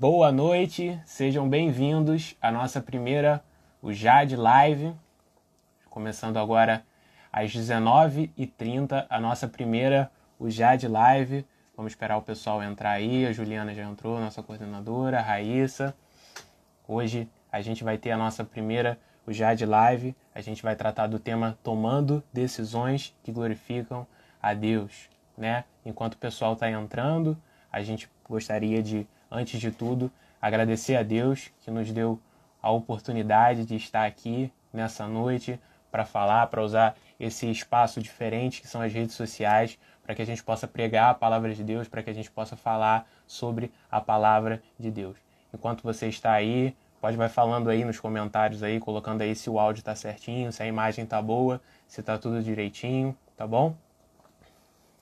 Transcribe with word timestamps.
Boa 0.00 0.30
noite, 0.30 0.96
sejam 1.04 1.48
bem-vindos 1.48 2.36
à 2.40 2.52
nossa 2.52 2.80
primeira, 2.80 3.42
o 3.82 3.92
Jade 3.92 4.36
Live. 4.36 4.94
Começando 5.90 6.36
agora 6.36 6.84
às 7.32 7.50
19h30, 7.52 9.06
a 9.10 9.18
nossa 9.18 9.48
primeira, 9.48 10.08
o 10.38 10.48
Jade 10.48 10.86
Live. 10.86 11.44
Vamos 11.76 11.90
esperar 11.90 12.16
o 12.16 12.22
pessoal 12.22 12.62
entrar 12.62 12.92
aí. 12.92 13.26
A 13.26 13.32
Juliana 13.32 13.74
já 13.74 13.82
entrou, 13.82 14.20
nossa 14.20 14.40
coordenadora, 14.40 15.18
a 15.18 15.20
Raíssa. 15.20 15.92
Hoje 16.86 17.28
a 17.50 17.60
gente 17.60 17.82
vai 17.82 17.98
ter 17.98 18.12
a 18.12 18.16
nossa 18.16 18.44
primeira, 18.44 18.96
o 19.26 19.32
Jade 19.32 19.66
Live. 19.66 20.14
A 20.32 20.40
gente 20.40 20.62
vai 20.62 20.76
tratar 20.76 21.08
do 21.08 21.18
tema 21.18 21.58
Tomando 21.60 22.22
Decisões 22.32 23.16
que 23.24 23.32
Glorificam 23.32 24.06
a 24.40 24.54
Deus. 24.54 25.10
Né? 25.36 25.64
Enquanto 25.84 26.14
o 26.14 26.18
pessoal 26.18 26.52
está 26.52 26.70
entrando, 26.70 27.36
a 27.72 27.82
gente 27.82 28.08
gostaria 28.28 28.80
de 28.80 29.04
antes 29.30 29.60
de 29.60 29.70
tudo, 29.70 30.10
agradecer 30.40 30.96
a 30.96 31.02
Deus 31.02 31.50
que 31.60 31.70
nos 31.70 31.90
deu 31.92 32.20
a 32.62 32.70
oportunidade 32.70 33.64
de 33.64 33.76
estar 33.76 34.06
aqui 34.06 34.52
nessa 34.72 35.06
noite 35.06 35.58
para 35.90 36.04
falar, 36.04 36.46
para 36.48 36.62
usar 36.62 36.96
esse 37.18 37.50
espaço 37.50 38.00
diferente 38.00 38.60
que 38.60 38.68
são 38.68 38.80
as 38.80 38.92
redes 38.92 39.14
sociais, 39.14 39.78
para 40.02 40.14
que 40.14 40.22
a 40.22 40.26
gente 40.26 40.42
possa 40.42 40.66
pregar 40.66 41.10
a 41.10 41.14
palavra 41.14 41.54
de 41.54 41.62
Deus, 41.62 41.88
para 41.88 42.02
que 42.02 42.10
a 42.10 42.14
gente 42.14 42.30
possa 42.30 42.56
falar 42.56 43.08
sobre 43.26 43.72
a 43.90 44.00
palavra 44.00 44.62
de 44.78 44.90
Deus. 44.90 45.16
Enquanto 45.52 45.82
você 45.82 46.08
está 46.08 46.32
aí, 46.32 46.76
pode 47.00 47.16
vai 47.16 47.28
falando 47.28 47.70
aí 47.70 47.84
nos 47.84 47.98
comentários 47.98 48.62
aí, 48.62 48.78
colocando 48.78 49.22
aí 49.22 49.34
se 49.34 49.48
o 49.48 49.58
áudio 49.58 49.80
está 49.80 49.94
certinho, 49.94 50.52
se 50.52 50.62
a 50.62 50.66
imagem 50.66 51.04
está 51.04 51.20
boa, 51.20 51.60
se 51.86 52.00
está 52.00 52.18
tudo 52.18 52.42
direitinho, 52.42 53.16
tá 53.36 53.46
bom? 53.46 53.74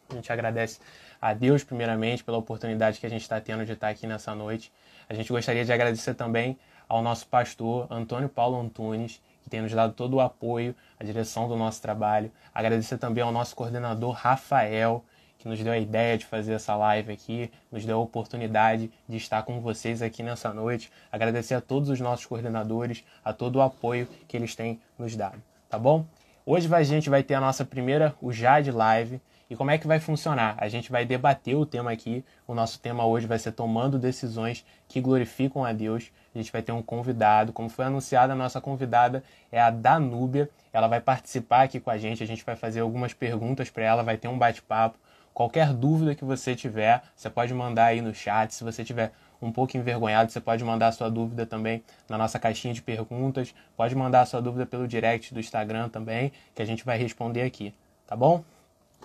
A 0.08 0.14
gente 0.14 0.32
agradece 0.32 0.80
a 1.20 1.32
Deus, 1.34 1.64
primeiramente, 1.64 2.24
pela 2.24 2.38
oportunidade 2.38 2.98
que 3.00 3.06
a 3.06 3.10
gente 3.10 3.22
está 3.22 3.40
tendo 3.40 3.64
de 3.64 3.72
estar 3.72 3.88
aqui 3.88 4.06
nessa 4.06 4.34
noite. 4.34 4.72
A 5.08 5.14
gente 5.14 5.32
gostaria 5.32 5.64
de 5.64 5.72
agradecer 5.72 6.14
também 6.14 6.58
ao 6.88 7.02
nosso 7.02 7.26
pastor 7.26 7.86
Antônio 7.90 8.28
Paulo 8.28 8.60
Antunes, 8.60 9.20
que 9.42 9.50
tem 9.50 9.60
nos 9.60 9.72
dado 9.72 9.92
todo 9.92 10.14
o 10.14 10.20
apoio, 10.20 10.74
a 10.98 11.04
direção 11.04 11.48
do 11.48 11.56
nosso 11.56 11.80
trabalho. 11.80 12.30
Agradecer 12.54 12.98
também 12.98 13.22
ao 13.22 13.30
nosso 13.30 13.54
coordenador 13.54 14.12
Rafael, 14.12 15.04
que 15.38 15.48
nos 15.48 15.62
deu 15.62 15.72
a 15.72 15.78
ideia 15.78 16.18
de 16.18 16.24
fazer 16.24 16.54
essa 16.54 16.74
live 16.74 17.12
aqui, 17.12 17.50
nos 17.70 17.84
deu 17.84 17.98
a 17.98 18.02
oportunidade 18.02 18.90
de 19.08 19.16
estar 19.16 19.42
com 19.42 19.60
vocês 19.60 20.02
aqui 20.02 20.22
nessa 20.22 20.52
noite. 20.52 20.90
Agradecer 21.12 21.54
a 21.54 21.60
todos 21.60 21.88
os 21.88 22.00
nossos 22.00 22.26
coordenadores, 22.26 23.04
a 23.24 23.32
todo 23.32 23.56
o 23.56 23.62
apoio 23.62 24.08
que 24.26 24.36
eles 24.36 24.56
têm 24.56 24.80
nos 24.98 25.14
dado, 25.14 25.40
tá 25.68 25.78
bom? 25.78 26.04
Hoje 26.44 26.72
a 26.72 26.82
gente 26.82 27.10
vai 27.10 27.22
ter 27.22 27.34
a 27.34 27.40
nossa 27.40 27.64
primeira, 27.64 28.14
o 28.20 28.32
Jade 28.32 28.70
Live. 28.70 29.20
E 29.48 29.54
como 29.54 29.70
é 29.70 29.78
que 29.78 29.86
vai 29.86 30.00
funcionar? 30.00 30.56
A 30.58 30.68
gente 30.68 30.90
vai 30.90 31.04
debater 31.04 31.54
o 31.54 31.64
tema 31.64 31.92
aqui. 31.92 32.24
O 32.48 32.54
nosso 32.54 32.80
tema 32.80 33.06
hoje 33.06 33.28
vai 33.28 33.38
ser 33.38 33.52
tomando 33.52 33.96
decisões 33.96 34.64
que 34.88 35.00
glorificam 35.00 35.64
a 35.64 35.72
Deus. 35.72 36.10
A 36.34 36.38
gente 36.38 36.50
vai 36.50 36.62
ter 36.62 36.72
um 36.72 36.82
convidado, 36.82 37.52
como 37.52 37.68
foi 37.68 37.84
anunciado, 37.84 38.32
a 38.32 38.36
nossa 38.36 38.60
convidada 38.60 39.22
é 39.52 39.60
a 39.60 39.70
Danúbia. 39.70 40.50
Ela 40.72 40.88
vai 40.88 41.00
participar 41.00 41.62
aqui 41.62 41.78
com 41.78 41.90
a 41.90 41.96
gente. 41.96 42.24
A 42.24 42.26
gente 42.26 42.44
vai 42.44 42.56
fazer 42.56 42.80
algumas 42.80 43.14
perguntas 43.14 43.70
para 43.70 43.84
ela, 43.84 44.02
vai 44.02 44.16
ter 44.16 44.26
um 44.26 44.36
bate-papo. 44.36 44.98
Qualquer 45.32 45.72
dúvida 45.72 46.14
que 46.14 46.24
você 46.24 46.56
tiver, 46.56 47.02
você 47.14 47.30
pode 47.30 47.54
mandar 47.54 47.86
aí 47.86 48.00
no 48.00 48.12
chat. 48.12 48.52
Se 48.52 48.64
você 48.64 48.82
tiver 48.82 49.12
um 49.40 49.52
pouco 49.52 49.76
envergonhado, 49.76 50.32
você 50.32 50.40
pode 50.40 50.64
mandar 50.64 50.90
sua 50.90 51.08
dúvida 51.08 51.46
também 51.46 51.84
na 52.08 52.18
nossa 52.18 52.38
caixinha 52.38 52.74
de 52.74 52.82
perguntas. 52.82 53.54
Pode 53.76 53.94
mandar 53.94 54.26
sua 54.26 54.42
dúvida 54.42 54.66
pelo 54.66 54.88
direct 54.88 55.32
do 55.32 55.38
Instagram 55.38 55.88
também, 55.88 56.32
que 56.52 56.62
a 56.62 56.64
gente 56.64 56.84
vai 56.84 56.98
responder 56.98 57.42
aqui, 57.42 57.72
tá 58.06 58.16
bom? 58.16 58.42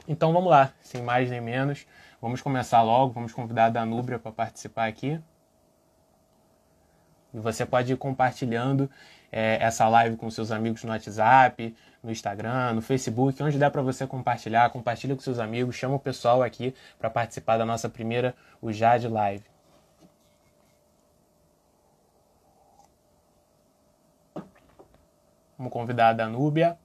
Então 0.07 0.33
vamos 0.33 0.49
lá, 0.49 0.73
sem 0.81 1.01
mais 1.01 1.29
nem 1.29 1.39
menos, 1.39 1.85
vamos 2.21 2.41
começar 2.41 2.81
logo, 2.81 3.13
vamos 3.13 3.33
convidar 3.33 3.65
a 3.65 3.69
Danúbria 3.69 4.19
para 4.19 4.31
participar 4.31 4.87
aqui. 4.87 5.21
E 7.33 7.39
você 7.39 7.65
pode 7.65 7.93
ir 7.93 7.97
compartilhando 7.97 8.89
é, 9.31 9.57
essa 9.61 9.87
live 9.87 10.17
com 10.17 10.29
seus 10.29 10.51
amigos 10.51 10.83
no 10.83 10.91
WhatsApp, 10.91 11.75
no 12.03 12.11
Instagram, 12.11 12.73
no 12.73 12.81
Facebook, 12.81 13.41
onde 13.41 13.57
der 13.57 13.71
para 13.71 13.81
você 13.81 14.05
compartilhar, 14.05 14.69
compartilha 14.69 15.15
com 15.15 15.21
seus 15.21 15.39
amigos, 15.39 15.75
chama 15.75 15.95
o 15.95 15.99
pessoal 15.99 16.43
aqui 16.43 16.75
para 16.99 17.09
participar 17.09 17.57
da 17.57 17.65
nossa 17.65 17.87
primeira, 17.87 18.35
o 18.61 18.71
Jade 18.71 19.07
Live. 19.07 19.45
Vamos 25.57 25.71
convidar 25.71 26.09
a 26.09 26.13
Danúbia. 26.13 26.77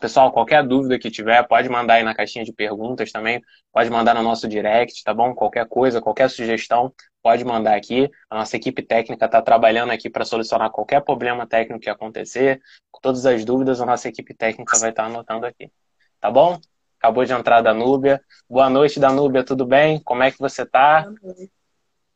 Pessoal, 0.00 0.32
qualquer 0.32 0.66
dúvida 0.66 0.98
que 0.98 1.10
tiver, 1.10 1.46
pode 1.46 1.68
mandar 1.68 1.94
aí 1.94 2.02
na 2.02 2.14
caixinha 2.14 2.42
de 2.42 2.54
perguntas 2.54 3.12
também, 3.12 3.42
pode 3.70 3.90
mandar 3.90 4.14
no 4.14 4.22
nosso 4.22 4.48
direct, 4.48 5.04
tá 5.04 5.12
bom? 5.12 5.34
Qualquer 5.34 5.68
coisa, 5.68 6.00
qualquer 6.00 6.30
sugestão, 6.30 6.90
pode 7.22 7.44
mandar 7.44 7.76
aqui. 7.76 8.10
A 8.30 8.36
nossa 8.36 8.56
equipe 8.56 8.82
técnica 8.82 9.26
está 9.26 9.42
trabalhando 9.42 9.90
aqui 9.90 10.08
para 10.08 10.24
solucionar 10.24 10.70
qualquer 10.70 11.02
problema 11.02 11.46
técnico 11.46 11.80
que 11.80 11.90
acontecer. 11.90 12.62
Com 12.90 12.98
todas 13.02 13.26
as 13.26 13.44
dúvidas, 13.44 13.78
a 13.78 13.84
nossa 13.84 14.08
equipe 14.08 14.32
técnica 14.32 14.78
vai 14.78 14.88
estar 14.88 15.02
tá 15.02 15.08
anotando 15.10 15.44
aqui. 15.44 15.70
Tá 16.18 16.30
bom? 16.30 16.58
Acabou 16.98 17.24
de 17.24 17.32
entrar 17.34 17.58
a 17.58 17.62
Danúbia. 17.62 18.24
Boa 18.48 18.70
noite, 18.70 18.98
Danúbia, 18.98 19.44
tudo 19.44 19.66
bem? 19.66 20.00
Como 20.02 20.22
é 20.22 20.30
que 20.30 20.38
você 20.38 20.64
tá? 20.64 21.04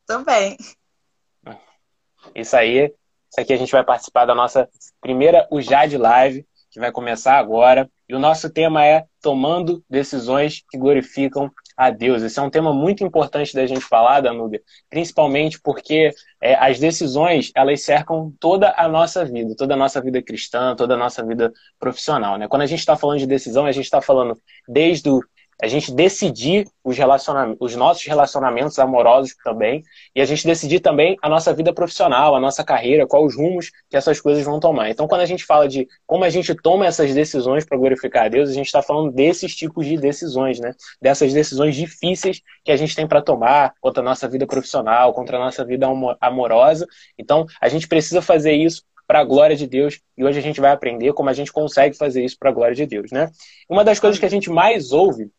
Tudo 0.07 0.25
bem. 0.25 0.57
Isso 2.33 2.57
aí. 2.57 2.91
Isso 3.29 3.41
aqui 3.41 3.53
a 3.53 3.57
gente 3.57 3.71
vai 3.71 3.83
participar 3.83 4.25
da 4.25 4.33
nossa 4.33 4.67
primeira 4.99 5.47
UJAD 5.51 5.97
Live 5.97 6.47
que 6.75 6.79
vai 6.79 6.91
começar 6.91 7.37
agora. 7.37 7.89
E 8.07 8.13
o 8.13 8.19
nosso 8.19 8.49
tema 8.49 8.85
é 8.85 9.05
Tomando 9.21 9.81
Decisões 9.89 10.61
que 10.69 10.77
Glorificam 10.77 11.49
a 11.77 11.89
Deus. 11.89 12.21
Esse 12.21 12.37
é 12.37 12.41
um 12.41 12.49
tema 12.49 12.73
muito 12.73 13.01
importante 13.01 13.55
da 13.55 13.65
gente 13.65 13.79
falar, 13.79 14.19
Danúbia, 14.19 14.61
principalmente 14.89 15.57
porque 15.61 16.11
é, 16.41 16.53
as 16.55 16.77
decisões 16.77 17.49
elas 17.55 17.81
cercam 17.81 18.33
toda 18.41 18.73
a 18.75 18.89
nossa 18.89 19.23
vida, 19.23 19.55
toda 19.57 19.73
a 19.73 19.77
nossa 19.77 20.01
vida 20.01 20.21
cristã, 20.21 20.75
toda 20.75 20.95
a 20.95 20.97
nossa 20.97 21.25
vida 21.25 21.51
profissional. 21.79 22.37
Né? 22.37 22.45
Quando 22.47 22.63
a 22.63 22.67
gente 22.67 22.79
está 22.79 22.97
falando 22.97 23.19
de 23.19 23.27
decisão, 23.27 23.65
a 23.65 23.71
gente 23.71 23.85
está 23.85 24.01
falando 24.01 24.37
desde 24.67 25.09
o 25.09 25.21
a 25.61 25.67
gente 25.67 25.93
decidir 25.93 26.67
os, 26.83 26.97
os 27.59 27.75
nossos 27.75 28.05
relacionamentos 28.05 28.77
amorosos 28.77 29.35
também, 29.43 29.83
e 30.13 30.21
a 30.21 30.25
gente 30.25 30.45
decidir 30.45 30.79
também 30.79 31.17
a 31.21 31.29
nossa 31.29 31.53
vida 31.53 31.73
profissional, 31.73 32.35
a 32.35 32.39
nossa 32.39 32.63
carreira, 32.63 33.07
quais 33.07 33.25
os 33.25 33.35
rumos 33.35 33.71
que 33.89 33.95
essas 33.95 34.19
coisas 34.19 34.43
vão 34.43 34.59
tomar. 34.59 34.89
Então, 34.89 35.07
quando 35.07 35.21
a 35.21 35.25
gente 35.25 35.45
fala 35.45 35.67
de 35.67 35.87
como 36.05 36.23
a 36.23 36.29
gente 36.29 36.53
toma 36.55 36.85
essas 36.85 37.13
decisões 37.13 37.65
para 37.65 37.77
glorificar 37.77 38.25
a 38.25 38.29
Deus, 38.29 38.49
a 38.49 38.53
gente 38.53 38.67
está 38.67 38.81
falando 38.81 39.11
desses 39.11 39.55
tipos 39.55 39.85
de 39.85 39.97
decisões, 39.97 40.59
né? 40.59 40.73
Dessas 41.01 41.33
decisões 41.33 41.75
difíceis 41.75 42.41
que 42.63 42.71
a 42.71 42.77
gente 42.77 42.95
tem 42.95 43.07
para 43.07 43.21
tomar 43.21 43.73
contra 43.79 44.01
a 44.01 44.05
nossa 44.05 44.27
vida 44.27 44.45
profissional, 44.45 45.13
contra 45.13 45.37
a 45.37 45.39
nossa 45.39 45.63
vida 45.63 45.87
amorosa. 46.19 46.85
Então, 47.17 47.45
a 47.61 47.69
gente 47.69 47.87
precisa 47.87 48.21
fazer 48.21 48.53
isso 48.53 48.83
para 49.07 49.19
a 49.19 49.23
glória 49.23 49.55
de 49.55 49.67
Deus. 49.67 49.99
E 50.17 50.23
hoje 50.23 50.39
a 50.39 50.41
gente 50.41 50.59
vai 50.59 50.71
aprender 50.71 51.13
como 51.13 51.29
a 51.29 51.33
gente 51.33 51.51
consegue 51.51 51.95
fazer 51.95 52.23
isso 52.23 52.37
para 52.39 52.49
a 52.49 52.53
glória 52.53 52.75
de 52.75 52.85
Deus, 52.85 53.11
né? 53.11 53.29
Uma 53.69 53.83
das 53.83 53.99
coisas 53.99 54.19
que 54.19 54.25
a 54.25 54.29
gente 54.29 54.49
mais 54.49 54.91
ouve 54.91 55.29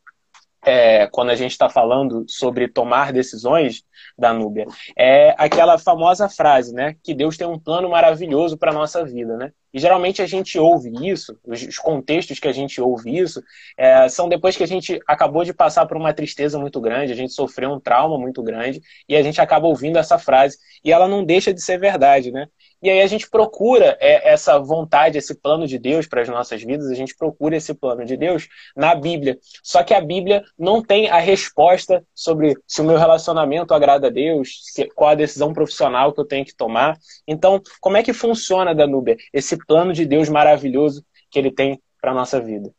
é, 0.67 1.07
quando 1.07 1.31
a 1.31 1.37
gente 1.37 1.53
está 1.53 1.71
falando 1.71 2.25
sobre 2.29 2.67
tomar 2.67 3.13
decisões 3.13 3.85
da 4.19 4.33
Núbia, 4.33 4.67
é 4.99 5.33
aquela 5.39 5.79
famosa 5.79 6.29
frase, 6.29 6.75
né? 6.75 6.97
Que 7.05 7.15
Deus 7.15 7.37
tem 7.37 7.47
um 7.47 7.59
plano 7.59 7.89
maravilhoso 7.89 8.59
para 8.59 8.73
a 8.73 8.75
nossa 8.75 9.05
vida, 9.05 9.37
né? 9.37 9.53
E 9.73 9.79
geralmente 9.79 10.23
a 10.23 10.27
gente 10.27 10.59
ouve 10.59 10.91
isso, 11.09 11.39
os 11.47 11.79
contextos 11.79 12.41
que 12.41 12.49
a 12.49 12.53
gente 12.53 12.81
ouve 12.81 13.17
isso, 13.17 13.43
é, 13.77 14.09
são 14.09 14.29
depois 14.29 14.57
que 14.57 14.65
a 14.65 14.67
gente 14.67 14.99
acabou 15.07 15.45
de 15.45 15.53
passar 15.53 15.87
por 15.87 15.97
uma 15.97 16.15
tristeza 16.15 16.59
muito 16.59 16.81
grande, 16.81 17.13
a 17.13 17.17
gente 17.17 17.33
sofreu 17.33 17.71
um 17.71 17.79
trauma 17.79 18.19
muito 18.19 18.43
grande, 18.43 18.81
e 19.09 19.15
a 19.15 19.23
gente 19.23 19.41
acaba 19.41 19.67
ouvindo 19.67 19.99
essa 19.99 20.19
frase, 20.19 20.57
e 20.83 20.91
ela 20.91 21.07
não 21.07 21.25
deixa 21.25 21.53
de 21.53 21.63
ser 21.63 21.79
verdade, 21.79 22.33
né? 22.33 22.49
E 22.83 22.91
aí 22.91 23.01
a 23.01 23.07
gente 23.07 23.29
procura 23.29 23.97
é, 24.01 24.33
essa 24.33 24.59
vontade, 24.59 25.19
esse 25.19 25.35
plano 25.35 25.67
de 25.67 25.79
Deus 25.79 26.07
para 26.07 26.21
as 26.21 26.29
nossas 26.29 26.63
vidas, 26.63 26.91
a 26.91 26.95
gente 26.95 27.17
procura 27.17 27.57
esse 27.57 27.73
plano 27.75 28.05
de 28.05 28.17
Deus 28.17 28.49
na 28.77 28.95
Bíblia. 28.95 29.39
Só 29.63 29.83
que 29.83 29.95
a 29.95 30.01
Bíblia 30.01 30.45
não 30.59 30.83
tem 30.83 31.09
a 31.09 31.19
resposta 31.19 32.05
sobre 32.15 32.57
se 32.67 32.81
o 32.81 32.85
meu 32.85 32.99
relacionamento 32.99 33.73
agrada 33.73 34.09
a 34.09 34.11
Deus, 34.11 34.61
qual 34.95 35.11
a 35.11 35.15
decisão 35.15 35.53
profissional 35.53 36.13
que 36.13 36.21
eu 36.21 36.27
tenho 36.27 36.45
que 36.45 36.55
tomar. 36.55 36.99
Então, 37.27 37.63
como 37.81 37.97
é 37.97 38.03
que 38.03 38.13
funciona, 38.13 38.75
Danúbia, 38.75 39.17
esse 39.33 39.57
plano 39.67 39.93
de 39.93 40.05
Deus 40.05 40.29
maravilhoso 40.29 41.05
que 41.31 41.39
ele 41.39 41.51
tem 41.51 41.81
para 42.01 42.11
a 42.11 42.15
nossa 42.15 42.41
vida? 42.41 42.71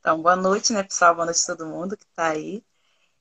Então, 0.00 0.20
boa 0.20 0.34
noite, 0.34 0.72
né, 0.72 0.82
pessoal? 0.82 1.14
Boa 1.14 1.26
noite 1.26 1.40
a 1.42 1.56
todo 1.56 1.68
mundo 1.68 1.96
que 1.96 2.04
está 2.04 2.30
aí. 2.30 2.62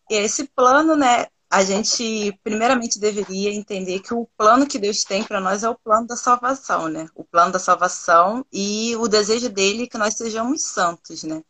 E 0.09 0.15
esse 0.15 0.47
plano, 0.47 0.95
né, 0.95 1.27
a 1.51 1.65
gente 1.65 2.31
primeiramente 2.45 2.97
deveria 2.97 3.53
entender 3.53 3.99
que 3.99 4.13
o 4.13 4.25
plano 4.37 4.65
que 4.65 4.79
Deus 4.79 5.03
tem 5.03 5.21
para 5.21 5.41
nós 5.41 5.63
é 5.63 5.69
o 5.69 5.75
plano 5.75 6.07
da 6.07 6.15
salvação, 6.15 6.87
né? 6.87 7.07
O 7.13 7.25
plano 7.25 7.51
da 7.51 7.59
salvação 7.59 8.45
e 8.53 8.95
o 8.95 9.05
desejo 9.05 9.49
dele 9.49 9.83
é 9.83 9.87
que 9.87 9.97
nós 9.97 10.13
sejamos 10.15 10.63
santos, 10.63 11.23
né? 11.23 11.43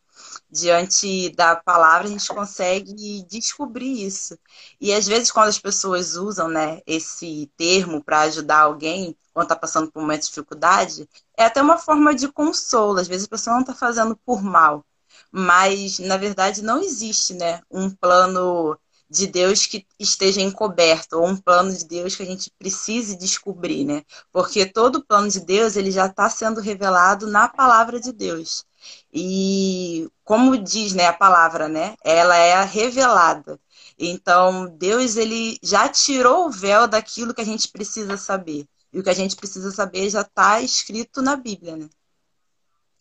Diante 0.49 1.29
da 1.35 1.55
palavra, 1.55 2.07
a 2.07 2.11
gente 2.11 2.27
consegue 2.29 3.23
descobrir 3.29 4.03
isso. 4.03 4.37
E 4.79 4.91
às 4.91 5.05
vezes, 5.05 5.31
quando 5.31 5.49
as 5.49 5.59
pessoas 5.59 6.15
usam 6.15 6.47
né, 6.47 6.81
esse 6.87 7.51
termo 7.55 8.03
para 8.03 8.21
ajudar 8.21 8.61
alguém, 8.61 9.15
quando 9.33 9.45
está 9.45 9.55
passando 9.55 9.91
por 9.91 10.01
uma 10.01 10.17
dificuldade, 10.17 11.07
é 11.37 11.45
até 11.45 11.61
uma 11.61 11.77
forma 11.77 12.15
de 12.15 12.27
consolo. 12.27 12.99
Às 12.99 13.07
vezes 13.07 13.27
a 13.27 13.29
pessoa 13.29 13.53
não 13.53 13.61
está 13.61 13.75
fazendo 13.75 14.15
por 14.25 14.41
mal, 14.41 14.83
mas 15.31 15.99
na 15.99 16.17
verdade 16.17 16.63
não 16.63 16.81
existe 16.81 17.35
né, 17.35 17.61
um 17.69 17.89
plano 17.91 18.77
de 19.11 19.27
Deus 19.27 19.65
que 19.65 19.85
esteja 19.99 20.39
encoberto, 20.39 21.17
ou 21.19 21.27
um 21.27 21.35
plano 21.35 21.71
de 21.75 21.83
Deus 21.85 22.15
que 22.15 22.23
a 22.23 22.25
gente 22.25 22.49
precise 22.57 23.17
descobrir, 23.17 23.83
né? 23.83 24.03
Porque 24.31 24.65
todo 24.65 25.03
plano 25.05 25.27
de 25.27 25.41
Deus 25.41 25.75
ele 25.75 25.91
já 25.91 26.05
está 26.05 26.29
sendo 26.29 26.61
revelado 26.61 27.27
na 27.27 27.49
palavra 27.49 27.99
de 27.99 28.13
Deus. 28.13 28.65
E 29.13 30.09
como 30.23 30.57
diz 30.57 30.93
né, 30.93 31.07
a 31.07 31.13
palavra, 31.13 31.67
né? 31.67 31.95
Ela 32.03 32.37
é 32.37 32.63
revelada. 32.63 33.59
Então, 33.99 34.67
Deus 34.77 35.17
ele 35.17 35.59
já 35.61 35.89
tirou 35.89 36.47
o 36.47 36.51
véu 36.51 36.87
daquilo 36.87 37.33
que 37.33 37.41
a 37.41 37.45
gente 37.45 37.67
precisa 37.67 38.15
saber. 38.15 38.65
E 38.93 38.99
o 38.99 39.03
que 39.03 39.09
a 39.09 39.13
gente 39.13 39.35
precisa 39.35 39.71
saber 39.71 40.09
já 40.09 40.21
está 40.21 40.61
escrito 40.61 41.21
na 41.21 41.35
Bíblia, 41.35 41.75
né? 41.75 41.89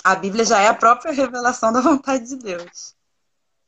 A 0.02 0.16
Bíblia 0.16 0.44
já 0.44 0.60
é 0.60 0.68
a 0.68 0.74
própria 0.74 1.12
revelação 1.12 1.72
da 1.72 1.80
vontade 1.80 2.26
de 2.28 2.36
Deus. 2.36 2.96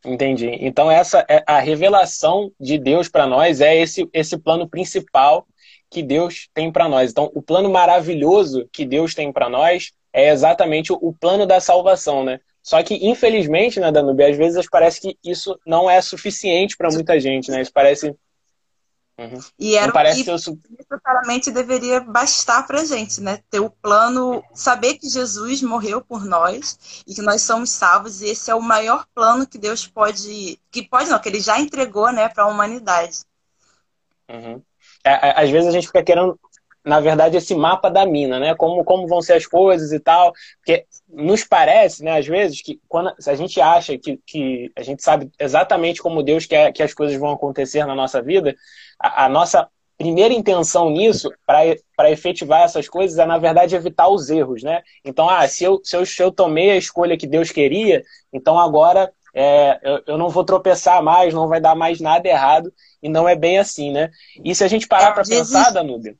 Entendi. 0.04 0.50
Então 0.60 0.90
essa 0.90 1.25
é 1.28 1.44
a 1.46 1.60
revelação 1.60 2.50
de 2.58 2.76
Deus 2.76 3.08
para 3.08 3.26
nós 3.26 3.60
é 3.60 3.76
esse 3.76 4.08
esse 4.12 4.37
plano 4.37 4.69
principal 4.69 5.46
que 5.88 6.02
Deus 6.02 6.49
tem 6.52 6.72
para 6.72 6.88
nós. 6.88 7.10
Então 7.10 7.31
o 7.34 7.40
plano 7.43 7.70
maravilhoso 7.70 8.69
que 8.72 8.84
Deus 8.84 9.14
tem 9.14 9.32
para 9.32 9.49
nós 9.49 9.93
é 10.12 10.31
exatamente 10.31 10.93
o 10.93 11.12
plano 11.12 11.46
da 11.46 11.60
salvação, 11.60 12.25
né? 12.25 12.40
Só 12.62 12.82
que 12.82 12.94
infelizmente, 12.94 13.78
né, 13.78 13.93
Danube, 13.93 14.25
às 14.25 14.37
vezes 14.37 14.69
parece 14.69 15.00
que 15.00 15.16
isso 15.25 15.58
não 15.66 15.88
é 15.88 16.00
suficiente 16.00 16.76
para 16.76 16.90
muita 16.90 17.19
gente, 17.20 17.50
né? 17.50 17.62
Isso 17.62 17.72
parece 17.72 18.14
Uhum. 19.18 19.40
E 19.58 19.76
era 19.76 19.92
parece 19.92 20.24
que 20.24 20.30
necessariamente 20.70 21.50
deveria 21.50 22.00
bastar 22.00 22.66
para 22.66 22.84
gente, 22.84 23.20
né? 23.20 23.40
Ter 23.50 23.60
o 23.60 23.68
plano, 23.68 24.42
saber 24.54 24.94
que 24.94 25.08
Jesus 25.08 25.62
morreu 25.62 26.00
por 26.00 26.24
nós 26.24 27.02
e 27.06 27.14
que 27.14 27.22
nós 27.22 27.42
somos 27.42 27.70
salvos 27.70 28.22
e 28.22 28.28
esse 28.28 28.50
é 28.50 28.54
o 28.54 28.62
maior 28.62 29.06
plano 29.14 29.46
que 29.46 29.58
Deus 29.58 29.86
pode, 29.86 30.58
que 30.70 30.82
pode 30.82 31.10
não, 31.10 31.18
que 31.18 31.28
Ele 31.28 31.40
já 31.40 31.60
entregou, 31.60 32.10
né, 32.10 32.28
para 32.28 32.44
a 32.44 32.48
humanidade. 32.48 33.18
Uhum. 34.28 34.62
É, 35.04 35.42
às 35.42 35.50
vezes 35.50 35.68
a 35.68 35.72
gente 35.72 35.86
fica 35.86 36.02
querendo 36.02 36.38
na 36.84 37.00
verdade, 37.00 37.37
esse 37.37 37.55
mapa 37.55 37.88
da 37.88 38.05
mina, 38.05 38.40
né? 38.40 38.55
Como, 38.55 38.84
como 38.84 39.06
vão 39.06 39.23
ser 39.23 39.34
as 39.34 39.46
coisas 39.46 39.93
e 39.93 40.00
tal. 40.00 40.32
Porque 40.56 40.84
nos 41.08 41.44
parece, 41.44 42.02
né, 42.02 42.19
às 42.19 42.26
vezes, 42.26 42.61
que 42.61 42.81
quando 42.88 43.12
a 43.26 43.34
gente 43.34 43.61
acha 43.61 43.96
que, 43.96 44.19
que 44.26 44.70
a 44.76 44.82
gente 44.82 45.02
sabe 45.02 45.31
exatamente 45.38 46.02
como 46.02 46.23
Deus 46.23 46.46
quer 46.46 46.73
que 46.73 46.82
as 46.82 46.93
coisas 46.93 47.17
vão 47.19 47.31
acontecer 47.31 47.87
na 47.87 47.94
nossa 47.94 48.20
vida, 48.20 48.56
a, 48.99 49.26
a 49.26 49.29
nossa 49.29 49.69
primeira 49.96 50.34
intenção 50.34 50.90
nisso, 50.90 51.31
para 51.46 52.11
efetivar 52.11 52.62
essas 52.62 52.88
coisas, 52.88 53.19
é, 53.19 53.25
na 53.25 53.38
verdade, 53.38 53.76
evitar 53.76 54.08
os 54.08 54.29
erros, 54.31 54.62
né? 54.64 54.82
Então, 55.05 55.29
ah, 55.29 55.46
se 55.46 55.62
eu, 55.62 55.81
se 55.84 55.96
eu, 55.96 56.05
se 56.05 56.20
eu 56.20 56.32
tomei 56.32 56.73
a 56.73 56.76
escolha 56.76 57.17
que 57.17 57.26
Deus 57.26 57.52
queria, 57.52 58.02
então 58.32 58.58
agora 58.58 59.12
é, 59.32 59.79
eu, 59.82 60.02
eu, 60.08 60.19
não 60.19 60.29
vou 60.29 60.44
tropeçar 60.44 61.00
mais, 61.02 61.32
não 61.32 61.46
vai 61.46 61.61
dar 61.61 61.76
mais 61.76 62.00
nada 62.00 62.29
errado, 62.29 62.73
e 63.00 63.08
não 63.08 63.29
é 63.29 63.37
bem 63.37 63.58
assim, 63.58 63.93
né? 63.93 64.11
E 64.44 64.52
se 64.55 64.64
a 64.64 64.69
gente 64.69 64.88
parar 64.88 65.12
para 65.12 65.23
pensar, 65.23 65.70
Danúbia, 65.70 66.17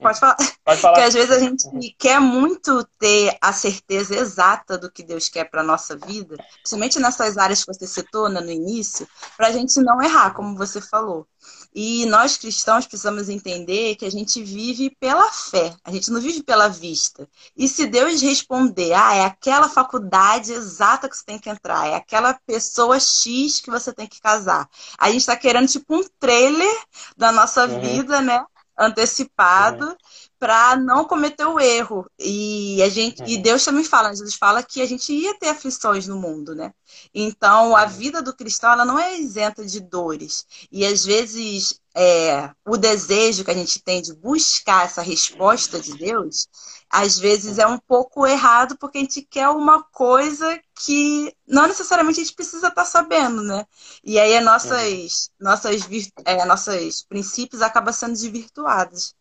Pode 0.00 0.18
falar. 0.18 0.36
Pode 0.64 0.80
falar. 0.80 0.94
Porque 0.94 1.06
às 1.06 1.14
vezes 1.14 1.30
a 1.30 1.38
gente 1.38 1.94
quer 1.98 2.20
muito 2.20 2.82
ter 2.98 3.36
a 3.40 3.52
certeza 3.52 4.16
exata 4.16 4.78
do 4.78 4.90
que 4.90 5.02
Deus 5.02 5.28
quer 5.28 5.44
para 5.44 5.62
nossa 5.62 5.96
vida, 5.96 6.36
principalmente 6.54 6.98
nessas 6.98 7.36
áreas 7.36 7.62
que 7.62 7.72
você 7.72 7.86
citou 7.86 8.28
né, 8.28 8.40
no 8.40 8.50
início, 8.50 9.06
para 9.36 9.48
a 9.48 9.52
gente 9.52 9.78
não 9.80 10.00
errar, 10.00 10.32
como 10.32 10.56
você 10.56 10.80
falou. 10.80 11.26
E 11.74 12.04
nós 12.06 12.36
cristãos 12.36 12.86
precisamos 12.86 13.28
entender 13.28 13.94
que 13.96 14.04
a 14.04 14.10
gente 14.10 14.42
vive 14.42 14.94
pela 14.98 15.30
fé, 15.30 15.74
a 15.84 15.92
gente 15.92 16.10
não 16.10 16.20
vive 16.20 16.42
pela 16.42 16.68
vista. 16.68 17.28
E 17.56 17.68
se 17.68 17.86
Deus 17.86 18.20
responder, 18.20 18.92
ah, 18.92 19.14
é 19.14 19.24
aquela 19.24 19.68
faculdade 19.68 20.52
exata 20.52 21.08
que 21.08 21.16
você 21.16 21.24
tem 21.24 21.38
que 21.38 21.48
entrar, 21.48 21.86
é 21.86 21.94
aquela 21.94 22.34
pessoa 22.46 22.98
X 22.98 23.60
que 23.60 23.70
você 23.70 23.92
tem 23.92 24.06
que 24.06 24.20
casar. 24.20 24.68
A 24.98 25.10
gente 25.10 25.20
está 25.20 25.36
querendo 25.36 25.68
tipo 25.68 25.94
um 25.94 26.04
trailer 26.18 26.76
da 27.16 27.30
nossa 27.30 27.66
uhum. 27.66 27.80
vida, 27.80 28.20
né? 28.20 28.44
Antecipado 28.80 29.88
uhum. 29.88 29.96
para 30.38 30.74
não 30.76 31.04
cometer 31.04 31.44
o 31.44 31.60
erro. 31.60 32.10
E 32.18 32.82
a 32.82 32.88
gente 32.88 33.20
uhum. 33.20 33.28
e 33.28 33.36
Deus 33.36 33.62
também 33.62 33.84
fala, 33.84 34.10
Jesus 34.10 34.34
fala 34.34 34.62
que 34.62 34.80
a 34.80 34.86
gente 34.86 35.12
ia 35.12 35.38
ter 35.38 35.50
aflições 35.50 36.06
no 36.06 36.16
mundo, 36.18 36.54
né? 36.54 36.72
Então 37.14 37.76
a 37.76 37.84
uhum. 37.84 37.88
vida 37.90 38.22
do 38.22 38.34
cristão 38.34 38.72
ela 38.72 38.84
não 38.84 38.98
é 38.98 39.18
isenta 39.18 39.64
de 39.64 39.80
dores. 39.80 40.46
E 40.72 40.86
às 40.86 41.04
vezes 41.04 41.78
é, 41.94 42.50
o 42.66 42.76
desejo 42.76 43.44
que 43.44 43.50
a 43.50 43.54
gente 43.54 43.82
tem 43.82 44.00
de 44.00 44.14
buscar 44.14 44.86
essa 44.86 45.02
resposta 45.02 45.78
de 45.78 45.96
Deus 45.98 46.48
às 46.90 47.18
vezes 47.18 47.58
é 47.58 47.66
um 47.66 47.78
pouco 47.78 48.26
errado 48.26 48.76
porque 48.76 48.98
a 48.98 49.00
gente 49.00 49.22
quer 49.22 49.48
uma 49.48 49.82
coisa 49.84 50.60
que 50.84 51.32
não 51.46 51.68
necessariamente 51.68 52.20
a 52.20 52.24
gente 52.24 52.34
precisa 52.34 52.66
estar 52.66 52.82
tá 52.82 52.84
sabendo, 52.84 53.42
né? 53.42 53.64
E 54.02 54.18
aí 54.18 54.36
as 54.36 54.44
nossas, 54.44 55.30
uhum. 55.40 55.46
nossas, 55.46 55.88
é, 56.24 56.44
nossos 56.44 57.02
princípios 57.02 57.62
acabam 57.62 57.94
sendo 57.94 58.12
desvirtuados. 58.12 59.14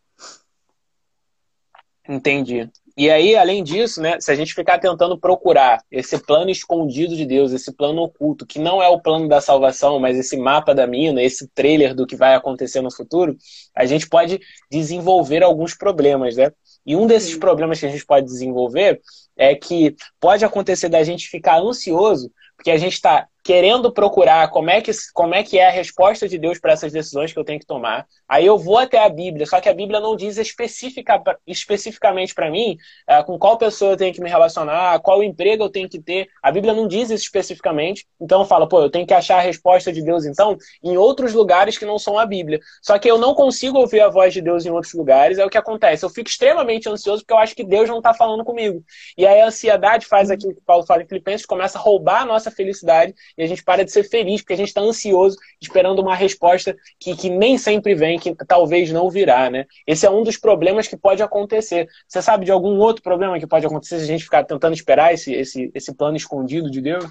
Entendi. 2.08 2.72
E 3.00 3.10
aí, 3.10 3.34
além 3.34 3.64
disso, 3.64 4.02
né, 4.02 4.20
se 4.20 4.30
a 4.30 4.36
gente 4.36 4.54
ficar 4.54 4.78
tentando 4.78 5.18
procurar 5.18 5.82
esse 5.90 6.18
plano 6.18 6.50
escondido 6.50 7.16
de 7.16 7.26
Deus, 7.26 7.54
esse 7.54 7.72
plano 7.72 8.02
oculto, 8.02 8.46
que 8.46 8.60
não 8.60 8.84
é 8.84 8.90
o 8.90 9.00
plano 9.00 9.26
da 9.26 9.40
salvação, 9.40 10.02
mas 10.02 10.18
esse 10.18 10.36
mapa 10.36 10.76
da 10.76 10.86
mina, 10.86 11.24
esse 11.24 11.48
trailer 11.56 11.96
do 11.96 12.06
que 12.06 12.18
vai 12.18 12.36
acontecer 12.36 12.82
no 12.82 12.94
futuro, 12.94 13.38
a 13.74 13.86
gente 13.86 14.06
pode 14.10 14.42
desenvolver 14.70 15.44
alguns 15.44 15.74
problemas, 15.74 16.36
né? 16.36 16.52
E 16.86 16.94
um 16.94 17.08
desses 17.08 17.38
problemas 17.38 17.80
que 17.80 17.86
a 17.86 17.90
gente 17.90 18.06
pode 18.06 18.26
desenvolver 18.26 19.00
é 19.38 19.56
que 19.56 19.96
pode 20.20 20.44
acontecer 20.44 20.90
da 20.90 21.02
gente 21.02 21.30
ficar 21.30 21.62
ansioso, 21.62 22.30
porque 22.58 22.70
a 22.70 22.78
gente 22.78 22.96
está 22.96 23.26
querendo 23.50 23.92
procurar 23.92 24.48
como 24.52 24.70
é 24.70 24.80
que, 24.80 24.92
como 25.12 25.34
é, 25.34 25.42
que 25.42 25.58
é 25.58 25.68
a 25.68 25.72
resposta 25.72 26.30
de 26.30 26.38
Deus 26.38 26.60
para 26.60 26.74
essas 26.74 26.92
decisões 26.92 27.34
que 27.34 27.40
eu 27.40 27.44
tenho 27.44 27.60
que 27.60 27.66
tomar. 27.66 28.06
Aí 28.28 28.46
eu 28.46 28.60
vou 28.60 28.78
até 28.78 29.04
a 29.04 29.10
Bíblia, 29.10 29.48
só 29.48 29.60
que 29.60 29.68
a 29.68 29.74
Bíblia 29.74 30.00
não 30.00 30.16
diz 30.16 30.38
especifica, 30.38 31.20
especificamente 31.48 32.36
para 32.36 32.52
mim 32.52 32.78
uh, 33.10 33.26
com 33.26 33.40
qual 33.40 33.58
pessoa 33.58 33.94
eu 33.94 33.98
tenho 33.98 34.14
que 34.14 34.22
me 34.22 34.30
relacionar, 34.30 35.00
qual 35.00 35.24
emprego 35.24 35.64
eu 35.64 35.70
tenho 35.72 35.90
que 35.90 36.00
ter. 36.00 36.28
A 36.44 36.52
Bíblia 36.52 36.76
não 36.76 36.88
diz 36.88 37.10
isso 37.10 37.24
especificamente. 37.24 38.06
Então 38.22 38.42
eu 38.42 38.46
falo, 38.46 38.68
pô, 38.68 38.84
eu 38.84 38.90
tenho 38.92 39.08
que 39.08 39.16
achar 39.16 39.40
a 39.40 39.42
resposta 39.42 39.92
de 39.92 40.04
Deus, 40.04 40.28
então, 40.28 40.56
em 40.84 40.96
outros 40.96 41.34
lugares 41.34 41.76
que 41.76 41.86
não 41.86 41.98
são 41.98 42.20
a 42.20 42.28
Bíblia. 42.28 42.60
Só 42.84 43.00
que 43.00 43.10
eu 43.10 43.18
não 43.18 43.34
consigo 43.34 43.80
ouvir 43.80 44.02
a 44.02 44.10
voz 44.10 44.32
de 44.32 44.44
Deus 44.44 44.64
em 44.64 44.70
outros 44.70 44.94
lugares. 44.94 45.40
É 45.40 45.46
o 45.46 45.50
que 45.50 45.58
acontece. 45.58 46.06
Eu 46.06 46.12
fico 46.12 46.30
extremamente 46.30 46.88
ansioso 46.88 47.24
porque 47.24 47.34
eu 47.34 47.40
acho 47.40 47.56
que 47.56 47.64
Deus 47.64 47.90
não 47.90 47.98
está 47.98 48.14
falando 48.14 48.46
comigo. 48.46 48.84
E 49.18 49.26
aí 49.26 49.42
a 49.42 49.48
ansiedade 49.48 50.06
faz 50.06 50.30
aquilo 50.30 50.54
que 50.54 50.62
Paulo 50.62 50.86
fala 50.86 51.02
em 51.02 51.08
Filipenses, 51.08 51.48
começa 51.48 51.80
a 51.80 51.82
roubar 51.82 52.22
a 52.22 52.26
nossa 52.26 52.52
felicidade 52.52 53.16
e 53.40 53.44
a 53.44 53.48
gente 53.48 53.64
para 53.64 53.86
de 53.86 53.92
ser 53.92 54.04
feliz, 54.04 54.42
porque 54.42 54.54
a 54.54 54.58
gente 54.58 54.68
está 54.68 54.82
ansioso, 54.82 55.38
esperando 55.62 56.00
uma 56.02 56.14
resposta 56.14 56.76
que, 57.00 57.16
que 57.16 57.30
nem 57.30 57.58
sempre 57.58 57.96
vem, 57.96 58.20
que 58.20 58.36
talvez 58.46 58.92
não 58.92 59.10
virá, 59.10 59.50
né? 59.50 59.66
Esse 59.88 60.06
é 60.06 60.12
um 60.12 60.24
dos 60.24 60.38
problemas 60.38 60.90
que 60.90 60.98
pode 60.98 61.24
acontecer. 61.24 61.88
Você 62.06 62.22
sabe 62.22 62.44
de 62.44 62.52
algum 62.52 62.78
outro 62.78 63.02
problema 63.02 63.40
que 63.40 63.48
pode 63.48 63.66
acontecer 63.66 63.98
se 64.00 64.04
a 64.04 64.08
gente 64.08 64.26
ficar 64.26 64.44
tentando 64.44 64.74
esperar 64.74 65.14
esse, 65.14 65.34
esse, 65.34 65.72
esse 65.74 65.96
plano 65.96 66.18
escondido 66.18 66.70
de 66.70 66.82
Deus? 66.82 67.06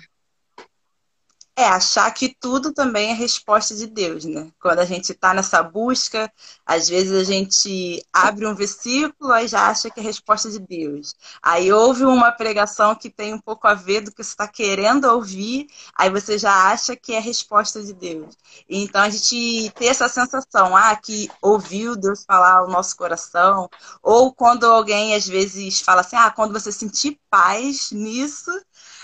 É, 1.60 1.64
achar 1.66 2.08
que 2.12 2.36
tudo 2.40 2.72
também 2.72 3.10
é 3.10 3.12
resposta 3.14 3.74
de 3.74 3.88
Deus, 3.88 4.24
né? 4.24 4.48
Quando 4.60 4.78
a 4.78 4.84
gente 4.84 5.10
está 5.10 5.34
nessa 5.34 5.60
busca, 5.60 6.32
às 6.64 6.88
vezes 6.88 7.12
a 7.12 7.24
gente 7.24 8.00
abre 8.12 8.46
um 8.46 8.54
versículo 8.54 9.34
e 9.34 9.48
já 9.48 9.66
acha 9.68 9.90
que 9.90 9.98
é 9.98 10.02
resposta 10.04 10.48
de 10.52 10.60
Deus. 10.60 11.16
Aí 11.42 11.72
ouve 11.72 12.04
uma 12.04 12.30
pregação 12.30 12.94
que 12.94 13.10
tem 13.10 13.34
um 13.34 13.40
pouco 13.40 13.66
a 13.66 13.74
ver 13.74 14.02
do 14.02 14.12
que 14.12 14.22
você 14.22 14.30
está 14.30 14.46
querendo 14.46 15.06
ouvir, 15.06 15.66
aí 15.96 16.08
você 16.08 16.38
já 16.38 16.70
acha 16.70 16.94
que 16.94 17.12
é 17.12 17.18
resposta 17.18 17.82
de 17.82 17.92
Deus. 17.92 18.36
Então 18.68 19.00
a 19.02 19.10
gente 19.10 19.72
tem 19.74 19.88
essa 19.88 20.08
sensação, 20.08 20.76
ah, 20.76 20.94
que 20.94 21.28
ouviu 21.42 21.96
Deus 21.96 22.24
falar 22.24 22.62
o 22.62 22.70
nosso 22.70 22.96
coração, 22.96 23.68
ou 24.00 24.32
quando 24.32 24.64
alguém 24.64 25.16
às 25.16 25.26
vezes 25.26 25.80
fala 25.80 26.02
assim, 26.02 26.14
ah, 26.14 26.30
quando 26.30 26.52
você 26.52 26.70
sentir 26.70 27.18
paz 27.28 27.90
nisso, 27.90 28.50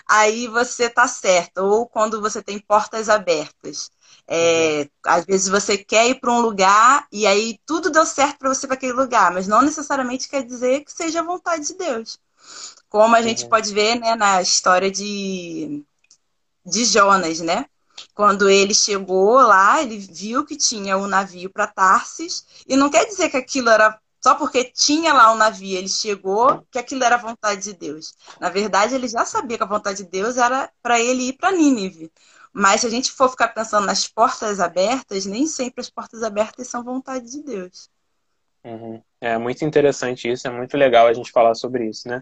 aí 0.09 0.47
você 0.49 0.89
tá 0.89 1.07
certo. 1.09 1.59
Ou 1.59 1.87
quando 1.87 2.21
você 2.21 2.43
tem 2.43 2.59
portas 2.59 3.09
abertas. 3.09 3.91
É, 4.27 4.81
uhum. 4.83 4.89
Às 5.13 5.25
vezes 5.25 5.49
você 5.49 5.77
quer 5.77 6.09
ir 6.09 6.21
para 6.21 6.33
um 6.33 6.41
lugar 6.41 7.07
e 7.13 7.27
aí 7.27 7.59
tudo 7.67 7.91
deu 7.91 8.07
certo 8.07 8.39
para 8.39 8.49
você 8.49 8.67
para 8.67 8.75
aquele 8.75 8.95
lugar, 8.95 9.33
mas 9.33 9.47
não 9.47 9.61
necessariamente 9.61 10.29
quer 10.29 10.43
dizer 10.43 10.83
que 10.85 10.93
seja 10.93 11.21
a 11.21 11.25
vontade 11.25 11.67
de 11.67 11.75
Deus. 11.75 12.19
Como 12.89 13.15
a 13.15 13.19
uhum. 13.19 13.25
gente 13.25 13.49
pode 13.49 13.73
ver 13.73 13.97
né, 13.97 14.15
na 14.15 14.41
história 14.41 14.91
de, 14.91 15.85
de 16.65 16.85
Jonas, 16.85 17.41
né? 17.41 17.67
Quando 18.15 18.49
ele 18.49 18.75
chegou 18.75 19.41
lá, 19.41 19.83
ele 19.83 19.99
viu 19.99 20.45
que 20.45 20.57
tinha 20.57 20.97
um 20.97 21.07
navio 21.07 21.51
para 21.51 21.67
Tarsis, 21.67 22.45
e 22.67 22.77
não 22.77 22.91
quer 22.91 23.05
dizer 23.07 23.29
que 23.31 23.37
aquilo 23.37 23.69
era 23.69 23.99
só 24.25 24.35
porque 24.37 24.65
tinha 24.65 25.13
lá 25.13 25.31
um 25.35 25.37
navio, 25.37 25.77
ele 25.77 25.87
chegou, 25.87 26.67
que 26.71 26.79
aquilo 26.79 27.05
era 27.05 27.17
a 27.17 27.19
vontade 27.19 27.63
de 27.63 27.75
Deus. 27.75 28.17
Na 28.41 28.49
verdade, 28.49 28.95
ele 28.95 29.07
já 29.07 29.23
sabia 29.27 29.59
que 29.59 29.63
a 29.63 29.67
vontade 29.67 30.03
de 30.03 30.09
Deus 30.09 30.39
era 30.39 30.73
para 30.83 30.99
ele 30.99 31.25
ir 31.25 31.35
para 31.35 31.53
Nínive. 31.53 32.11
Mas 32.51 32.81
se 32.81 32.87
a 32.87 32.91
gente 32.91 33.13
for 33.13 33.29
ficar 33.29 33.49
pensando 33.49 33.85
nas 33.85 34.09
portas 34.09 34.61
abertas, 34.61 35.27
nem 35.27 35.47
sempre 35.47 35.83
as 35.83 35.91
portas 35.91 36.23
abertas 36.23 36.69
são 36.69 36.83
vontade 36.83 37.31
de 37.31 37.43
Deus. 37.43 37.91
Uhum. 38.65 39.03
É 39.25 39.39
muito 39.39 39.65
interessante 39.65 40.31
isso, 40.31 40.47
é 40.47 40.51
muito 40.51 40.77
legal 40.77 41.07
a 41.07 41.13
gente 41.15 41.33
falar 41.33 41.55
sobre 41.55 41.89
isso, 41.89 42.07
né? 42.07 42.21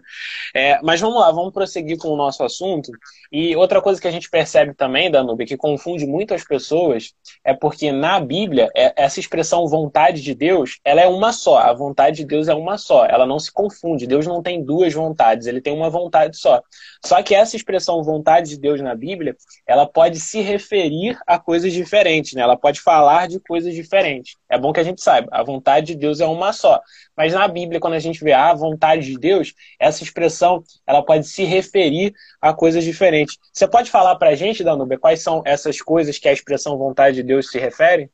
É, 0.55 0.81
mas 0.81 1.01
vamos 1.01 1.19
lá, 1.19 1.29
vamos 1.33 1.51
prosseguir 1.51 1.97
com 1.97 2.07
o 2.07 2.15
nosso 2.15 2.41
assunto. 2.45 2.93
E 3.29 3.53
outra 3.57 3.81
coisa 3.81 3.99
que 3.99 4.07
a 4.07 4.11
gente 4.11 4.29
percebe 4.29 4.73
também, 4.73 5.11
Danube, 5.11 5.45
que 5.45 5.57
confunde 5.57 6.05
muito 6.05 6.33
as 6.33 6.45
pessoas, 6.45 7.13
é 7.43 7.53
porque 7.53 7.91
na 7.91 8.21
Bíblia, 8.21 8.69
é, 8.73 8.93
essa 8.95 9.19
expressão 9.19 9.67
vontade 9.67 10.21
de 10.21 10.33
Deus, 10.33 10.79
ela 10.81 11.01
é 11.01 11.07
uma 11.07 11.33
só. 11.33 11.57
A 11.57 11.73
vontade 11.73 12.17
de 12.17 12.25
Deus 12.25 12.47
é 12.47 12.53
uma 12.53 12.77
só, 12.77 13.05
ela 13.05 13.25
não 13.25 13.37
se 13.37 13.51
confunde. 13.51 14.07
Deus 14.07 14.25
não 14.25 14.41
tem 14.41 14.63
duas 14.63 14.93
vontades, 14.93 15.45
ele 15.45 15.59
tem 15.59 15.75
uma 15.75 15.89
vontade 15.89 16.37
só. 16.37 16.61
Só 17.05 17.21
que 17.21 17.35
essa 17.35 17.57
expressão 17.57 18.01
vontade 18.01 18.51
de 18.51 18.57
Deus 18.57 18.79
na 18.79 18.95
Bíblia, 18.95 19.35
ela 19.67 19.85
pode 19.85 20.21
se 20.21 20.39
referir 20.39 21.19
a 21.27 21.37
coisas 21.37 21.73
diferentes, 21.73 22.31
né? 22.31 22.43
Ela 22.43 22.55
pode 22.55 22.79
falar 22.79 23.27
de 23.27 23.41
coisas 23.41 23.73
diferentes. 23.75 24.37
É 24.49 24.57
bom 24.57 24.71
que 24.71 24.79
a 24.79 24.83
gente 24.83 25.01
saiba, 25.01 25.27
a 25.33 25.43
vontade 25.43 25.87
de 25.87 25.95
Deus 25.95 26.21
é 26.21 26.25
uma 26.25 26.53
só. 26.53 26.79
Mas 27.15 27.33
na 27.33 27.47
Bíblia, 27.47 27.79
quando 27.79 27.93
a 27.93 27.99
gente 27.99 28.23
vê 28.23 28.33
a 28.33 28.53
vontade 28.53 29.05
de 29.05 29.17
Deus, 29.17 29.53
essa 29.79 30.03
expressão 30.03 30.63
ela 30.85 31.03
pode 31.03 31.27
se 31.27 31.43
referir 31.43 32.13
a 32.41 32.53
coisas 32.53 32.83
diferentes. 32.83 33.37
Você 33.51 33.67
pode 33.67 33.91
falar 33.91 34.15
para 34.15 34.29
a 34.29 34.35
gente, 34.35 34.63
Danúbia, 34.63 34.99
quais 34.99 35.21
são 35.21 35.41
essas 35.45 35.81
coisas 35.81 36.17
que 36.17 36.27
a 36.27 36.33
expressão 36.33 36.77
vontade 36.77 37.17
de 37.17 37.23
Deus 37.23 37.49
se 37.49 37.59
refere? 37.59 38.09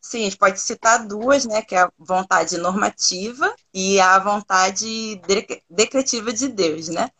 Sim, 0.00 0.20
a 0.20 0.24
gente 0.24 0.36
pode 0.36 0.60
citar 0.60 1.04
duas, 1.04 1.44
né? 1.44 1.62
Que 1.62 1.74
é 1.74 1.80
a 1.80 1.90
vontade 1.98 2.56
normativa 2.58 3.52
e 3.74 3.98
a 3.98 4.18
vontade 4.20 5.20
decretiva 5.68 6.32
de 6.32 6.46
Deus, 6.46 6.88
né? 6.88 7.10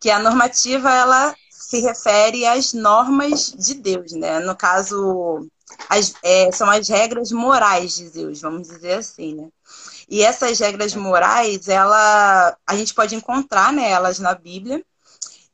Que 0.00 0.10
a 0.10 0.18
normativa, 0.18 0.90
ela 0.90 1.34
se 1.48 1.80
refere 1.80 2.44
às 2.44 2.72
normas 2.72 3.52
de 3.52 3.74
Deus, 3.74 4.12
né? 4.12 4.40
No 4.40 4.56
caso, 4.56 5.48
as, 5.88 6.14
é, 6.24 6.50
são 6.50 6.68
as 6.68 6.88
regras 6.88 7.30
morais 7.30 7.94
de 7.94 8.10
Deus, 8.10 8.40
vamos 8.40 8.66
dizer 8.66 8.94
assim, 8.94 9.36
né? 9.36 9.48
E 10.12 10.22
essas 10.22 10.58
regras 10.58 10.94
morais, 10.94 11.68
ela, 11.68 12.54
a 12.66 12.76
gente 12.76 12.92
pode 12.92 13.14
encontrar 13.14 13.72
né, 13.72 13.90
elas 13.90 14.18
na 14.18 14.34
Bíblia. 14.34 14.84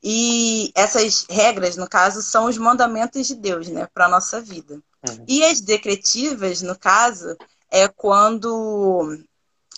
E 0.03 0.73
essas 0.75 1.25
regras, 1.31 1.77
no 1.77 1.89
caso, 1.89 2.21
são 2.23 2.47
os 2.47 2.59
mandamentos 2.59 3.25
de 3.29 3.37
Deus, 3.37 3.69
né, 3.69 3.87
para 3.95 4.07
a 4.07 4.09
nossa 4.09 4.41
vida. 4.41 4.83
Uhum. 5.09 5.25
E 5.29 5.45
as 5.45 5.61
decretivas, 5.61 6.61
no 6.61 6.77
caso, 6.77 7.37
é 7.71 7.87
quando 7.87 9.17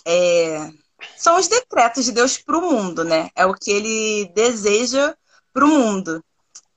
é, 0.03 0.71
são 1.15 1.37
os 1.37 1.47
decretos 1.47 2.05
de 2.05 2.11
Deus 2.11 2.39
para 2.39 2.57
o 2.57 2.71
mundo, 2.71 3.03
né? 3.03 3.29
É 3.35 3.45
o 3.45 3.53
que 3.53 3.69
ele 3.69 4.31
deseja 4.33 5.15
para 5.53 5.63
o 5.63 5.67
mundo. 5.67 6.23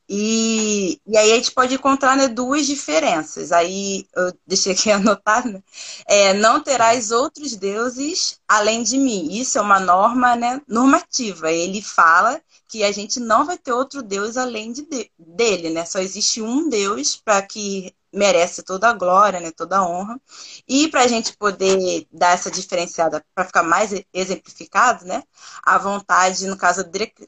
E, 0.08 1.00
e 1.06 1.16
aí 1.16 1.32
a 1.32 1.36
gente 1.36 1.52
pode 1.52 1.74
encontrar 1.74 2.16
né, 2.16 2.28
duas 2.28 2.66
diferenças. 2.66 3.52
Aí 3.52 4.06
eu 4.14 4.32
deixei 4.46 4.72
aqui 4.72 4.90
anotado. 4.92 5.52
Né? 5.52 5.62
É, 6.06 6.34
não 6.34 6.62
terás 6.62 7.10
outros 7.10 7.56
deuses 7.56 8.38
além 8.46 8.82
de 8.82 8.98
mim. 8.98 9.28
Isso 9.32 9.58
é 9.58 9.60
uma 9.60 9.80
norma 9.80 10.36
né, 10.36 10.60
normativa. 10.68 11.50
Ele 11.50 11.80
fala 11.80 12.40
que 12.74 12.82
a 12.82 12.90
gente 12.90 13.20
não 13.20 13.46
vai 13.46 13.56
ter 13.56 13.72
outro 13.72 14.02
Deus 14.02 14.36
além 14.36 14.72
de, 14.72 14.84
dele, 15.16 15.70
né? 15.70 15.84
Só 15.86 16.00
existe 16.00 16.42
um 16.42 16.68
Deus 16.68 17.14
para 17.14 17.40
que 17.40 17.94
merece 18.12 18.64
toda 18.64 18.88
a 18.88 18.92
glória, 18.92 19.38
né, 19.38 19.52
toda 19.52 19.78
a 19.78 19.86
honra. 19.88 20.20
E 20.68 20.88
para 20.88 21.02
a 21.02 21.06
gente 21.06 21.36
poder 21.36 22.04
dar 22.12 22.32
essa 22.32 22.50
diferenciada, 22.50 23.24
para 23.32 23.44
ficar 23.44 23.62
mais 23.62 23.92
exemplificado, 24.12 25.04
né, 25.04 25.22
a 25.64 25.78
vontade, 25.78 26.48
no 26.48 26.56
caso 26.56 26.84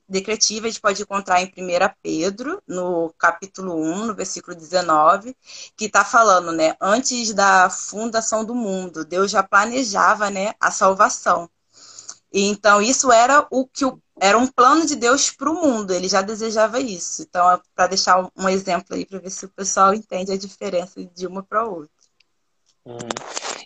decretiva, 0.09 0.67
a 0.67 0.71
gente 0.71 0.81
pode 0.81 1.03
encontrar 1.03 1.41
em 1.41 1.47
1 1.47 1.95
Pedro, 2.03 2.61
no 2.67 3.15
capítulo 3.17 3.77
1, 3.81 4.07
no 4.07 4.15
versículo 4.17 4.57
19, 4.57 5.37
que 5.77 5.85
está 5.85 6.05
falando, 6.05 6.51
né, 6.51 6.75
antes 6.81 7.33
da 7.33 7.71
fundação 7.71 8.45
do 8.45 8.55
mundo, 8.55 9.05
Deus 9.05 9.31
já 9.31 9.45
planejava, 9.45 10.29
né, 10.29 10.55
a 10.61 10.73
salvação. 10.73 11.49
Então, 12.33 12.83
isso 12.83 13.11
era 13.13 13.47
o 13.51 13.67
que 13.67 13.85
o 13.85 14.01
era 14.19 14.39
um 14.39 14.47
plano 14.47 14.87
de 14.87 14.97
Deus 14.97 15.31
para 15.31 15.51
o 15.51 15.55
mundo, 15.55 15.93
ele 15.93 16.09
já 16.09 16.23
desejava 16.23 16.81
isso. 16.81 17.23
Então, 17.23 17.51
é 17.51 17.61
para 17.75 17.89
deixar 17.89 18.27
um 18.37 18.49
exemplo 18.49 18.97
aí, 18.97 19.05
para 19.05 19.19
ver 19.19 19.31
se 19.31 19.45
o 19.45 19.51
pessoal 19.51 19.93
entende 19.93 20.33
a 20.33 20.39
diferença 20.39 21.05
de 21.05 21.27
uma 21.27 21.43
para 21.43 21.65
outra. 21.65 21.91
Uhum. 22.87 22.99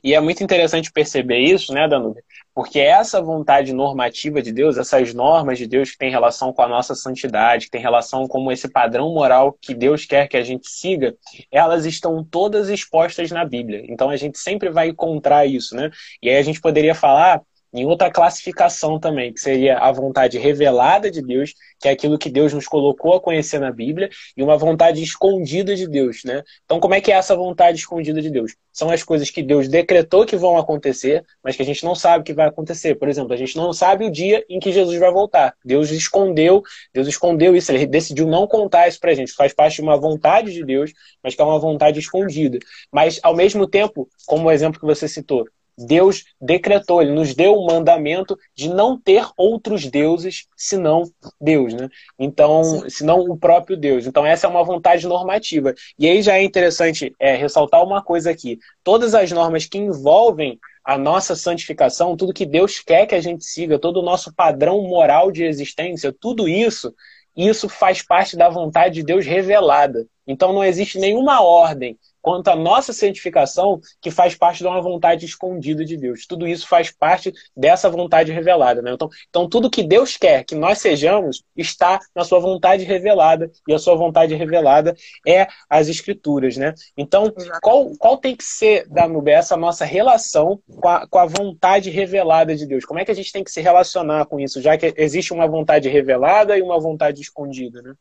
E 0.02 0.14
é 0.14 0.20
muito 0.20 0.42
interessante 0.42 0.90
perceber 0.90 1.38
isso, 1.38 1.74
né, 1.74 1.86
Danube? 1.86 2.22
Porque 2.54 2.80
essa 2.80 3.20
vontade 3.20 3.72
normativa 3.72 4.40
de 4.40 4.50
Deus, 4.50 4.78
essas 4.78 5.12
normas 5.12 5.58
de 5.58 5.66
Deus 5.66 5.90
que 5.90 5.98
tem 5.98 6.10
relação 6.10 6.54
com 6.54 6.62
a 6.62 6.68
nossa 6.68 6.94
santidade, 6.94 7.66
que 7.66 7.70
tem 7.70 7.82
relação 7.82 8.26
com 8.26 8.50
esse 8.50 8.66
padrão 8.68 9.12
moral 9.12 9.56
que 9.60 9.74
Deus 9.74 10.06
quer 10.06 10.26
que 10.26 10.38
a 10.38 10.42
gente 10.42 10.70
siga, 10.70 11.14
elas 11.52 11.84
estão 11.84 12.24
todas 12.24 12.70
expostas 12.70 13.30
na 13.30 13.44
Bíblia. 13.44 13.84
Então 13.88 14.08
a 14.08 14.16
gente 14.16 14.38
sempre 14.38 14.70
vai 14.70 14.88
encontrar 14.88 15.44
isso, 15.44 15.76
né? 15.76 15.90
E 16.22 16.30
aí 16.30 16.38
a 16.38 16.42
gente 16.42 16.60
poderia 16.60 16.94
falar 16.94 17.42
em 17.72 17.86
outra 17.86 18.10
classificação 18.10 18.98
também, 18.98 19.32
que 19.32 19.40
seria 19.40 19.78
a 19.78 19.92
vontade 19.92 20.38
revelada 20.38 21.10
de 21.10 21.22
Deus, 21.22 21.54
que 21.78 21.88
é 21.88 21.92
aquilo 21.92 22.18
que 22.18 22.28
Deus 22.28 22.52
nos 22.52 22.66
colocou 22.66 23.14
a 23.14 23.20
conhecer 23.20 23.60
na 23.60 23.70
Bíblia, 23.70 24.10
e 24.36 24.42
uma 24.42 24.56
vontade 24.56 25.02
escondida 25.02 25.74
de 25.74 25.86
Deus, 25.88 26.22
né? 26.24 26.42
Então, 26.64 26.80
como 26.80 26.94
é 26.94 27.00
que 27.00 27.12
é 27.12 27.14
essa 27.14 27.34
vontade 27.36 27.78
escondida 27.78 28.20
de 28.20 28.30
Deus? 28.30 28.54
São 28.72 28.90
as 28.90 29.02
coisas 29.02 29.30
que 29.30 29.42
Deus 29.42 29.68
decretou 29.68 30.24
que 30.24 30.36
vão 30.36 30.56
acontecer, 30.56 31.24
mas 31.42 31.56
que 31.56 31.62
a 31.62 31.64
gente 31.64 31.84
não 31.84 31.94
sabe 31.94 32.24
que 32.24 32.32
vai 32.32 32.46
acontecer. 32.46 32.94
Por 32.94 33.08
exemplo, 33.08 33.32
a 33.32 33.36
gente 33.36 33.56
não 33.56 33.72
sabe 33.72 34.04
o 34.04 34.10
dia 34.10 34.44
em 34.48 34.58
que 34.58 34.72
Jesus 34.72 34.98
vai 34.98 35.10
voltar. 35.10 35.54
Deus 35.64 35.90
escondeu, 35.90 36.62
Deus 36.92 37.08
escondeu 37.08 37.56
isso, 37.56 37.72
ele 37.72 37.86
decidiu 37.86 38.26
não 38.26 38.46
contar 38.46 38.88
isso 38.88 38.98
pra 39.00 39.14
gente. 39.14 39.32
Faz 39.32 39.52
parte 39.52 39.76
de 39.76 39.82
uma 39.82 39.96
vontade 39.96 40.52
de 40.52 40.64
Deus, 40.64 40.92
mas 41.22 41.34
que 41.34 41.42
é 41.42 41.44
uma 41.44 41.58
vontade 41.58 41.98
escondida. 41.98 42.58
Mas, 42.92 43.20
ao 43.22 43.34
mesmo 43.34 43.66
tempo, 43.66 44.08
como 44.26 44.48
o 44.48 44.50
exemplo 44.50 44.80
que 44.80 44.86
você 44.86 45.08
citou, 45.08 45.46
Deus 45.86 46.24
decretou, 46.40 47.00
ele 47.00 47.12
nos 47.12 47.34
deu 47.34 47.54
o 47.54 47.66
mandamento 47.66 48.38
de 48.54 48.68
não 48.68 49.00
ter 49.00 49.26
outros 49.36 49.86
deuses 49.86 50.46
senão 50.56 51.04
Deus, 51.40 51.72
né? 51.72 51.88
Então, 52.18 52.62
Sim. 52.62 52.90
senão 52.90 53.20
o 53.20 53.36
próprio 53.36 53.76
Deus. 53.76 54.06
Então, 54.06 54.26
essa 54.26 54.46
é 54.46 54.50
uma 54.50 54.62
vontade 54.62 55.06
normativa. 55.06 55.74
E 55.98 56.06
aí 56.06 56.22
já 56.22 56.36
é 56.36 56.42
interessante 56.42 57.14
é, 57.18 57.34
ressaltar 57.34 57.82
uma 57.82 58.02
coisa 58.02 58.30
aqui: 58.30 58.58
todas 58.84 59.14
as 59.14 59.32
normas 59.32 59.66
que 59.66 59.78
envolvem 59.78 60.58
a 60.84 60.98
nossa 60.98 61.36
santificação, 61.36 62.16
tudo 62.16 62.32
que 62.32 62.46
Deus 62.46 62.80
quer 62.80 63.06
que 63.06 63.14
a 63.14 63.20
gente 63.20 63.44
siga, 63.44 63.78
todo 63.78 63.98
o 63.98 64.04
nosso 64.04 64.34
padrão 64.34 64.82
moral 64.82 65.30
de 65.30 65.44
existência, 65.44 66.12
tudo 66.12 66.48
isso, 66.48 66.94
isso 67.36 67.68
faz 67.68 68.02
parte 68.02 68.36
da 68.36 68.48
vontade 68.48 68.96
de 68.96 69.02
Deus 69.02 69.24
revelada. 69.24 70.06
Então 70.26 70.52
não 70.52 70.64
existe 70.64 70.98
nenhuma 70.98 71.42
ordem 71.42 71.98
quanto 72.20 72.48
à 72.48 72.56
nossa 72.56 72.92
santificação, 72.92 73.80
que 74.00 74.10
faz 74.10 74.34
parte 74.34 74.58
de 74.58 74.66
uma 74.66 74.80
vontade 74.80 75.24
escondida 75.24 75.84
de 75.84 75.96
Deus. 75.96 76.26
Tudo 76.26 76.46
isso 76.46 76.66
faz 76.66 76.90
parte 76.90 77.32
dessa 77.56 77.88
vontade 77.88 78.32
revelada. 78.32 78.82
Né? 78.82 78.92
Então, 78.92 79.08
então, 79.28 79.48
tudo 79.48 79.70
que 79.70 79.82
Deus 79.82 80.16
quer 80.16 80.44
que 80.44 80.54
nós 80.54 80.78
sejamos 80.78 81.42
está 81.56 82.00
na 82.14 82.24
sua 82.24 82.38
vontade 82.38 82.84
revelada, 82.84 83.50
e 83.66 83.74
a 83.74 83.78
sua 83.78 83.94
vontade 83.96 84.34
revelada 84.34 84.94
é 85.26 85.46
as 85.68 85.88
Escrituras. 85.88 86.56
Né? 86.56 86.74
Então, 86.96 87.32
qual, 87.62 87.90
qual 87.98 88.16
tem 88.16 88.36
que 88.36 88.44
ser, 88.44 88.86
Danube, 88.88 89.30
essa 89.30 89.56
nossa 89.56 89.84
relação 89.84 90.60
com 90.80 90.88
a, 90.88 91.06
com 91.06 91.18
a 91.18 91.26
vontade 91.26 91.90
revelada 91.90 92.54
de 92.54 92.66
Deus? 92.66 92.84
Como 92.84 92.98
é 92.98 93.04
que 93.04 93.10
a 93.10 93.14
gente 93.14 93.32
tem 93.32 93.44
que 93.44 93.50
se 93.50 93.60
relacionar 93.60 94.26
com 94.26 94.38
isso, 94.38 94.60
já 94.60 94.76
que 94.76 94.92
existe 94.96 95.32
uma 95.32 95.46
vontade 95.46 95.88
revelada 95.88 96.56
e 96.56 96.62
uma 96.62 96.78
vontade 96.78 97.20
escondida? 97.20 97.82
Né? 97.82 97.94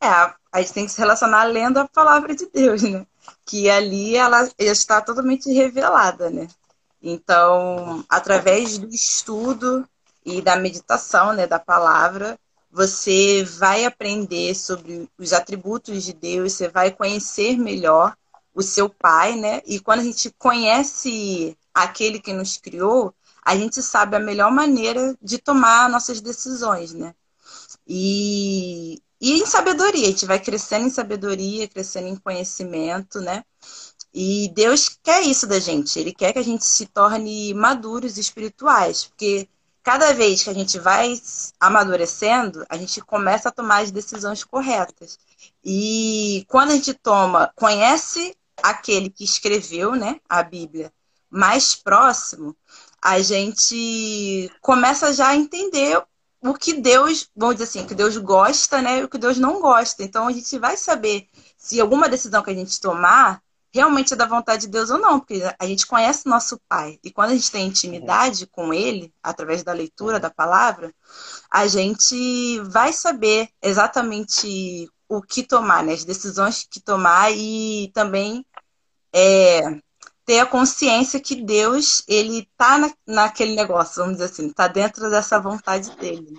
É, 0.00 0.08
a 0.52 0.60
gente 0.60 0.72
tem 0.72 0.86
que 0.86 0.92
se 0.92 0.98
relacionar 0.98 1.44
lendo 1.44 1.78
a 1.78 1.88
palavra 1.88 2.34
de 2.34 2.46
Deus, 2.46 2.82
né? 2.82 3.06
Que 3.44 3.68
ali 3.68 4.16
ela 4.16 4.48
está 4.58 5.00
totalmente 5.00 5.52
revelada, 5.52 6.30
né? 6.30 6.48
Então, 7.02 8.04
através 8.08 8.78
do 8.78 8.88
estudo 8.88 9.88
e 10.24 10.42
da 10.42 10.56
meditação, 10.56 11.32
né, 11.32 11.46
da 11.46 11.58
palavra, 11.58 12.38
você 12.70 13.44
vai 13.44 13.84
aprender 13.84 14.54
sobre 14.54 15.08
os 15.16 15.32
atributos 15.32 16.02
de 16.04 16.12
Deus, 16.12 16.52
você 16.52 16.68
vai 16.68 16.90
conhecer 16.90 17.56
melhor 17.56 18.16
o 18.54 18.62
seu 18.62 18.88
Pai, 18.88 19.36
né? 19.36 19.62
E 19.66 19.80
quando 19.80 20.00
a 20.00 20.04
gente 20.04 20.30
conhece 20.38 21.56
aquele 21.72 22.20
que 22.20 22.32
nos 22.32 22.56
criou, 22.56 23.14
a 23.44 23.56
gente 23.56 23.82
sabe 23.82 24.16
a 24.16 24.20
melhor 24.20 24.50
maneira 24.50 25.16
de 25.22 25.38
tomar 25.38 25.88
nossas 25.88 26.20
decisões, 26.20 26.92
né? 26.92 27.14
E 27.86 29.00
e 29.20 29.40
em 29.40 29.46
sabedoria, 29.46 30.06
a 30.06 30.10
gente 30.10 30.26
vai 30.26 30.38
crescendo 30.38 30.86
em 30.86 30.90
sabedoria, 30.90 31.68
crescendo 31.68 32.08
em 32.08 32.16
conhecimento, 32.16 33.20
né? 33.20 33.44
E 34.14 34.50
Deus 34.54 34.88
quer 35.02 35.22
isso 35.22 35.46
da 35.46 35.58
gente. 35.58 35.98
Ele 35.98 36.12
quer 36.12 36.32
que 36.32 36.38
a 36.38 36.44
gente 36.44 36.64
se 36.64 36.86
torne 36.86 37.52
maduros 37.54 38.16
espirituais, 38.16 39.04
porque 39.04 39.48
cada 39.82 40.12
vez 40.12 40.42
que 40.42 40.50
a 40.50 40.54
gente 40.54 40.78
vai 40.78 41.20
amadurecendo, 41.58 42.64
a 42.68 42.76
gente 42.76 43.00
começa 43.00 43.48
a 43.48 43.52
tomar 43.52 43.82
as 43.82 43.90
decisões 43.90 44.44
corretas. 44.44 45.18
E 45.64 46.44
quando 46.48 46.70
a 46.70 46.74
gente 46.74 46.94
toma, 46.94 47.52
conhece 47.56 48.36
aquele 48.62 49.10
que 49.10 49.24
escreveu, 49.24 49.94
né, 49.94 50.20
a 50.28 50.42
Bíblia, 50.42 50.92
mais 51.30 51.74
próximo, 51.74 52.56
a 53.00 53.20
gente 53.20 54.50
começa 54.60 55.12
já 55.12 55.28
a 55.28 55.36
entender 55.36 56.02
o 56.40 56.54
que 56.54 56.74
Deus, 56.74 57.28
vamos 57.36 57.56
dizer 57.56 57.64
assim, 57.64 57.84
o 57.84 57.86
que 57.88 57.94
Deus 57.94 58.16
gosta, 58.16 58.80
né, 58.80 59.00
e 59.00 59.04
o 59.04 59.08
que 59.08 59.18
Deus 59.18 59.38
não 59.38 59.60
gosta. 59.60 60.02
Então 60.02 60.28
a 60.28 60.32
gente 60.32 60.58
vai 60.58 60.76
saber 60.76 61.28
se 61.56 61.80
alguma 61.80 62.08
decisão 62.08 62.42
que 62.42 62.50
a 62.50 62.54
gente 62.54 62.80
tomar 62.80 63.42
realmente 63.72 64.14
é 64.14 64.16
da 64.16 64.26
vontade 64.26 64.62
de 64.62 64.68
Deus 64.68 64.90
ou 64.90 64.98
não, 64.98 65.18
porque 65.20 65.42
a 65.58 65.66
gente 65.66 65.86
conhece 65.86 66.26
nosso 66.26 66.58
Pai. 66.68 66.98
E 67.04 67.10
quando 67.10 67.30
a 67.30 67.34
gente 67.34 67.50
tem 67.50 67.66
intimidade 67.66 68.46
com 68.46 68.72
Ele, 68.72 69.12
através 69.22 69.62
da 69.62 69.72
leitura 69.72 70.18
da 70.18 70.30
palavra, 70.30 70.94
a 71.50 71.66
gente 71.66 72.60
vai 72.60 72.92
saber 72.92 73.48
exatamente 73.62 74.88
o 75.08 75.22
que 75.22 75.42
tomar, 75.42 75.82
né? 75.82 75.92
as 75.92 76.04
decisões 76.04 76.66
que 76.70 76.80
tomar 76.80 77.30
e 77.32 77.90
também 77.94 78.44
é, 79.12 79.80
ter 80.28 80.40
a 80.40 80.46
consciência 80.46 81.18
que 81.18 81.34
Deus, 81.34 82.04
ele 82.06 82.46
tá 82.54 82.76
na, 82.76 82.92
naquele 83.06 83.56
negócio, 83.56 84.02
vamos 84.02 84.18
dizer 84.18 84.26
assim, 84.26 84.52
tá 84.52 84.68
dentro 84.68 85.08
dessa 85.08 85.40
vontade 85.40 85.90
dele. 85.96 86.36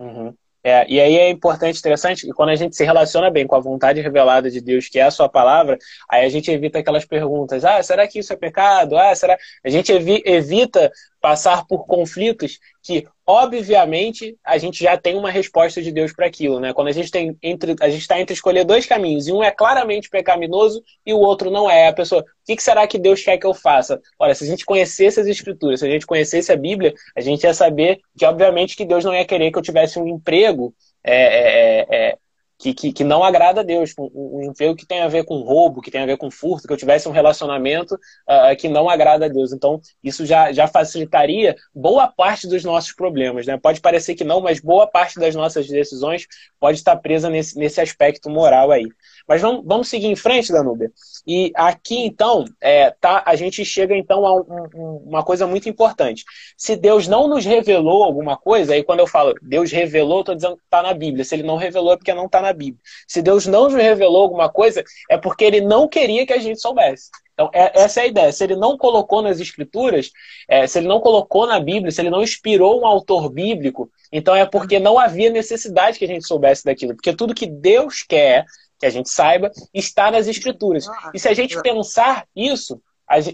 Uhum. 0.00 0.34
É, 0.64 0.84
e 0.88 1.00
aí 1.00 1.16
é 1.16 1.30
importante, 1.30 1.78
interessante, 1.78 2.26
que 2.26 2.32
quando 2.32 2.48
a 2.48 2.56
gente 2.56 2.74
se 2.74 2.82
relaciona 2.82 3.30
bem 3.30 3.46
com 3.46 3.54
a 3.54 3.60
vontade 3.60 4.00
revelada 4.00 4.50
de 4.50 4.60
Deus, 4.60 4.88
que 4.88 4.98
é 4.98 5.04
a 5.04 5.12
sua 5.12 5.28
palavra, 5.28 5.78
aí 6.10 6.26
a 6.26 6.28
gente 6.28 6.50
evita 6.50 6.80
aquelas 6.80 7.04
perguntas, 7.04 7.64
ah, 7.64 7.80
será 7.84 8.04
que 8.08 8.18
isso 8.18 8.32
é 8.32 8.36
pecado? 8.36 8.98
Ah, 8.98 9.14
será... 9.14 9.38
A 9.64 9.70
gente 9.70 9.92
evita 9.92 10.90
passar 11.20 11.66
por 11.66 11.86
conflitos 11.86 12.58
que, 12.82 13.06
obviamente, 13.26 14.36
a 14.44 14.58
gente 14.58 14.82
já 14.82 14.96
tem 14.96 15.16
uma 15.16 15.30
resposta 15.30 15.82
de 15.82 15.90
Deus 15.90 16.12
para 16.12 16.26
aquilo, 16.26 16.60
né? 16.60 16.72
Quando 16.72 16.88
a 16.88 16.92
gente 16.92 17.10
tem 17.10 17.36
entre 17.42 17.74
a 17.80 17.88
gente 17.88 18.02
está 18.02 18.20
entre 18.20 18.34
escolher 18.34 18.64
dois 18.64 18.86
caminhos 18.86 19.26
e 19.26 19.32
um 19.32 19.42
é 19.42 19.50
claramente 19.50 20.08
pecaminoso 20.08 20.82
e 21.04 21.12
o 21.12 21.18
outro 21.18 21.50
não 21.50 21.68
é, 21.68 21.88
a 21.88 21.92
pessoa, 21.92 22.22
o 22.22 22.24
que, 22.46 22.62
será 22.62 22.86
que 22.86 22.98
Deus 22.98 23.22
quer 23.22 23.38
que 23.38 23.46
eu 23.46 23.54
faça? 23.54 24.00
Olha, 24.18 24.34
se 24.34 24.44
a 24.44 24.46
gente 24.46 24.64
conhecesse 24.64 25.20
as 25.20 25.26
Escrituras, 25.26 25.80
se 25.80 25.86
a 25.86 25.90
gente 25.90 26.06
conhecesse 26.06 26.52
a 26.52 26.56
Bíblia, 26.56 26.94
a 27.16 27.20
gente 27.20 27.42
ia 27.44 27.54
saber 27.54 28.00
que, 28.16 28.24
obviamente, 28.24 28.76
que 28.76 28.84
Deus 28.84 29.04
não 29.04 29.14
ia 29.14 29.24
querer 29.24 29.50
que 29.50 29.58
eu 29.58 29.62
tivesse 29.62 29.98
um 29.98 30.06
emprego 30.06 30.72
é, 31.02 31.14
é, 31.14 31.86
é, 31.90 32.18
que, 32.58 32.72
que, 32.72 32.92
que, 32.92 33.04
não 33.04 33.22
agrada 33.22 33.60
a 33.60 33.64
Deus, 33.64 33.94
um, 33.98 34.42
emprego 34.42 34.74
que 34.74 34.86
tem 34.86 35.00
a 35.00 35.08
ver 35.08 35.24
com 35.24 35.40
roubo, 35.40 35.82
que 35.82 35.90
tem 35.90 36.00
a 36.00 36.06
ver 36.06 36.16
com 36.16 36.30
furto, 36.30 36.66
que 36.66 36.72
eu 36.72 36.76
tivesse 36.76 37.08
um 37.08 37.12
relacionamento 37.12 37.94
uh, 37.94 38.56
que 38.58 38.68
não 38.68 38.88
agrada 38.88 39.26
a 39.26 39.28
Deus. 39.28 39.52
Então, 39.52 39.80
isso 40.02 40.24
já, 40.24 40.52
já 40.52 40.66
facilitaria 40.66 41.54
boa 41.74 42.08
parte 42.08 42.48
dos 42.48 42.64
nossos 42.64 42.92
problemas. 42.92 43.46
Né? 43.46 43.58
Pode 43.58 43.80
parecer 43.80 44.14
que 44.14 44.24
não, 44.24 44.40
mas 44.40 44.60
boa 44.60 44.86
parte 44.86 45.18
das 45.18 45.34
nossas 45.34 45.66
decisões 45.66 46.26
pode 46.58 46.78
estar 46.78 46.96
presa 46.96 47.28
nesse, 47.28 47.58
nesse 47.58 47.80
aspecto 47.80 48.30
moral 48.30 48.70
aí. 48.70 48.86
Mas 49.26 49.42
vamos, 49.42 49.64
vamos 49.64 49.88
seguir 49.88 50.06
em 50.06 50.16
frente, 50.16 50.52
Danúbia. 50.52 50.90
E 51.26 51.50
aqui, 51.54 51.98
então, 52.04 52.44
é, 52.60 52.90
tá, 52.90 53.22
a 53.26 53.34
gente 53.34 53.64
chega 53.64 53.96
então 53.96 54.24
a 54.24 54.34
um, 54.36 54.68
um, 54.74 54.96
uma 55.06 55.24
coisa 55.24 55.46
muito 55.46 55.68
importante. 55.68 56.24
Se 56.56 56.76
Deus 56.76 57.08
não 57.08 57.26
nos 57.26 57.44
revelou 57.44 58.04
alguma 58.04 58.36
coisa, 58.36 58.74
aí 58.74 58.84
quando 58.84 59.00
eu 59.00 59.06
falo 59.06 59.34
Deus 59.42 59.72
revelou, 59.72 60.20
estou 60.20 60.34
dizendo 60.34 60.56
que 60.56 60.62
está 60.62 60.82
na 60.82 60.94
Bíblia. 60.94 61.24
Se 61.24 61.34
ele 61.34 61.42
não 61.42 61.56
revelou, 61.56 61.92
é 61.92 61.96
porque 61.96 62.14
não 62.14 62.26
está 62.26 62.40
na 62.40 62.52
Bíblia. 62.52 62.80
Se 63.08 63.20
Deus 63.20 63.46
não 63.46 63.64
nos 63.64 63.74
revelou 63.74 64.22
alguma 64.22 64.48
coisa, 64.48 64.84
é 65.10 65.16
porque 65.16 65.44
ele 65.44 65.60
não 65.60 65.88
queria 65.88 66.24
que 66.24 66.32
a 66.32 66.38
gente 66.38 66.60
soubesse. 66.60 67.10
Então, 67.36 67.50
é, 67.52 67.82
essa 67.82 68.00
é 68.00 68.04
a 68.04 68.06
ideia. 68.06 68.32
Se 68.32 68.42
ele 68.44 68.56
não 68.56 68.78
colocou 68.78 69.20
nas 69.20 69.38
escrituras, 69.38 70.10
é, 70.48 70.66
se 70.66 70.78
ele 70.78 70.88
não 70.88 71.00
colocou 71.00 71.46
na 71.46 71.60
Bíblia, 71.60 71.92
se 71.92 72.00
ele 72.00 72.08
não 72.08 72.22
inspirou 72.22 72.80
um 72.80 72.86
autor 72.86 73.28
bíblico, 73.28 73.90
então 74.10 74.34
é 74.34 74.46
porque 74.46 74.78
não 74.78 74.98
havia 74.98 75.28
necessidade 75.28 75.98
que 75.98 76.04
a 76.06 76.08
gente 76.08 76.26
soubesse 76.26 76.64
daquilo. 76.64 76.94
Porque 76.94 77.14
tudo 77.14 77.34
que 77.34 77.46
Deus 77.46 78.02
quer 78.02 78.46
que 78.78 78.86
a 78.86 78.90
gente 78.90 79.08
saiba, 79.08 79.50
está 79.72 80.10
nas 80.10 80.26
escrituras. 80.26 80.88
Ah, 80.88 81.10
e 81.14 81.18
se 81.18 81.28
a 81.28 81.34
gente 81.34 81.60
pensar 81.62 82.26
isso, 82.34 82.80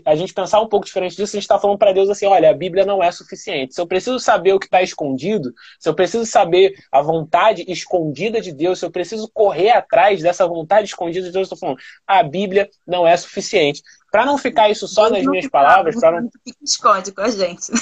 a 0.04 0.14
gente 0.14 0.34
pensar 0.34 0.60
um 0.60 0.68
pouco 0.68 0.84
diferente 0.84 1.16
disso, 1.16 1.34
a 1.34 1.38
gente 1.38 1.44
está 1.44 1.58
falando 1.58 1.78
para 1.78 1.92
Deus 1.92 2.10
assim: 2.10 2.26
olha, 2.26 2.50
a 2.50 2.54
Bíblia 2.54 2.84
não 2.84 3.02
é 3.02 3.10
suficiente. 3.10 3.74
Se 3.74 3.80
eu 3.80 3.86
preciso 3.86 4.18
saber 4.18 4.52
o 4.52 4.58
que 4.58 4.66
está 4.66 4.82
escondido, 4.82 5.52
se 5.80 5.88
eu 5.88 5.94
preciso 5.94 6.26
saber 6.26 6.74
a 6.92 7.00
vontade 7.00 7.64
escondida 7.66 8.38
de 8.38 8.52
Deus, 8.52 8.78
se 8.78 8.84
eu 8.84 8.90
preciso 8.90 9.30
correr 9.32 9.70
atrás 9.70 10.20
dessa 10.20 10.46
vontade 10.46 10.88
escondida 10.88 11.26
de 11.26 11.32
Deus, 11.32 11.48
eu 11.48 11.54
estou 11.54 11.58
falando: 11.58 11.78
a 12.06 12.22
Bíblia 12.22 12.68
não 12.86 13.06
é 13.06 13.16
suficiente. 13.16 13.82
Para 14.10 14.26
não 14.26 14.36
ficar 14.36 14.68
isso 14.68 14.86
só 14.86 15.08
Deus 15.08 15.22
nas 15.22 15.26
minhas 15.26 15.48
palavras, 15.48 15.98
para 15.98 16.20
não. 16.20 16.28
esconde 16.62 17.10
com 17.10 17.22
a 17.22 17.30
gente. 17.30 17.72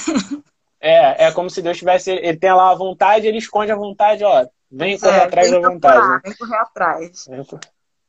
É, 0.83 1.25
é 1.27 1.31
como 1.31 1.47
se 1.47 1.61
Deus 1.61 1.77
tivesse. 1.77 2.09
Ele 2.09 2.37
tem 2.37 2.51
lá 2.51 2.71
a 2.71 2.75
vontade, 2.75 3.27
ele 3.27 3.37
esconde 3.37 3.71
a 3.71 3.75
vontade, 3.75 4.23
ó. 4.23 4.47
Vem 4.71 4.97
correr 4.97 5.17
é, 5.17 5.23
atrás 5.23 5.51
da 5.51 5.59
vontade. 5.59 6.07
Né? 6.07 6.21
Vem 6.23 6.35
correr 6.35 6.57
atrás. 6.57 7.27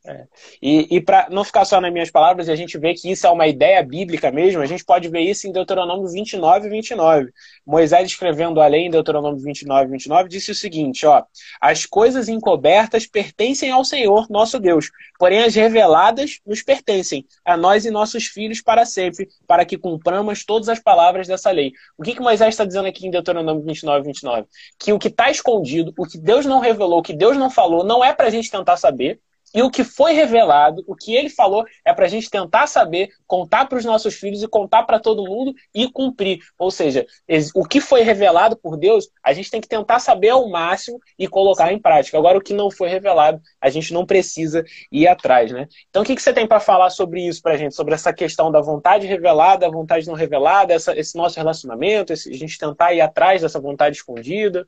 É. 0.05 0.27
E, 0.61 0.97
e 0.97 1.01
para 1.01 1.29
não 1.31 1.45
ficar 1.45 1.65
só 1.65 1.81
nas 1.81 1.93
minhas 1.93 2.11
palavras, 2.11 2.49
a 2.49 2.57
gente 2.57 2.77
vê 2.77 2.93
que 2.93 3.13
isso 3.13 3.25
é 3.25 3.31
uma 3.31 3.47
ideia 3.47 3.81
bíblica 3.85 4.33
mesmo, 4.33 4.61
a 4.61 4.67
gente 4.67 4.85
pode 4.85 5.09
ver 5.09 5.21
isso 5.21 5.47
em 5.47 5.53
Deuteronômio 5.53 6.09
29, 6.09 6.69
29. 6.69 7.31
Moisés 7.65 8.09
escrevendo 8.09 8.61
a 8.61 8.67
lei 8.67 8.87
em 8.87 8.91
Deuteronômio 8.91 9.41
29, 9.41 9.93
29, 9.93 10.29
disse 10.29 10.51
o 10.51 10.55
seguinte, 10.57 11.07
ó, 11.07 11.23
as 11.61 11.87
coisas 11.87 12.29
encobertas 12.29 13.07
pertencem 13.07 13.71
ao 13.71 13.85
Senhor, 13.85 14.27
nosso 14.29 14.59
Deus, 14.59 14.91
porém 15.21 15.45
as 15.45 15.55
reveladas 15.55 16.41
nos 16.45 16.65
pertencem, 16.65 17.25
a 17.45 17.57
nós 17.57 17.85
e 17.85 17.91
nossos 17.91 18.25
filhos 18.27 18.61
para 18.61 18.85
sempre, 18.85 19.29
para 19.47 19.65
que 19.65 19.79
cumpramos 19.79 20.45
todas 20.45 20.69
as 20.69 20.81
palavras 20.81 21.29
dessa 21.29 21.53
lei. 21.53 21.73
O 21.97 22.03
que, 22.03 22.17
que 22.17 22.21
Moisés 22.21 22.55
está 22.55 22.65
dizendo 22.65 22.89
aqui 22.89 23.07
em 23.07 23.11
Deuteronômio 23.11 23.63
29, 23.63 24.05
29? 24.05 24.49
Que 24.81 24.93
o 24.93 24.99
que 24.99 25.07
está 25.07 25.31
escondido, 25.31 25.95
o 25.97 26.05
que 26.05 26.19
Deus 26.19 26.45
não 26.45 26.59
revelou, 26.59 26.99
o 26.99 27.03
que 27.03 27.15
Deus 27.15 27.37
não 27.37 27.49
falou, 27.49 27.85
não 27.85 28.05
é 28.05 28.13
para 28.13 28.27
a 28.27 28.31
gente 28.31 28.51
tentar 28.51 28.77
saber, 28.77 29.21
e 29.55 29.63
o 29.63 29.71
que 29.71 29.85
foi 29.85 30.13
revelado, 30.13 30.83
o 30.87 30.95
que 30.95 31.15
ele 31.15 31.29
falou, 31.29 31.65
é 31.85 31.93
para 31.93 32.07
a 32.07 32.09
gente 32.09 32.31
tentar 32.31 32.67
saber, 32.67 33.11
contar 33.27 33.67
para 33.67 33.79
os 33.79 33.85
nossos 33.85 34.15
filhos 34.15 34.43
e 34.43 34.49
contar 34.49 34.85
para 34.85 34.99
todo 34.99 35.25
mundo 35.25 35.55
e 35.75 35.91
cumprir. 35.91 36.41
Ou 36.59 36.71
seja, 36.71 37.07
o 37.55 37.65
que 37.65 37.81
foi 37.81 38.03
revelado 38.03 38.57
por 38.57 38.77
Deus, 38.77 39.09
a 39.23 39.33
gente 39.33 39.51
tem 39.51 39.61
que 39.61 39.69
tentar 39.69 39.99
saber 39.99 40.31
ao 40.31 40.49
máximo 40.49 40.99
e 41.19 41.29
colocar 41.29 41.73
em 41.73 41.79
prática. 41.79 42.19
Agora, 42.19 42.39
o 42.39 42.43
que 42.43 42.55
não 42.55 42.71
foi 42.71 42.89
revelado, 42.89 43.41
a 43.61 43.69
gente 43.69 43.93
não 43.93 44.07
precisa 44.07 44.65
ir 44.91 45.07
atrás, 45.07 45.51
né? 45.51 45.69
Então, 45.91 46.03
o 46.03 46.05
que, 46.05 46.15
que 46.15 46.23
você 46.23 46.33
tem 46.33 46.47
para 46.47 46.61
falar 46.61 46.91
sobre 46.91 47.27
isso 47.27 47.43
para 47.43 47.55
a 47.55 47.57
gente? 47.57 47.75
Sobre 47.75 47.95
essa 47.95 48.13
questão 48.13 48.51
da 48.51 48.61
vontade 48.61 49.07
revelada, 49.07 49.67
a 49.67 49.71
vontade 49.71 50.07
não 50.07 50.15
revelada, 50.15 50.73
essa, 50.73 50.99
esse 50.99 51.17
nosso 51.17 51.37
relacionamento, 51.37 52.13
esse, 52.13 52.31
a 52.31 52.37
gente 52.37 52.59
tentar 52.59 52.93
ir 52.93 53.01
atrás 53.01 53.43
dessa 53.43 53.61
vontade 53.61 53.97
escondida? 53.97 54.67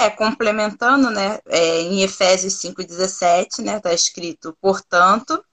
É, 0.00 0.08
complementando, 0.08 1.10
né, 1.10 1.40
é, 1.46 1.80
em 1.80 2.02
Efésios 2.02 2.54
5,17, 2.54 3.62
né, 3.62 3.78
está 3.78 3.92
escrito, 3.92 4.56
portanto, 4.60 5.44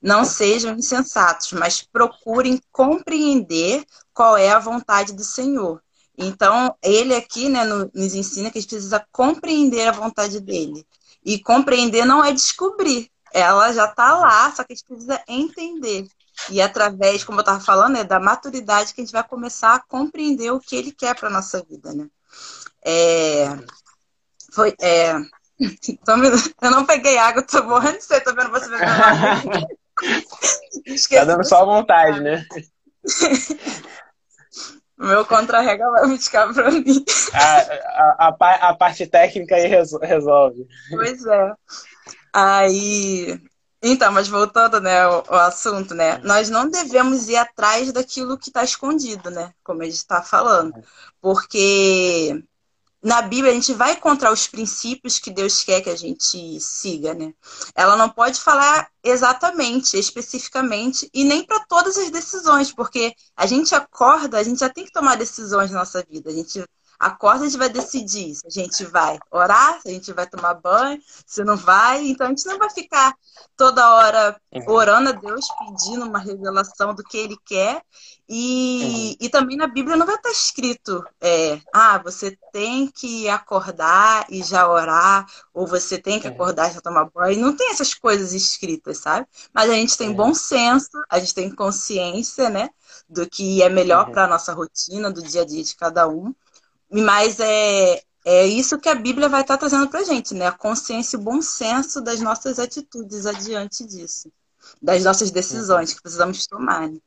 não 0.00 0.24
sejam 0.24 0.76
insensatos, 0.76 1.52
mas 1.52 1.82
procurem 1.82 2.60
compreender 2.70 3.84
qual 4.14 4.36
é 4.36 4.50
a 4.50 4.58
vontade 4.60 5.12
do 5.12 5.24
Senhor. 5.24 5.82
Então, 6.16 6.76
ele 6.82 7.14
aqui 7.14 7.48
né, 7.48 7.64
nos 7.64 8.14
ensina 8.14 8.50
que 8.50 8.58
a 8.58 8.60
gente 8.60 8.70
precisa 8.70 9.04
compreender 9.12 9.88
a 9.88 9.92
vontade 9.92 10.40
dele. 10.40 10.86
E 11.24 11.40
compreender 11.40 12.04
não 12.04 12.24
é 12.24 12.32
descobrir, 12.32 13.10
ela 13.32 13.72
já 13.72 13.86
está 13.86 14.16
lá, 14.16 14.52
só 14.54 14.64
que 14.64 14.72
a 14.72 14.76
gente 14.76 14.86
precisa 14.86 15.22
entender. 15.28 16.06
E 16.50 16.60
através, 16.62 17.24
como 17.24 17.38
eu 17.38 17.42
estava 17.42 17.60
falando, 17.60 17.96
é 17.96 18.04
da 18.04 18.20
maturidade 18.20 18.94
que 18.94 19.00
a 19.00 19.04
gente 19.04 19.12
vai 19.12 19.24
começar 19.26 19.74
a 19.74 19.80
compreender 19.80 20.52
o 20.52 20.60
que 20.60 20.76
ele 20.76 20.92
quer 20.92 21.14
para 21.14 21.28
a 21.28 21.32
nossa 21.32 21.62
vida, 21.62 21.92
né? 21.92 22.08
É, 22.82 23.48
foi, 24.58 24.74
é, 24.80 25.12
eu 26.62 26.70
não 26.72 26.84
peguei 26.84 27.16
água, 27.16 27.42
tô 27.44 27.62
morrendo 27.62 27.98
de 27.98 28.04
sede, 28.04 28.24
tô 28.24 28.34
vendo 28.34 28.50
você 28.50 28.68
bebendo 28.68 28.90
água. 28.90 29.68
tá 31.10 31.24
dando 31.24 31.44
só 31.46 31.64
vontade, 31.64 32.20
né? 32.20 32.44
O 34.98 35.06
meu 35.06 35.24
contra-rega 35.24 35.88
vai 35.90 36.18
ficar 36.18 36.52
pra 36.52 36.72
mim. 36.72 37.04
A, 37.32 38.26
a, 38.26 38.28
a, 38.28 38.68
a, 38.70 38.76
parte 38.76 39.06
técnica 39.06 39.54
aí 39.54 39.68
resolve. 40.02 40.66
Pois 40.90 41.24
é. 41.24 41.52
Aí. 42.32 43.40
Então, 43.80 44.10
mas 44.10 44.26
voltando, 44.26 44.80
né, 44.80 45.02
ao, 45.02 45.24
ao 45.28 45.46
assunto, 45.46 45.94
né? 45.94 46.18
Nós 46.24 46.50
não 46.50 46.68
devemos 46.68 47.28
ir 47.28 47.36
atrás 47.36 47.92
daquilo 47.92 48.36
que 48.36 48.50
está 48.50 48.64
escondido, 48.64 49.30
né? 49.30 49.52
Como 49.62 49.82
a 49.82 49.84
gente 49.84 49.94
está 49.94 50.20
falando. 50.20 50.74
Porque 51.20 52.42
na 53.02 53.22
Bíblia 53.22 53.52
a 53.52 53.54
gente 53.54 53.72
vai 53.74 53.92
encontrar 53.92 54.32
os 54.32 54.46
princípios 54.48 55.18
que 55.18 55.30
Deus 55.30 55.62
quer 55.62 55.80
que 55.80 55.90
a 55.90 55.96
gente 55.96 56.60
siga, 56.60 57.14
né? 57.14 57.32
Ela 57.74 57.96
não 57.96 58.08
pode 58.08 58.40
falar 58.40 58.88
exatamente, 59.02 59.96
especificamente, 59.96 61.08
e 61.14 61.24
nem 61.24 61.44
para 61.44 61.64
todas 61.66 61.96
as 61.96 62.10
decisões, 62.10 62.72
porque 62.72 63.14
a 63.36 63.46
gente 63.46 63.74
acorda, 63.74 64.38
a 64.38 64.42
gente 64.42 64.60
já 64.60 64.68
tem 64.68 64.84
que 64.84 64.92
tomar 64.92 65.16
decisões 65.16 65.70
na 65.70 65.80
nossa 65.80 66.04
vida. 66.08 66.30
A 66.30 66.34
gente 66.34 66.64
acorda, 66.98 67.44
a 67.44 67.48
gente 67.48 67.58
vai 67.58 67.68
decidir 67.68 68.34
se 68.34 68.46
a 68.46 68.50
gente 68.50 68.84
vai 68.84 69.18
orar, 69.30 69.80
se 69.80 69.88
a 69.88 69.92
gente 69.92 70.12
vai 70.12 70.26
tomar 70.26 70.54
banho, 70.54 71.00
se 71.26 71.44
não 71.44 71.56
vai. 71.56 72.08
Então 72.08 72.26
a 72.26 72.30
gente 72.30 72.46
não 72.46 72.58
vai 72.58 72.70
ficar 72.70 73.14
toda 73.56 73.94
hora 73.94 74.40
uhum. 74.52 74.64
orando 74.68 75.10
a 75.10 75.12
Deus, 75.12 75.46
pedindo 75.58 76.04
uma 76.04 76.18
revelação 76.18 76.94
do 76.94 77.04
que 77.04 77.16
Ele 77.16 77.36
quer. 77.44 77.82
E, 78.28 79.16
uhum. 79.20 79.26
e 79.26 79.28
também 79.30 79.56
na 79.56 79.66
Bíblia 79.66 79.96
não 79.96 80.04
vai 80.04 80.16
estar 80.16 80.30
escrito, 80.30 81.02
é, 81.18 81.60
ah, 81.72 81.96
você 81.98 82.36
tem 82.52 82.86
que 82.86 83.26
acordar 83.28 84.26
e 84.28 84.42
já 84.42 84.68
orar, 84.68 85.26
ou 85.54 85.66
você 85.66 85.96
tem 85.96 86.20
que 86.20 86.28
uhum. 86.28 86.34
acordar 86.34 86.70
e 86.70 86.74
já 86.74 86.80
tomar 86.80 87.06
banho. 87.06 87.40
Não 87.40 87.56
tem 87.56 87.70
essas 87.70 87.94
coisas 87.94 88.34
escritas, 88.34 88.98
sabe? 88.98 89.26
Mas 89.52 89.70
a 89.70 89.74
gente 89.74 89.96
tem 89.96 90.12
bom 90.12 90.34
senso, 90.34 90.90
a 91.08 91.18
gente 91.18 91.34
tem 91.34 91.54
consciência, 91.54 92.50
né? 92.50 92.68
Do 93.08 93.28
que 93.28 93.62
é 93.62 93.68
melhor 93.70 94.06
uhum. 94.06 94.12
para 94.12 94.24
a 94.24 94.28
nossa 94.28 94.52
rotina, 94.52 95.10
do 95.10 95.22
dia 95.22 95.42
a 95.42 95.46
dia 95.46 95.62
de 95.62 95.74
cada 95.74 96.06
um. 96.06 96.34
Mas 96.90 97.38
é, 97.40 98.02
é 98.24 98.46
isso 98.46 98.78
que 98.78 98.88
a 98.88 98.94
Bíblia 98.94 99.28
vai 99.28 99.42
estar 99.42 99.58
trazendo 99.58 99.88
para 99.88 100.00
a 100.00 100.04
gente, 100.04 100.34
né? 100.34 100.46
A 100.46 100.52
consciência 100.52 101.16
e 101.16 101.20
o 101.20 101.22
bom 101.22 101.40
senso 101.42 102.00
das 102.00 102.20
nossas 102.20 102.58
atitudes 102.58 103.26
adiante 103.26 103.84
disso, 103.84 104.30
das 104.80 105.04
nossas 105.04 105.30
decisões 105.30 105.92
que 105.92 106.02
precisamos 106.02 106.46
tomar. 106.46 106.88
Né? 106.88 106.98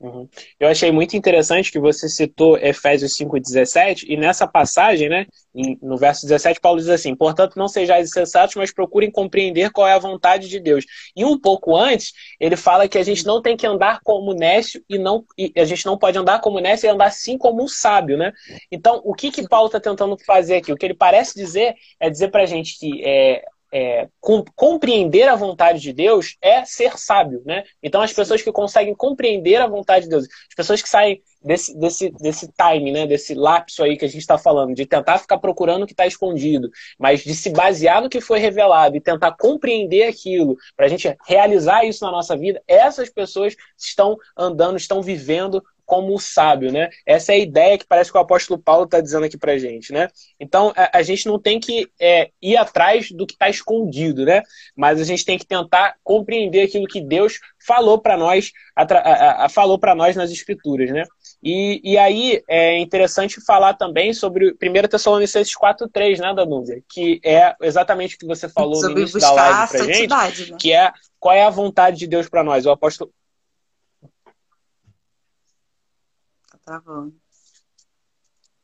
Uhum. 0.00 0.28
Eu 0.60 0.68
achei 0.68 0.92
muito 0.92 1.16
interessante 1.16 1.72
que 1.72 1.80
você 1.80 2.08
citou 2.08 2.56
Efésios 2.56 3.16
5,17, 3.16 4.04
e 4.08 4.16
nessa 4.16 4.46
passagem, 4.46 5.08
né, 5.08 5.26
no 5.82 5.96
verso 5.96 6.22
17, 6.22 6.60
Paulo 6.60 6.78
diz 6.78 6.88
assim: 6.88 7.16
Portanto, 7.16 7.56
não 7.56 7.66
sejais 7.66 8.08
insensatos, 8.08 8.54
mas 8.54 8.72
procurem 8.72 9.10
compreender 9.10 9.72
qual 9.72 9.88
é 9.88 9.92
a 9.92 9.98
vontade 9.98 10.48
de 10.48 10.60
Deus. 10.60 10.84
E 11.16 11.24
um 11.24 11.36
pouco 11.38 11.76
antes, 11.76 12.12
ele 12.38 12.56
fala 12.56 12.86
que 12.86 12.96
a 12.96 13.02
gente 13.02 13.26
não 13.26 13.42
tem 13.42 13.56
que 13.56 13.66
andar 13.66 14.00
como 14.04 14.32
nécio 14.34 14.80
e 14.88 14.98
não 14.98 15.24
e 15.36 15.52
a 15.56 15.64
gente 15.64 15.84
não 15.84 15.98
pode 15.98 16.16
andar 16.16 16.40
como 16.40 16.60
nécio 16.60 16.86
e 16.86 16.90
andar 16.90 17.10
sim 17.10 17.36
como 17.36 17.64
um 17.64 17.68
sábio, 17.68 18.16
né? 18.16 18.32
Então, 18.70 19.00
o 19.04 19.14
que, 19.14 19.32
que 19.32 19.48
Paulo 19.48 19.66
está 19.66 19.80
tentando 19.80 20.16
fazer 20.24 20.56
aqui? 20.56 20.72
O 20.72 20.76
que 20.76 20.86
ele 20.86 20.94
parece 20.94 21.34
dizer 21.34 21.74
é 21.98 22.08
dizer 22.08 22.28
para 22.30 22.42
a 22.44 22.46
gente 22.46 22.78
que 22.78 23.02
é, 23.04 23.42
é, 23.72 24.08
com, 24.20 24.44
compreender 24.54 25.28
a 25.28 25.34
vontade 25.34 25.80
de 25.80 25.92
Deus 25.92 26.36
é 26.40 26.64
ser 26.64 26.98
sábio, 26.98 27.42
né? 27.44 27.64
Então 27.82 28.00
as 28.00 28.12
pessoas 28.12 28.42
que 28.42 28.50
conseguem 28.50 28.94
compreender 28.94 29.56
a 29.56 29.66
vontade 29.66 30.04
de 30.04 30.10
Deus, 30.10 30.24
as 30.24 30.54
pessoas 30.54 30.82
que 30.82 30.88
saem 30.88 31.22
desse, 31.42 31.76
desse, 31.78 32.10
desse 32.10 32.48
time, 32.52 32.92
né? 32.92 33.06
Desse 33.06 33.34
lapso 33.34 33.82
aí 33.82 33.96
que 33.96 34.04
a 34.04 34.08
gente 34.08 34.20
está 34.20 34.38
falando, 34.38 34.74
de 34.74 34.86
tentar 34.86 35.18
ficar 35.18 35.38
procurando 35.38 35.82
o 35.82 35.86
que 35.86 35.92
está 35.92 36.06
escondido, 36.06 36.70
mas 36.98 37.22
de 37.22 37.34
se 37.34 37.50
basear 37.50 38.02
no 38.02 38.08
que 38.08 38.20
foi 38.20 38.38
revelado 38.38 38.96
e 38.96 39.00
tentar 39.00 39.32
compreender 39.32 40.04
aquilo, 40.04 40.56
para 40.76 40.86
a 40.86 40.88
gente 40.88 41.14
realizar 41.26 41.84
isso 41.84 42.04
na 42.04 42.10
nossa 42.10 42.36
vida, 42.36 42.62
essas 42.66 43.10
pessoas 43.10 43.54
estão 43.76 44.16
andando, 44.36 44.76
estão 44.76 45.02
vivendo 45.02 45.62
como 45.88 46.14
o 46.14 46.20
sábio, 46.20 46.70
né? 46.70 46.90
Essa 47.06 47.32
é 47.32 47.36
a 47.36 47.38
ideia 47.38 47.78
que 47.78 47.86
parece 47.86 48.12
que 48.12 48.18
o 48.18 48.20
apóstolo 48.20 48.60
Paulo 48.60 48.84
está 48.84 49.00
dizendo 49.00 49.24
aqui 49.24 49.38
para 49.38 49.56
gente, 49.56 49.90
né? 49.90 50.08
Então 50.38 50.70
a, 50.76 50.98
a 50.98 51.02
gente 51.02 51.26
não 51.26 51.38
tem 51.38 51.58
que 51.58 51.88
é, 51.98 52.30
ir 52.42 52.58
atrás 52.58 53.10
do 53.10 53.26
que 53.26 53.32
está 53.32 53.48
escondido, 53.48 54.26
né? 54.26 54.42
Mas 54.76 55.00
a 55.00 55.04
gente 55.04 55.24
tem 55.24 55.38
que 55.38 55.46
tentar 55.46 55.96
compreender 56.04 56.60
aquilo 56.60 56.86
que 56.86 57.00
Deus 57.00 57.40
falou 57.66 57.98
para 57.98 58.18
nós, 58.18 58.52
a, 58.76 59.46
a, 59.46 59.48
falou 59.48 59.78
para 59.78 59.94
nós 59.94 60.14
nas 60.14 60.30
escrituras, 60.30 60.90
né? 60.90 61.04
E, 61.42 61.80
e 61.82 61.96
aí 61.96 62.42
é 62.46 62.78
interessante 62.78 63.40
falar 63.40 63.72
também 63.72 64.12
sobre 64.12 64.50
1 64.50 64.88
Tessalonicenses 64.88 65.54
4:3, 65.56 66.18
né, 66.18 66.34
Danúbia? 66.34 66.82
Que 66.86 67.18
é 67.24 67.54
exatamente 67.62 68.16
o 68.16 68.18
que 68.18 68.26
você 68.26 68.46
falou 68.46 68.74
sobre 68.74 68.92
no 68.92 69.00
início 69.00 69.18
da 69.18 69.32
live 69.32 69.70
pra 69.70 69.84
gente, 69.84 70.50
né? 70.50 70.56
que 70.60 70.70
é 70.70 70.92
qual 71.18 71.34
é 71.34 71.44
a 71.44 71.50
vontade 71.50 71.96
de 71.96 72.06
Deus 72.06 72.28
para 72.28 72.44
nós. 72.44 72.66
O 72.66 72.70
apóstolo 72.70 73.10
Travou. 76.68 77.12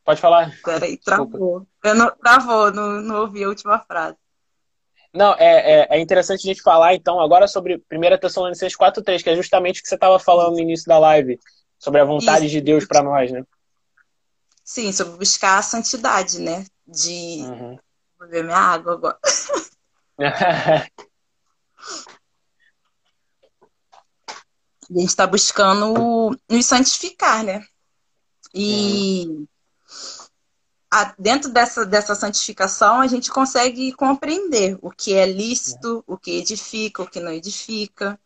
Pode 0.05 0.21
falar. 0.21 0.53
Peraí, 0.63 0.99
travou. 0.99 1.67
Eu 1.83 1.95
não, 1.95 2.15
travou, 2.17 2.71
não, 2.71 3.01
não 3.01 3.21
ouvi 3.23 3.43
a 3.43 3.49
última 3.49 3.79
frase. 3.79 4.19
Não, 5.11 5.33
é, 5.39 5.87
é, 5.87 5.87
é, 5.97 6.01
interessante 6.01 6.41
a 6.41 6.53
gente 6.53 6.61
falar, 6.61 6.95
então, 6.95 7.19
agora 7.19 7.49
sobre 7.49 7.83
1 7.91 8.19
Tessalonicenses 8.21 8.77
4.3, 8.77 9.23
que 9.23 9.31
é 9.31 9.37
justamente 9.37 9.81
o 9.81 9.83
que 9.83 9.89
você 9.89 9.95
estava 9.95 10.19
falando 10.19 10.53
no 10.53 10.61
início 10.61 10.87
da 10.87 10.99
live, 10.99 11.41
sobre 11.79 12.03
a 12.03 12.05
vontade 12.05 12.45
Isso. 12.45 12.53
de 12.53 12.61
Deus 12.61 12.85
para 12.85 13.03
nós, 13.03 13.33
né? 13.33 13.43
Sim, 14.63 14.93
sobre 14.93 15.17
buscar 15.17 15.57
a 15.57 15.63
santidade, 15.63 16.41
né? 16.41 16.67
De. 16.87 17.39
Uhum. 17.41 17.79
Vou 18.19 18.29
beber 18.29 18.45
minha 18.45 18.59
água 18.59 18.93
agora. 18.93 19.19
a 24.91 24.93
gente 24.93 25.09
está 25.09 25.27
buscando 25.27 26.37
nos 26.51 26.67
santificar, 26.67 27.43
né? 27.43 27.65
E 28.55 29.47
a, 30.91 31.13
dentro 31.19 31.51
dessa, 31.51 31.85
dessa 31.85 32.15
santificação, 32.15 33.01
a 33.01 33.07
gente 33.09 33.31
consegue 33.31 33.93
compreender 33.93 34.79
o 34.81 34.91
que 34.91 35.13
é 35.15 35.27
lícito, 35.27 36.05
o 36.07 36.17
que 36.17 36.39
edifica, 36.39 37.03
o 37.03 37.11
que 37.11 37.19
não 37.19 37.33
edifica. 37.33 38.19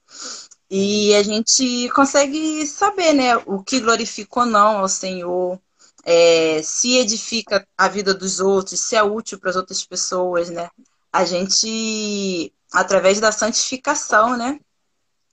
E 0.70 1.14
a 1.14 1.22
gente 1.22 1.88
consegue 1.90 2.66
saber, 2.66 3.14
né, 3.14 3.36
o 3.46 3.62
que 3.62 3.80
glorifica 3.80 4.40
ou 4.40 4.46
não 4.46 4.78
ao 4.78 4.88
Senhor, 4.88 5.58
é, 6.04 6.62
se 6.62 6.98
edifica 6.98 7.66
a 7.76 7.88
vida 7.88 8.12
dos 8.12 8.38
outros, 8.38 8.80
se 8.80 8.94
é 8.94 9.02
útil 9.02 9.38
para 9.38 9.50
as 9.50 9.56
outras 9.56 9.84
pessoas, 9.84 10.50
né? 10.50 10.68
A 11.10 11.24
gente, 11.24 12.52
através 12.70 13.18
da 13.18 13.32
santificação, 13.32 14.36
né, 14.36 14.60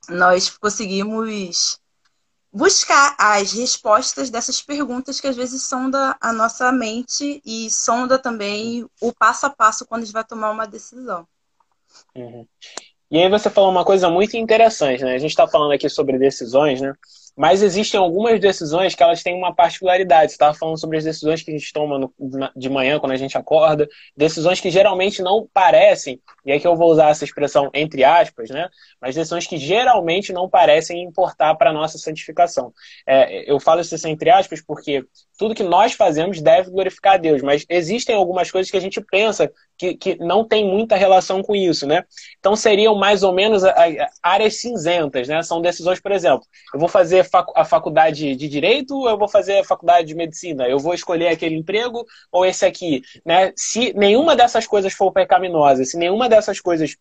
nós 0.07 0.49
conseguimos 0.49 1.79
buscar 2.55 3.17
as 3.19 3.51
respostas 3.51 4.29
dessas 4.29 4.61
perguntas 4.61 5.19
que 5.19 5.27
às 5.27 5.35
vezes 5.35 5.63
sonda 5.63 6.15
a 6.21 6.31
nossa 6.31 6.71
mente 6.71 7.41
e 7.45 7.69
sonda 7.69 8.17
também 8.17 8.87
o 9.01 9.11
passo 9.11 9.45
a 9.45 9.49
passo 9.49 9.85
quando 9.85 10.03
a 10.03 10.05
gente 10.05 10.13
vai 10.13 10.23
tomar 10.23 10.51
uma 10.51 10.65
decisão. 10.65 11.27
Uhum. 12.15 12.47
E 13.11 13.17
aí 13.17 13.29
você 13.29 13.49
falou 13.49 13.69
uma 13.69 13.83
coisa 13.83 14.09
muito 14.09 14.37
interessante, 14.37 15.03
né? 15.03 15.15
A 15.15 15.17
gente 15.17 15.31
está 15.31 15.45
falando 15.45 15.73
aqui 15.73 15.89
sobre 15.89 16.17
decisões, 16.17 16.79
né? 16.79 16.93
Mas 17.35 17.61
existem 17.61 17.99
algumas 17.99 18.39
decisões 18.39 18.95
que 18.95 19.03
elas 19.03 19.21
têm 19.21 19.35
uma 19.35 19.53
particularidade. 19.53 20.31
Você 20.31 20.35
estava 20.35 20.53
falando 20.53 20.79
sobre 20.79 20.97
as 20.97 21.03
decisões 21.03 21.41
que 21.41 21.51
a 21.51 21.57
gente 21.57 21.73
toma 21.73 22.09
de 22.55 22.69
manhã, 22.69 22.99
quando 22.99 23.11
a 23.11 23.17
gente 23.17 23.37
acorda. 23.37 23.87
Decisões 24.15 24.61
que 24.61 24.71
geralmente 24.71 25.21
não 25.21 25.47
parecem, 25.53 26.21
e 26.45 26.51
aqui 26.51 26.65
eu 26.65 26.75
vou 26.75 26.91
usar 26.91 27.09
essa 27.09 27.25
expressão 27.25 27.69
entre 27.73 28.03
aspas, 28.03 28.49
né? 28.49 28.69
Mas 29.01 29.15
decisões 29.15 29.47
que 29.47 29.57
geralmente 29.57 30.31
não 30.31 30.49
parecem 30.49 31.03
importar 31.03 31.55
para 31.55 31.71
a 31.71 31.73
nossa 31.73 31.97
santificação. 31.97 32.73
É, 33.05 33.51
eu 33.51 33.59
falo 33.59 33.81
isso 33.81 34.07
entre 34.07 34.29
aspas 34.29 34.61
porque 34.61 35.05
tudo 35.37 35.55
que 35.55 35.63
nós 35.63 35.93
fazemos 35.93 36.41
deve 36.41 36.71
glorificar 36.71 37.15
a 37.15 37.17
Deus, 37.17 37.41
mas 37.41 37.65
existem 37.69 38.15
algumas 38.15 38.49
coisas 38.49 38.71
que 38.71 38.77
a 38.77 38.81
gente 38.81 39.01
pensa 39.01 39.51
que, 39.77 39.95
que 39.95 40.15
não 40.15 40.47
tem 40.47 40.65
muita 40.65 40.95
relação 40.95 41.43
com 41.43 41.55
isso, 41.55 41.85
né? 41.85 42.03
Então 42.39 42.55
seriam 42.55 42.95
mais 42.95 43.23
ou 43.23 43.33
menos 43.33 43.63
áreas 44.23 44.59
cinzentas, 44.61 45.27
né? 45.27 45.41
São 45.43 45.61
decisões, 45.61 45.99
por 45.99 46.11
exemplo, 46.11 46.45
eu 46.73 46.79
vou 46.79 46.87
fazer 46.87 47.27
a 47.55 47.65
faculdade 47.65 48.35
de 48.35 48.47
direito 48.47 48.95
ou 48.95 49.09
eu 49.09 49.17
vou 49.17 49.27
fazer 49.27 49.59
a 49.59 49.63
faculdade 49.63 50.07
de 50.07 50.15
medicina? 50.15 50.67
Eu 50.67 50.79
vou 50.79 50.93
escolher 50.93 51.27
aquele 51.27 51.55
emprego 51.55 52.05
ou 52.31 52.45
esse 52.45 52.65
aqui, 52.65 53.01
né? 53.25 53.51
Se 53.55 53.93
nenhuma 53.93 54.35
dessas 54.35 54.65
coisas 54.65 54.93
for 54.93 55.11
pecaminosa, 55.11 55.83
se 55.83 55.97
nenhuma 55.97 56.29
dessas 56.29 56.59
coisas 56.61 56.95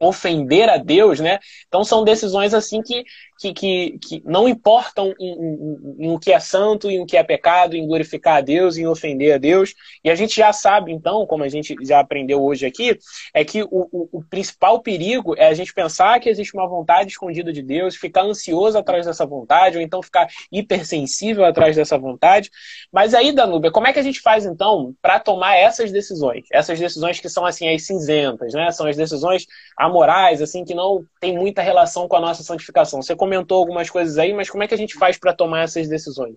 ofender 0.00 0.68
a 0.68 0.76
Deus, 0.76 1.20
né? 1.20 1.38
Então 1.66 1.84
são 1.84 2.04
decisões 2.04 2.54
assim 2.54 2.82
que 2.82 3.04
que, 3.38 3.52
que, 3.52 3.98
que 3.98 4.22
não 4.24 4.48
importam 4.48 5.14
em, 5.18 5.32
em, 5.32 6.06
em, 6.06 6.10
o 6.10 6.18
que 6.18 6.32
é 6.32 6.40
santo, 6.40 6.90
em 6.90 7.00
o 7.00 7.06
que 7.06 7.16
é 7.16 7.22
pecado, 7.22 7.76
em 7.76 7.86
glorificar 7.86 8.38
a 8.38 8.40
Deus, 8.40 8.76
em 8.76 8.86
ofender 8.86 9.34
a 9.34 9.38
Deus. 9.38 9.74
E 10.02 10.10
a 10.10 10.14
gente 10.16 10.34
já 10.34 10.52
sabe, 10.52 10.92
então, 10.92 11.24
como 11.24 11.44
a 11.44 11.48
gente 11.48 11.76
já 11.82 12.00
aprendeu 12.00 12.42
hoje 12.42 12.66
aqui, 12.66 12.98
é 13.32 13.44
que 13.44 13.62
o, 13.62 13.68
o, 13.70 14.08
o 14.12 14.24
principal 14.24 14.80
perigo 14.82 15.34
é 15.38 15.46
a 15.46 15.54
gente 15.54 15.72
pensar 15.72 16.18
que 16.18 16.28
existe 16.28 16.52
uma 16.54 16.66
vontade 16.66 17.10
escondida 17.10 17.52
de 17.52 17.62
Deus, 17.62 17.94
ficar 17.94 18.22
ansioso 18.22 18.76
atrás 18.76 19.06
dessa 19.06 19.24
vontade, 19.24 19.76
ou 19.76 19.82
então 19.82 20.02
ficar 20.02 20.26
hipersensível 20.50 21.44
atrás 21.44 21.76
dessa 21.76 21.96
vontade. 21.96 22.50
Mas 22.92 23.14
aí, 23.14 23.30
Danúbia, 23.30 23.70
como 23.70 23.86
é 23.86 23.92
que 23.92 24.00
a 24.00 24.02
gente 24.02 24.20
faz, 24.20 24.44
então, 24.44 24.94
para 25.00 25.20
tomar 25.20 25.54
essas 25.56 25.92
decisões? 25.92 26.44
Essas 26.52 26.80
decisões 26.80 27.20
que 27.20 27.28
são, 27.28 27.46
assim, 27.46 27.68
as 27.72 27.86
cinzentas, 27.86 28.52
né? 28.52 28.72
São 28.72 28.86
as 28.88 28.96
decisões 28.96 29.46
amorais, 29.88 30.40
assim, 30.40 30.64
que 30.64 30.74
não 30.74 31.04
tem 31.20 31.36
muita 31.36 31.62
relação 31.62 32.06
com 32.06 32.16
a 32.16 32.20
nossa 32.20 32.42
santificação. 32.42 33.02
Você 33.02 33.16
comentou 33.16 33.58
algumas 33.58 33.90
coisas 33.90 34.18
aí, 34.18 34.32
mas 34.32 34.48
como 34.48 34.62
é 34.62 34.68
que 34.68 34.74
a 34.74 34.78
gente 34.78 34.94
faz 34.94 35.18
para 35.18 35.34
tomar 35.34 35.62
essas 35.62 35.88
decisões? 35.88 36.36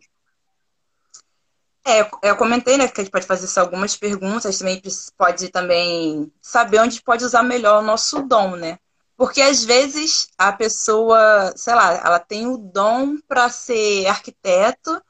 É, 1.86 2.08
eu 2.24 2.38
comentei, 2.38 2.78
né, 2.78 2.88
que 2.88 3.02
a 3.02 3.04
gente 3.04 3.12
pode 3.12 3.26
fazer 3.26 3.60
algumas 3.60 3.96
perguntas, 3.98 4.60
também 4.60 4.82
pode 5.18 5.50
também 5.50 6.32
saber 6.42 6.80
onde 6.80 7.02
pode 7.02 7.26
usar 7.26 7.42
melhor 7.42 7.82
o 7.82 7.86
nosso 7.86 8.22
dom, 8.22 8.56
né? 8.56 8.78
Porque 9.18 9.42
às 9.42 9.64
vezes 9.64 10.30
a 10.38 10.52
pessoa, 10.52 11.54
sei 11.56 11.74
lá, 11.74 11.94
ela 12.04 12.20
tem 12.20 12.48
o 12.48 12.58
dom 12.58 13.18
para 13.28 13.50
ser 13.50 14.08
arquiteto, 14.08 15.02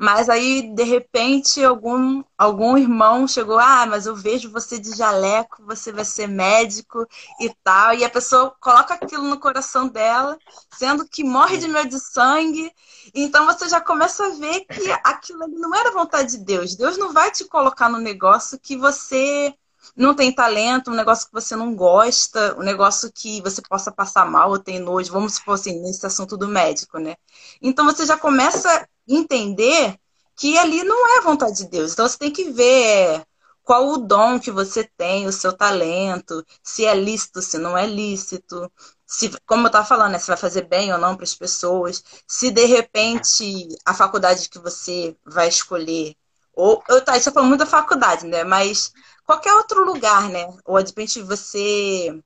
mas 0.00 0.30
aí, 0.30 0.74
de 0.74 0.82
repente, 0.82 1.62
algum, 1.62 2.24
algum 2.38 2.78
irmão 2.78 3.28
chegou, 3.28 3.58
ah, 3.58 3.84
mas 3.84 4.06
eu 4.06 4.16
vejo 4.16 4.50
você 4.50 4.78
de 4.78 4.96
jaleco, 4.96 5.62
você 5.66 5.92
vai 5.92 6.06
ser 6.06 6.26
médico 6.26 7.06
e 7.38 7.54
tal. 7.62 7.92
E 7.92 8.02
a 8.02 8.08
pessoa 8.08 8.56
coloca 8.62 8.94
aquilo 8.94 9.24
no 9.24 9.38
coração 9.38 9.88
dela, 9.88 10.38
sendo 10.72 11.06
que 11.06 11.22
morre 11.22 11.58
de 11.58 11.68
medo 11.68 11.90
de 11.90 12.00
sangue. 12.00 12.72
Então 13.14 13.44
você 13.44 13.68
já 13.68 13.78
começa 13.78 14.24
a 14.24 14.30
ver 14.30 14.60
que 14.60 14.90
aquilo 15.04 15.44
ali 15.44 15.56
não 15.56 15.74
era 15.74 15.92
vontade 15.92 16.30
de 16.30 16.44
Deus. 16.44 16.74
Deus 16.74 16.96
não 16.96 17.12
vai 17.12 17.30
te 17.30 17.44
colocar 17.44 17.90
no 17.90 17.98
negócio 17.98 18.58
que 18.58 18.78
você 18.78 19.54
não 19.94 20.14
tem 20.14 20.32
talento, 20.32 20.90
um 20.90 20.94
negócio 20.94 21.26
que 21.26 21.32
você 21.34 21.54
não 21.54 21.74
gosta, 21.74 22.56
um 22.58 22.62
negócio 22.62 23.12
que 23.12 23.42
você 23.42 23.60
possa 23.60 23.92
passar 23.92 24.24
mal 24.24 24.48
ou 24.48 24.58
tem 24.58 24.78
nojo, 24.78 25.12
vamos 25.12 25.34
supor 25.34 25.54
assim, 25.56 25.78
nesse 25.82 26.06
assunto 26.06 26.38
do 26.38 26.48
médico, 26.48 26.98
né? 26.98 27.16
Então 27.60 27.84
você 27.84 28.06
já 28.06 28.16
começa 28.16 28.88
entender 29.14 29.96
que 30.36 30.56
ali 30.58 30.82
não 30.84 31.18
é 31.18 31.20
vontade 31.20 31.56
de 31.58 31.68
Deus. 31.68 31.92
Então 31.92 32.08
você 32.08 32.18
tem 32.18 32.30
que 32.32 32.50
ver 32.50 33.24
qual 33.62 33.86
o 33.88 33.98
dom 33.98 34.40
que 34.40 34.50
você 34.50 34.84
tem, 34.96 35.26
o 35.26 35.32
seu 35.32 35.52
talento, 35.52 36.44
se 36.62 36.84
é 36.84 36.94
lícito, 36.94 37.42
se 37.42 37.58
não 37.58 37.76
é 37.76 37.86
lícito, 37.86 38.70
se, 39.06 39.30
como 39.46 39.64
eu 39.64 39.66
estava 39.66 39.86
falando, 39.86 40.12
né, 40.12 40.18
se 40.18 40.28
vai 40.28 40.36
fazer 40.36 40.62
bem 40.62 40.92
ou 40.92 40.98
não 40.98 41.14
para 41.14 41.24
as 41.24 41.34
pessoas, 41.34 42.02
se 42.26 42.50
de 42.50 42.64
repente 42.64 43.68
a 43.84 43.94
faculdade 43.94 44.48
que 44.48 44.58
você 44.58 45.16
vai 45.24 45.48
escolher, 45.48 46.14
ou 46.52 46.82
eu 46.88 47.04
tá, 47.04 47.16
isso 47.16 47.30
falando 47.32 47.48
muito 47.50 47.60
da 47.60 47.66
faculdade, 47.66 48.26
né? 48.26 48.44
Mas 48.44 48.92
qualquer 49.24 49.54
outro 49.54 49.84
lugar, 49.84 50.28
né? 50.28 50.46
Ou 50.64 50.82
de 50.82 50.90
repente 50.90 51.22
você 51.22 52.20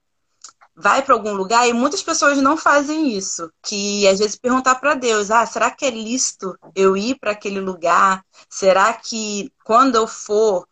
vai 0.76 1.02
para 1.02 1.14
algum 1.14 1.34
lugar 1.34 1.68
e 1.68 1.72
muitas 1.72 2.02
pessoas 2.02 2.38
não 2.38 2.56
fazem 2.56 3.16
isso. 3.16 3.50
Que 3.62 4.06
às 4.08 4.18
vezes 4.18 4.36
perguntar 4.36 4.76
para 4.76 4.94
Deus: 4.94 5.30
ah, 5.30 5.46
será 5.46 5.70
que 5.70 5.84
é 5.84 5.90
lícito 5.90 6.56
eu 6.74 6.96
ir 6.96 7.18
para 7.18 7.32
aquele 7.32 7.60
lugar? 7.60 8.24
Será 8.48 8.92
que 8.92 9.52
quando 9.64 9.96
eu 9.96 10.06
for 10.06 10.66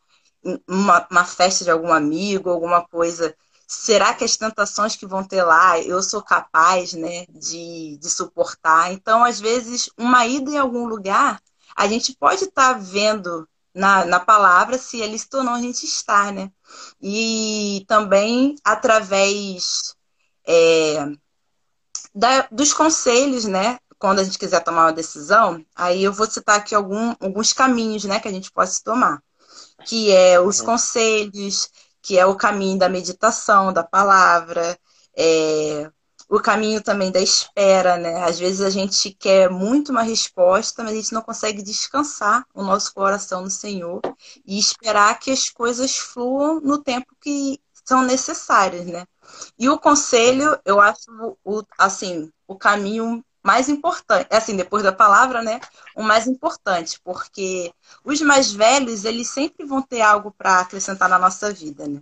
uma, 0.66 1.06
uma 1.10 1.24
festa 1.24 1.64
de 1.64 1.70
algum 1.70 1.92
amigo, 1.92 2.50
alguma 2.50 2.86
coisa, 2.86 3.34
será 3.66 4.12
que 4.14 4.24
as 4.24 4.36
tentações 4.36 4.96
que 4.96 5.06
vão 5.06 5.24
ter 5.24 5.42
lá 5.42 5.78
eu 5.80 6.02
sou 6.02 6.22
capaz 6.22 6.92
né, 6.94 7.26
de, 7.30 7.96
de 7.98 8.10
suportar? 8.10 8.92
Então, 8.92 9.24
às 9.24 9.40
vezes, 9.40 9.90
uma 9.96 10.26
ida 10.26 10.50
em 10.50 10.58
algum 10.58 10.86
lugar, 10.86 11.40
a 11.76 11.86
gente 11.86 12.14
pode 12.16 12.44
estar 12.44 12.74
tá 12.74 12.78
vendo 12.78 13.48
na, 13.74 14.04
na 14.04 14.20
palavra 14.20 14.78
se 14.78 15.02
é 15.02 15.06
lícito 15.06 15.38
ou 15.38 15.44
não 15.44 15.54
a 15.54 15.60
gente 15.60 15.84
estar, 15.84 16.32
né? 16.32 16.50
E 17.00 17.84
também 17.88 18.56
através 18.64 19.94
é, 20.46 21.06
da, 22.14 22.48
dos 22.50 22.72
conselhos, 22.72 23.44
né? 23.44 23.78
Quando 23.98 24.18
a 24.18 24.24
gente 24.24 24.38
quiser 24.38 24.60
tomar 24.60 24.86
uma 24.86 24.92
decisão, 24.92 25.64
aí 25.76 26.02
eu 26.02 26.12
vou 26.12 26.28
citar 26.28 26.56
aqui 26.56 26.74
algum, 26.74 27.14
alguns 27.20 27.52
caminhos, 27.52 28.04
né, 28.04 28.18
que 28.18 28.26
a 28.26 28.32
gente 28.32 28.50
pode 28.50 28.82
tomar, 28.82 29.22
que 29.86 30.10
é 30.10 30.40
os 30.40 30.58
uhum. 30.58 30.66
conselhos, 30.66 31.70
que 32.02 32.18
é 32.18 32.26
o 32.26 32.34
caminho 32.34 32.76
da 32.76 32.88
meditação, 32.88 33.72
da 33.72 33.84
palavra, 33.84 34.76
é, 35.16 35.88
o 36.32 36.40
caminho 36.40 36.82
também 36.82 37.12
da 37.12 37.20
espera, 37.20 37.98
né? 37.98 38.24
Às 38.24 38.38
vezes 38.38 38.62
a 38.62 38.70
gente 38.70 39.10
quer 39.10 39.50
muito 39.50 39.92
uma 39.92 40.02
resposta, 40.02 40.82
mas 40.82 40.92
a 40.92 40.96
gente 40.96 41.12
não 41.12 41.20
consegue 41.20 41.62
descansar 41.62 42.46
o 42.54 42.62
nosso 42.62 42.94
coração 42.94 43.42
no 43.42 43.50
Senhor 43.50 44.00
e 44.46 44.58
esperar 44.58 45.18
que 45.18 45.30
as 45.30 45.50
coisas 45.50 45.98
fluam 45.98 46.58
no 46.58 46.82
tempo 46.82 47.14
que 47.20 47.60
são 47.84 48.00
necessárias, 48.00 48.86
né? 48.86 49.04
E 49.58 49.68
o 49.68 49.78
conselho, 49.78 50.58
eu 50.64 50.80
acho, 50.80 51.36
o, 51.44 51.62
assim, 51.78 52.32
o 52.48 52.56
caminho 52.56 53.22
mais 53.42 53.68
importante, 53.68 54.28
assim, 54.30 54.56
depois 54.56 54.82
da 54.82 54.92
palavra, 54.92 55.42
né? 55.42 55.60
O 55.96 56.02
mais 56.02 56.26
importante, 56.26 57.00
porque 57.02 57.72
os 58.04 58.20
mais 58.20 58.52
velhos, 58.52 59.04
eles 59.04 59.28
sempre 59.28 59.66
vão 59.66 59.82
ter 59.82 60.00
algo 60.00 60.30
para 60.30 60.60
acrescentar 60.60 61.08
na 61.08 61.18
nossa 61.18 61.52
vida, 61.52 61.86
né? 61.88 62.00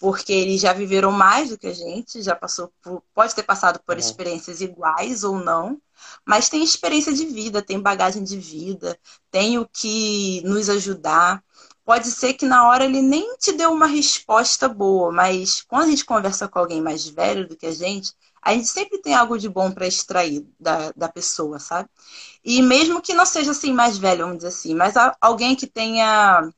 Porque 0.00 0.32
eles 0.32 0.60
já 0.60 0.72
viveram 0.72 1.12
mais 1.12 1.50
do 1.50 1.58
que 1.58 1.68
a 1.68 1.72
gente, 1.72 2.22
já 2.22 2.34
passou 2.34 2.72
por, 2.82 3.02
pode 3.14 3.34
ter 3.34 3.44
passado 3.44 3.80
por 3.86 3.94
uhum. 3.94 4.00
experiências 4.00 4.60
iguais 4.60 5.22
ou 5.22 5.38
não, 5.38 5.80
mas 6.24 6.48
tem 6.48 6.62
experiência 6.64 7.12
de 7.12 7.26
vida, 7.26 7.62
tem 7.62 7.80
bagagem 7.80 8.24
de 8.24 8.36
vida, 8.38 8.98
tem 9.30 9.58
o 9.58 9.68
que 9.72 10.42
nos 10.44 10.68
ajudar. 10.68 11.42
Pode 11.84 12.10
ser 12.10 12.34
que 12.34 12.46
na 12.46 12.68
hora 12.68 12.84
ele 12.84 13.02
nem 13.02 13.36
te 13.36 13.52
deu 13.52 13.72
uma 13.72 13.86
resposta 13.86 14.68
boa, 14.68 15.10
mas 15.12 15.62
quando 15.62 15.84
a 15.84 15.90
gente 15.90 16.04
conversa 16.04 16.48
com 16.48 16.58
alguém 16.58 16.80
mais 16.80 17.06
velho 17.08 17.48
do 17.48 17.56
que 17.56 17.66
a 17.66 17.72
gente, 17.72 18.12
a 18.42 18.52
gente 18.54 18.68
sempre 18.68 18.98
tem 18.98 19.14
algo 19.14 19.38
de 19.38 19.48
bom 19.48 19.70
para 19.70 19.86
extrair 19.86 20.46
da, 20.58 20.92
da 20.92 21.08
pessoa, 21.08 21.58
sabe? 21.58 21.88
E 22.44 22.62
mesmo 22.62 23.02
que 23.02 23.14
não 23.14 23.26
seja 23.26 23.50
assim 23.50 23.72
mais 23.72 23.98
velho, 23.98 24.24
vamos 24.24 24.38
dizer 24.38 24.48
assim, 24.48 24.74
mas 24.74 24.94
alguém 25.20 25.54
que 25.54 25.66
tenha 25.66 26.50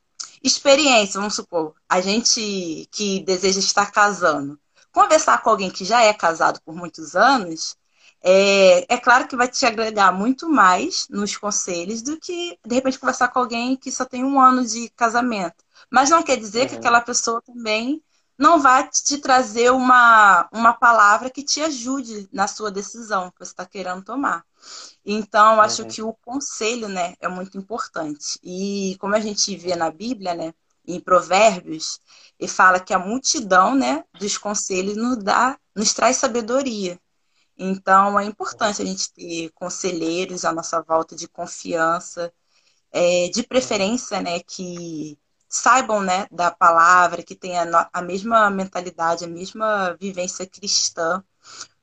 experiência, 0.42 1.18
vamos 1.20 1.34
supor, 1.34 1.74
a 1.88 2.00
gente 2.00 2.88
que 2.90 3.20
deseja 3.20 3.58
estar 3.58 3.90
casando, 3.90 4.58
conversar 4.92 5.42
com 5.42 5.50
alguém 5.50 5.70
que 5.70 5.84
já 5.84 6.02
é 6.02 6.12
casado 6.12 6.60
por 6.64 6.74
muitos 6.74 7.16
anos, 7.16 7.76
é, 8.22 8.94
é 8.94 8.98
claro 8.98 9.26
que 9.26 9.36
vai 9.36 9.48
te 9.48 9.66
agregar 9.66 10.12
muito 10.12 10.48
mais 10.48 11.08
nos 11.08 11.36
conselhos 11.36 12.02
do 12.02 12.18
que, 12.18 12.56
de 12.64 12.74
repente, 12.74 12.98
conversar 12.98 13.28
com 13.28 13.40
alguém 13.40 13.76
que 13.76 13.90
só 13.90 14.04
tem 14.04 14.24
um 14.24 14.40
ano 14.40 14.64
de 14.64 14.88
casamento. 14.90 15.64
Mas 15.90 16.10
não 16.10 16.22
quer 16.22 16.36
dizer 16.36 16.62
uhum. 16.62 16.68
que 16.68 16.74
aquela 16.76 17.00
pessoa 17.00 17.42
também 17.42 18.00
não 18.42 18.60
vai 18.60 18.88
te 18.88 19.18
trazer 19.18 19.70
uma, 19.70 20.48
uma 20.52 20.72
palavra 20.72 21.30
que 21.30 21.44
te 21.44 21.60
ajude 21.60 22.28
na 22.32 22.48
sua 22.48 22.72
decisão 22.72 23.30
que 23.30 23.38
você 23.38 23.52
está 23.52 23.64
querendo 23.64 24.02
tomar. 24.02 24.44
Então, 25.06 25.60
acho 25.60 25.82
uhum. 25.82 25.88
que 25.88 26.02
o 26.02 26.12
conselho, 26.12 26.88
né, 26.88 27.14
é 27.20 27.28
muito 27.28 27.56
importante. 27.56 28.40
E 28.42 28.96
como 28.98 29.14
a 29.14 29.20
gente 29.20 29.56
vê 29.56 29.76
na 29.76 29.92
Bíblia, 29.92 30.34
né, 30.34 30.52
em 30.84 30.98
Provérbios, 30.98 32.00
ele 32.36 32.50
fala 32.50 32.80
que 32.80 32.92
a 32.92 32.98
multidão, 32.98 33.76
né, 33.76 34.04
dos 34.18 34.36
conselhos 34.36 34.96
nos 34.96 35.18
dá, 35.22 35.56
nos 35.74 35.94
traz 35.94 36.16
sabedoria. 36.16 36.98
Então, 37.56 38.18
é 38.18 38.24
importante 38.24 38.82
a 38.82 38.84
gente 38.84 39.12
ter 39.12 39.50
conselheiros 39.54 40.44
à 40.44 40.52
nossa 40.52 40.82
volta 40.82 41.14
de 41.14 41.28
confiança, 41.28 42.32
é, 42.90 43.28
de 43.28 43.44
preferência, 43.44 44.20
né, 44.20 44.40
que 44.40 45.16
saibam 45.52 46.00
né, 46.00 46.26
da 46.30 46.50
palavra, 46.50 47.22
que 47.22 47.36
tenham 47.36 47.66
a 47.92 48.00
mesma 48.02 48.48
mentalidade, 48.50 49.24
a 49.24 49.28
mesma 49.28 49.94
vivência 50.00 50.46
cristã. 50.46 51.22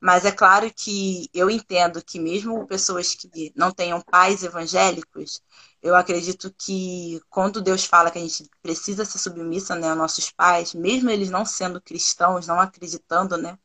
Mas 0.00 0.24
é 0.24 0.32
claro 0.32 0.72
que 0.74 1.28
eu 1.32 1.48
entendo 1.48 2.02
que 2.02 2.18
mesmo 2.18 2.66
pessoas 2.66 3.14
que 3.14 3.52
não 3.54 3.70
tenham 3.70 4.00
pais 4.00 4.42
evangélicos, 4.42 5.40
eu 5.82 5.94
acredito 5.94 6.52
que 6.58 7.20
quando 7.30 7.62
Deus 7.62 7.84
fala 7.84 8.10
que 8.10 8.18
a 8.18 8.22
gente 8.22 8.50
precisa 8.62 9.04
ser 9.04 9.18
submissa 9.18 9.76
né, 9.76 9.90
aos 9.90 9.98
nossos 9.98 10.30
pais, 10.32 10.74
mesmo 10.74 11.10
eles 11.10 11.30
não 11.30 11.44
sendo 11.44 11.80
cristãos, 11.80 12.46
não 12.48 12.58
acreditando 12.60 13.36
né, 13.36 13.56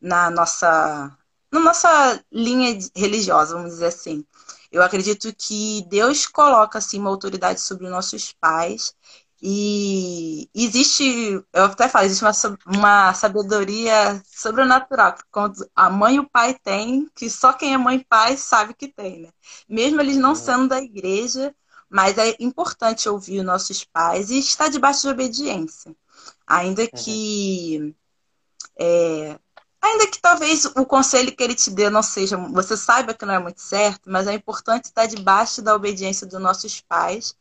na 0.00 0.30
nossa 0.30 1.16
na 1.50 1.60
nossa 1.60 2.22
linha 2.30 2.78
religiosa, 2.94 3.54
vamos 3.54 3.72
dizer 3.72 3.86
assim. 3.86 4.24
Eu 4.70 4.82
acredito 4.82 5.34
que 5.34 5.82
Deus 5.88 6.26
coloca 6.26 6.78
assim 6.78 6.98
uma 6.98 7.08
autoridade 7.10 7.60
sobre 7.60 7.88
nossos 7.88 8.32
pais 8.32 8.94
e 9.40 10.50
existe, 10.52 11.04
eu 11.52 11.64
até 11.64 11.88
falo, 11.88 12.06
existe 12.06 12.24
uma, 12.24 12.58
uma 12.66 13.14
sabedoria 13.14 14.20
sobrenatural 14.26 15.14
que 15.14 15.22
quando 15.30 15.64
a 15.74 15.88
mãe 15.88 16.16
e 16.16 16.20
o 16.20 16.28
pai 16.28 16.54
têm, 16.54 17.08
que 17.14 17.30
só 17.30 17.52
quem 17.52 17.72
é 17.72 17.78
mãe 17.78 17.98
e 17.98 18.04
pai 18.04 18.36
sabe 18.36 18.74
que 18.74 18.88
tem, 18.88 19.22
né? 19.22 19.28
Mesmo 19.68 20.00
eles 20.00 20.16
não 20.16 20.34
sendo 20.34 20.68
da 20.68 20.80
igreja, 20.80 21.54
mas 21.88 22.18
é 22.18 22.34
importante 22.40 23.08
ouvir 23.08 23.38
os 23.40 23.46
nossos 23.46 23.84
pais 23.84 24.30
e 24.30 24.38
estar 24.38 24.68
debaixo 24.68 25.02
de 25.02 25.08
obediência. 25.08 25.94
Ainda 26.46 26.82
uhum. 26.82 26.88
que 26.96 27.94
é, 28.76 29.38
Ainda 29.80 30.08
que 30.08 30.20
talvez 30.20 30.64
o 30.64 30.84
conselho 30.84 31.34
que 31.34 31.42
ele 31.42 31.54
te 31.54 31.70
dê 31.70 31.88
não 31.88 32.02
seja, 32.02 32.36
você 32.36 32.76
saiba 32.76 33.14
que 33.14 33.24
não 33.24 33.34
é 33.34 33.38
muito 33.38 33.60
certo, 33.60 34.10
mas 34.10 34.26
é 34.26 34.34
importante 34.34 34.86
estar 34.86 35.06
debaixo 35.06 35.62
da 35.62 35.74
obediência 35.74 36.26
dos 36.26 36.40
nossos 36.40 36.80
pais 36.80 37.36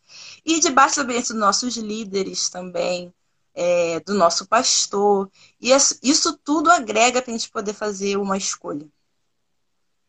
e 0.46 0.60
debaixo 0.60 0.98
da 0.98 1.04
obediência 1.04 1.34
dos 1.34 1.42
nossos 1.42 1.76
líderes 1.78 2.50
também, 2.50 3.12
é, 3.56 4.00
do 4.02 4.14
nosso 4.14 4.48
pastor. 4.48 5.30
E 5.60 5.72
isso 6.04 6.38
tudo 6.38 6.70
agrega 6.70 7.22
para 7.22 7.34
a 7.34 7.38
gente 7.38 7.50
poder 7.50 7.74
fazer 7.74 8.18
uma 8.18 8.38
escolha. 8.38 8.88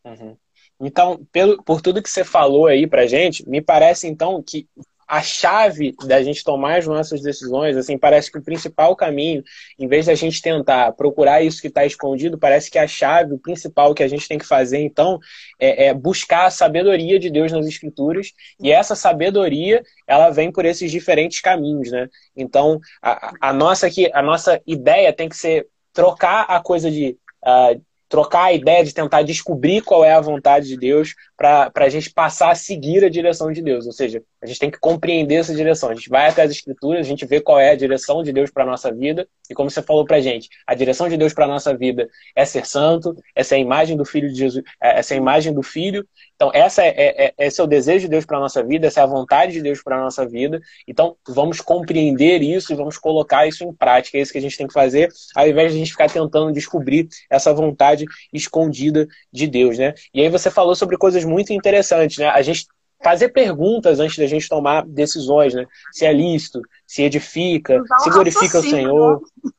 Uhum. 0.05 0.37
Então, 0.81 1.27
pelo, 1.33 1.63
por 1.63 1.81
tudo 1.81 2.03
que 2.03 2.11
você 2.11 2.25
falou 2.25 2.67
aí 2.67 2.87
para 2.87 3.07
gente, 3.07 3.49
me 3.49 3.61
parece 3.61 4.07
então 4.07 4.43
que 4.43 4.69
a 5.09 5.23
chave 5.23 5.95
da 6.07 6.23
gente 6.23 6.45
tomar 6.45 6.79
as 6.79 6.87
nossas 6.87 7.23
decisões, 7.23 7.79
assim, 7.79 7.97
parece 7.97 8.31
que 8.31 8.37
o 8.37 8.43
principal 8.43 8.95
caminho, 8.95 9.43
em 9.79 9.89
vez 9.89 10.05
da 10.05 10.15
gente 10.15 10.43
tentar 10.43 10.93
procurar 10.93 11.43
isso 11.43 11.63
que 11.63 11.69
está 11.69 11.87
escondido, 11.87 12.39
parece 12.39 12.71
que 12.71 12.79
a 12.79 12.87
chave, 12.87 13.33
o 13.33 13.39
principal 13.39 13.95
que 13.95 14.03
a 14.03 14.09
gente 14.09 14.29
tem 14.29 14.37
que 14.37 14.47
fazer, 14.47 14.81
então, 14.81 15.19
é, 15.59 15.87
é, 15.87 15.95
buscar 15.95 16.45
a 16.45 16.51
sabedoria 16.51 17.19
de 17.19 17.31
Deus 17.31 17.51
nas 17.51 17.67
Escrituras, 17.67 18.35
e 18.61 18.71
essa 18.71 18.95
sabedoria, 18.95 19.83
ela 20.07 20.29
vem 20.29 20.53
por 20.53 20.67
esses 20.67 20.91
diferentes 20.91 21.41
caminhos, 21.41 21.91
né? 21.91 22.11
Então, 22.37 22.79
a, 23.01 23.33
a 23.41 23.53
nossa, 23.53 23.87
aqui, 23.87 24.11
a 24.13 24.21
nossa 24.21 24.61
ideia 24.67 25.11
tem 25.11 25.29
que 25.29 25.37
ser 25.37 25.67
trocar 25.95 26.43
a 26.43 26.61
coisa 26.61 26.91
de 26.91 27.17
uh, 27.45 27.81
trocar 28.09 28.45
a 28.45 28.53
ideia 28.53 28.83
de 28.83 28.95
tentar 28.95 29.23
descobrir 29.23 29.83
qual 29.83 30.05
é 30.05 30.15
a 30.15 30.21
vontade 30.21 30.67
de 30.67 30.77
Deus 30.77 31.15
para 31.37 31.71
a 31.75 31.89
gente 31.89 32.11
passar 32.11 32.51
a 32.51 32.55
seguir 32.55 33.05
a 33.05 33.11
direção 33.11 33.53
de 33.53 33.61
Deus. 33.61 33.87
Ou 33.87 33.93
seja, 33.93 34.23
a 34.43 34.47
gente 34.47 34.59
tem 34.59 34.71
que 34.71 34.79
compreender 34.79 35.37
essa 35.37 35.55
direção. 35.55 35.91
A 35.91 35.95
gente 35.95 36.09
vai 36.09 36.29
até 36.29 36.43
as 36.43 36.51
escrituras, 36.51 37.01
a 37.01 37.09
gente 37.09 37.27
vê 37.27 37.41
qual 37.41 37.59
é 37.59 37.71
a 37.71 37.77
direção 37.77 38.23
de 38.23 38.33
Deus 38.33 38.51
para 38.51 38.65
nossa 38.65 38.93
vida. 38.93 39.29
E 39.51 39.55
como 39.55 39.71
você 39.71 39.83
falou 39.83 40.05
para 40.05 40.19
a 40.19 40.21
gente, 40.21 40.49
a 40.67 40.75
direção 40.75 41.09
de 41.09 41.17
Deus 41.17 41.33
para 41.33 41.47
nossa 41.47 41.77
vida 41.77 42.09
é 42.37 42.45
ser 42.45 42.67
santo, 42.67 43.17
essa 43.35 43.55
é 43.55 43.59
a 43.59 43.61
imagem 43.61 43.97
do 43.97 44.05
Filho 44.05 44.29
de 44.29 44.39
Jesus, 44.39 44.65
é, 44.81 44.99
essa 44.99 45.15
é 45.15 45.17
a 45.17 45.21
imagem 45.21 45.53
do 45.53 45.63
Filho. 45.63 46.07
Então, 46.37 46.51
essa 46.55 46.83
é, 46.83 46.89
é, 46.89 47.35
é 47.39 47.47
esse 47.47 47.61
é 47.61 47.65
o 47.65 47.67
desejo 47.67 48.01
de 48.03 48.09
Deus 48.09 48.25
para 48.25 48.39
nossa 48.39 48.63
vida, 48.63 48.87
essa 48.87 49.01
é 49.01 49.03
a 49.03 49.07
vontade 49.07 49.53
de 49.53 49.63
Deus 49.63 49.83
para 49.83 49.99
nossa 49.99 50.27
vida. 50.27 50.61
Então, 50.87 51.17
vamos 51.27 51.61
compreender 51.61 52.43
isso 52.43 52.73
e 52.73 52.77
vamos 52.77 52.99
colocar 52.99 53.47
isso 53.47 53.65
em 53.65 53.73
prática. 53.73 54.19
É 54.19 54.21
isso 54.21 54.33
que 54.33 54.39
a 54.39 54.43
gente 54.43 54.57
tem 54.57 54.67
que 54.67 54.73
fazer, 54.73 55.09
ao 55.35 55.49
invés 55.49 55.73
de 55.73 55.79
a 55.79 55.81
gente 55.81 55.91
ficar 55.91 56.11
tentando 56.11 56.53
descobrir 56.53 57.09
essa 57.31 57.53
vontade 57.53 58.05
escondida 58.33 59.07
de 59.33 59.47
Deus, 59.47 59.79
né? 59.79 59.95
E 60.15 60.21
aí 60.21 60.29
você 60.29 60.51
falou 60.51 60.75
sobre 60.75 60.97
coisas 60.97 61.25
muito 61.25 61.53
interessantes, 61.53 62.19
né? 62.19 62.29
A 62.29 62.43
gente 62.43 62.67
fazer 63.03 63.29
perguntas 63.31 64.01
antes 64.01 64.19
da 64.19 64.27
gente 64.27 64.49
tomar 64.49 64.85
decisões, 64.87 65.55
né? 65.55 65.67
Se 65.93 66.05
é 66.05 66.13
lícito, 66.13 66.61
se 66.87 67.03
edifica, 67.03 67.83
se 67.99 68.11
glorifica 68.11 68.59
o 68.59 68.63
Senhor. 68.63 69.21
Né? 69.45 69.51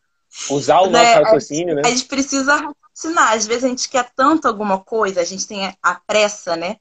Usar 0.51 0.81
o 0.81 0.89
nosso 0.89 1.03
né? 1.03 1.13
raciocínio, 1.15 1.75
né? 1.75 1.81
A 1.83 1.89
gente 1.89 2.05
precisa 2.05 2.53
raciocinar. 2.55 3.33
Às 3.33 3.47
vezes 3.47 3.63
a 3.63 3.67
gente 3.67 3.89
quer 3.89 4.09
tanto 4.15 4.47
alguma 4.47 4.79
coisa, 4.79 5.21
a 5.21 5.25
gente 5.25 5.47
tem 5.47 5.75
a 5.81 5.95
pressa, 5.95 6.55
né? 6.55 6.77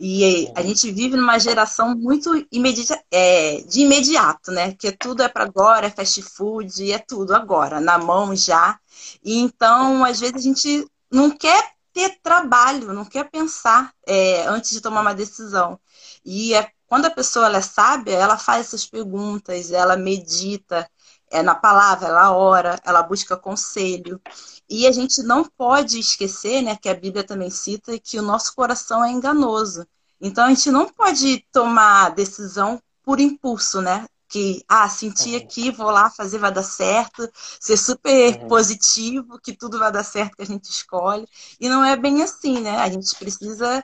E 0.00 0.50
a 0.54 0.62
gente 0.62 0.92
vive 0.92 1.16
numa 1.16 1.38
geração 1.38 1.96
muito 1.96 2.46
imediata, 2.52 3.02
é, 3.10 3.62
de 3.62 3.80
imediato, 3.80 4.52
né? 4.52 4.72
Que 4.78 4.92
tudo 4.92 5.22
é 5.22 5.28
para 5.28 5.44
agora, 5.44 5.86
é 5.86 5.90
fast 5.90 6.22
food, 6.22 6.92
é 6.92 6.98
tudo 6.98 7.34
agora, 7.34 7.80
na 7.80 7.98
mão 7.98 8.34
já. 8.34 8.78
E 9.24 9.38
então, 9.38 10.04
às 10.04 10.20
vezes, 10.20 10.36
a 10.36 10.40
gente 10.40 10.86
não 11.10 11.30
quer 11.30 11.72
ter 11.92 12.16
trabalho, 12.22 12.92
não 12.92 13.04
quer 13.04 13.28
pensar 13.28 13.92
é, 14.06 14.46
antes 14.46 14.70
de 14.70 14.80
tomar 14.80 15.00
uma 15.00 15.14
decisão. 15.14 15.80
E 16.24 16.54
é, 16.54 16.70
quando 16.86 17.06
a 17.06 17.10
pessoa 17.10 17.46
ela 17.46 17.58
é 17.58 17.62
sábia, 17.62 18.14
ela 18.14 18.38
faz 18.38 18.66
essas 18.66 18.86
perguntas, 18.86 19.70
ela 19.70 19.96
medita 19.96 20.88
é, 21.30 21.42
na 21.42 21.54
palavra, 21.54 22.08
ela 22.08 22.32
ora, 22.32 22.80
ela 22.84 23.02
busca 23.02 23.36
conselho. 23.36 24.20
E 24.68 24.86
a 24.86 24.92
gente 24.92 25.22
não 25.22 25.44
pode 25.44 25.98
esquecer, 25.98 26.62
né, 26.62 26.76
que 26.76 26.88
a 26.88 26.94
Bíblia 26.94 27.24
também 27.24 27.50
cita 27.50 27.98
que 27.98 28.18
o 28.18 28.22
nosso 28.22 28.54
coração 28.54 29.04
é 29.04 29.10
enganoso. 29.10 29.86
Então 30.20 30.44
a 30.44 30.48
gente 30.48 30.70
não 30.70 30.88
pode 30.88 31.44
tomar 31.52 32.10
decisão 32.10 32.80
por 33.02 33.20
impulso, 33.20 33.80
né? 33.80 34.06
Que, 34.28 34.62
ah, 34.68 34.88
senti 34.90 35.30
uhum. 35.30 35.36
aqui, 35.38 35.70
vou 35.70 35.90
lá 35.90 36.10
fazer, 36.10 36.38
vai 36.38 36.52
dar 36.52 36.62
certo, 36.62 37.26
ser 37.58 37.78
super 37.78 38.42
uhum. 38.42 38.48
positivo, 38.48 39.38
que 39.40 39.56
tudo 39.56 39.78
vai 39.78 39.90
dar 39.90 40.04
certo 40.04 40.36
que 40.36 40.42
a 40.42 40.46
gente 40.46 40.64
escolhe. 40.64 41.26
E 41.58 41.68
não 41.68 41.82
é 41.82 41.96
bem 41.96 42.22
assim, 42.22 42.60
né? 42.60 42.76
A 42.78 42.90
gente 42.90 43.16
precisa 43.16 43.82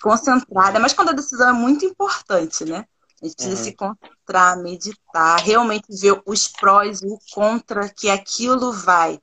concentrar, 0.00 0.78
mas 0.80 0.92
quando 0.92 1.10
a 1.10 1.14
decisão 1.14 1.50
é 1.50 1.52
muito 1.52 1.84
importante, 1.84 2.64
né? 2.64 2.84
A 3.20 3.26
gente 3.26 3.36
precisa 3.36 3.56
uhum. 3.56 3.64
se 3.64 3.72
concentrar, 3.72 4.58
meditar, 4.58 5.40
realmente 5.40 5.86
ver 5.88 6.20
os 6.24 6.46
prós 6.46 7.02
e 7.02 7.06
o 7.06 7.18
contra 7.32 7.88
que 7.88 8.08
aquilo 8.08 8.72
vai 8.72 9.20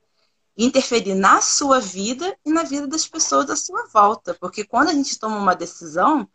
interferir 0.56 1.14
na 1.14 1.40
sua 1.40 1.80
vida 1.80 2.36
e 2.44 2.50
na 2.50 2.62
vida 2.62 2.86
das 2.86 3.06
pessoas 3.06 3.50
à 3.50 3.56
sua 3.56 3.86
volta. 3.92 4.34
Porque 4.34 4.64
quando 4.64 4.88
a 4.88 4.92
gente 4.92 5.18
toma 5.18 5.36
uma 5.36 5.54
decisão, 5.54 6.28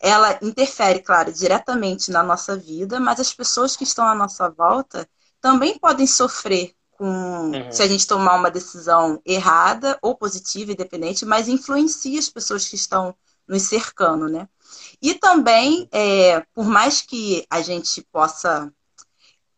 ela 0.00 0.38
interfere, 0.42 1.00
claro, 1.00 1.32
diretamente 1.32 2.10
na 2.10 2.22
nossa 2.22 2.56
vida, 2.56 2.98
mas 2.98 3.20
as 3.20 3.32
pessoas 3.32 3.76
que 3.76 3.84
estão 3.84 4.06
à 4.06 4.14
nossa 4.14 4.48
volta 4.50 5.08
também 5.40 5.78
podem 5.78 6.06
sofrer 6.06 6.74
com 6.90 7.50
uhum. 7.50 7.72
se 7.72 7.82
a 7.82 7.88
gente 7.88 8.06
tomar 8.06 8.34
uma 8.34 8.50
decisão 8.50 9.20
errada 9.24 9.98
ou 10.02 10.16
positiva, 10.16 10.72
independente, 10.72 11.24
mas 11.24 11.48
influencia 11.48 12.18
as 12.18 12.28
pessoas 12.28 12.68
que 12.68 12.76
estão 12.76 13.14
nos 13.46 13.62
cercando, 13.62 14.28
né? 14.28 14.48
E 15.00 15.14
também, 15.14 15.88
é, 15.92 16.44
por 16.54 16.66
mais 16.66 17.02
que 17.02 17.44
a 17.50 17.60
gente 17.60 18.06
possa 18.12 18.72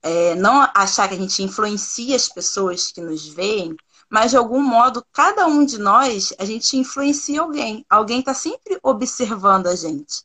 é, 0.02 0.34
não 0.34 0.68
achar 0.74 1.08
que 1.08 1.14
a 1.14 1.18
gente 1.18 1.42
influencia 1.42 2.16
as 2.16 2.28
pessoas 2.28 2.92
que 2.92 3.00
nos 3.00 3.26
veem, 3.26 3.76
mas 4.08 4.30
de 4.30 4.36
algum 4.36 4.62
modo, 4.62 5.04
cada 5.12 5.46
um 5.46 5.64
de 5.64 5.78
nós, 5.78 6.32
a 6.38 6.44
gente 6.44 6.76
influencia 6.76 7.40
alguém. 7.40 7.84
Alguém 7.88 8.20
está 8.20 8.34
sempre 8.34 8.78
observando 8.82 9.66
a 9.66 9.74
gente. 9.74 10.22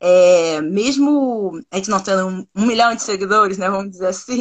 É, 0.00 0.60
mesmo 0.60 1.60
a 1.70 1.76
gente 1.76 1.90
não 1.90 2.00
tendo 2.00 2.26
um, 2.26 2.46
milhão 2.54 2.94
de 2.94 3.02
seguidores, 3.02 3.58
né, 3.58 3.68
vamos 3.68 3.90
dizer 3.90 4.08
assim, 4.08 4.40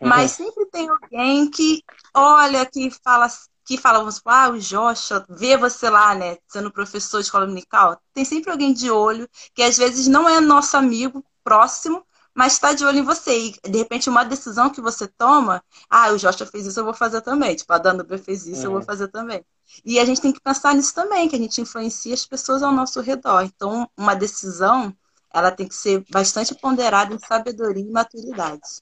uhum. 0.00 0.08
mas 0.08 0.32
sempre 0.32 0.66
tem 0.66 0.88
alguém 0.88 1.50
que 1.50 1.82
olha, 2.14 2.64
que 2.66 2.90
fala, 3.02 3.28
que 3.68 3.76
fala, 3.76 3.98
vamos 3.98 4.14
supor, 4.14 4.32
ah, 4.32 4.48
o 4.48 4.58
Joshua, 4.58 5.26
vê 5.28 5.54
você 5.54 5.90
lá, 5.90 6.14
né, 6.14 6.38
sendo 6.48 6.72
professor 6.72 7.18
de 7.18 7.26
escola 7.26 7.44
dominical, 7.44 8.00
tem 8.14 8.24
sempre 8.24 8.50
alguém 8.50 8.72
de 8.72 8.90
olho, 8.90 9.28
que 9.54 9.62
às 9.62 9.76
vezes 9.76 10.06
não 10.06 10.26
é 10.26 10.40
nosso 10.40 10.74
amigo 10.74 11.22
próximo, 11.44 12.02
mas 12.32 12.54
está 12.54 12.72
de 12.72 12.82
olho 12.82 13.00
em 13.00 13.02
você. 13.02 13.36
E, 13.38 13.68
de 13.68 13.78
repente, 13.78 14.08
uma 14.08 14.24
decisão 14.24 14.70
que 14.70 14.80
você 14.80 15.06
toma, 15.06 15.62
ah, 15.90 16.10
o 16.12 16.16
Joshua 16.16 16.46
fez 16.46 16.66
isso, 16.66 16.80
eu 16.80 16.84
vou 16.84 16.94
fazer 16.94 17.20
também. 17.20 17.54
Tipo, 17.54 17.72
a 17.74 17.78
Danube 17.78 18.16
fez 18.16 18.46
isso, 18.46 18.64
eu 18.64 18.70
vou 18.70 18.80
uhum. 18.80 18.86
fazer 18.86 19.08
também. 19.08 19.44
E 19.84 19.98
a 19.98 20.04
gente 20.06 20.20
tem 20.20 20.32
que 20.32 20.40
pensar 20.40 20.74
nisso 20.74 20.94
também, 20.94 21.28
que 21.28 21.36
a 21.36 21.38
gente 21.38 21.60
influencia 21.60 22.14
as 22.14 22.24
pessoas 22.24 22.62
ao 22.62 22.72
nosso 22.72 23.02
redor. 23.02 23.42
Então, 23.42 23.90
uma 23.94 24.14
decisão, 24.14 24.96
ela 25.34 25.50
tem 25.50 25.68
que 25.68 25.74
ser 25.74 26.02
bastante 26.10 26.54
ponderada 26.54 27.12
em 27.12 27.18
sabedoria 27.18 27.84
e 27.84 27.90
maturidade. 27.90 28.80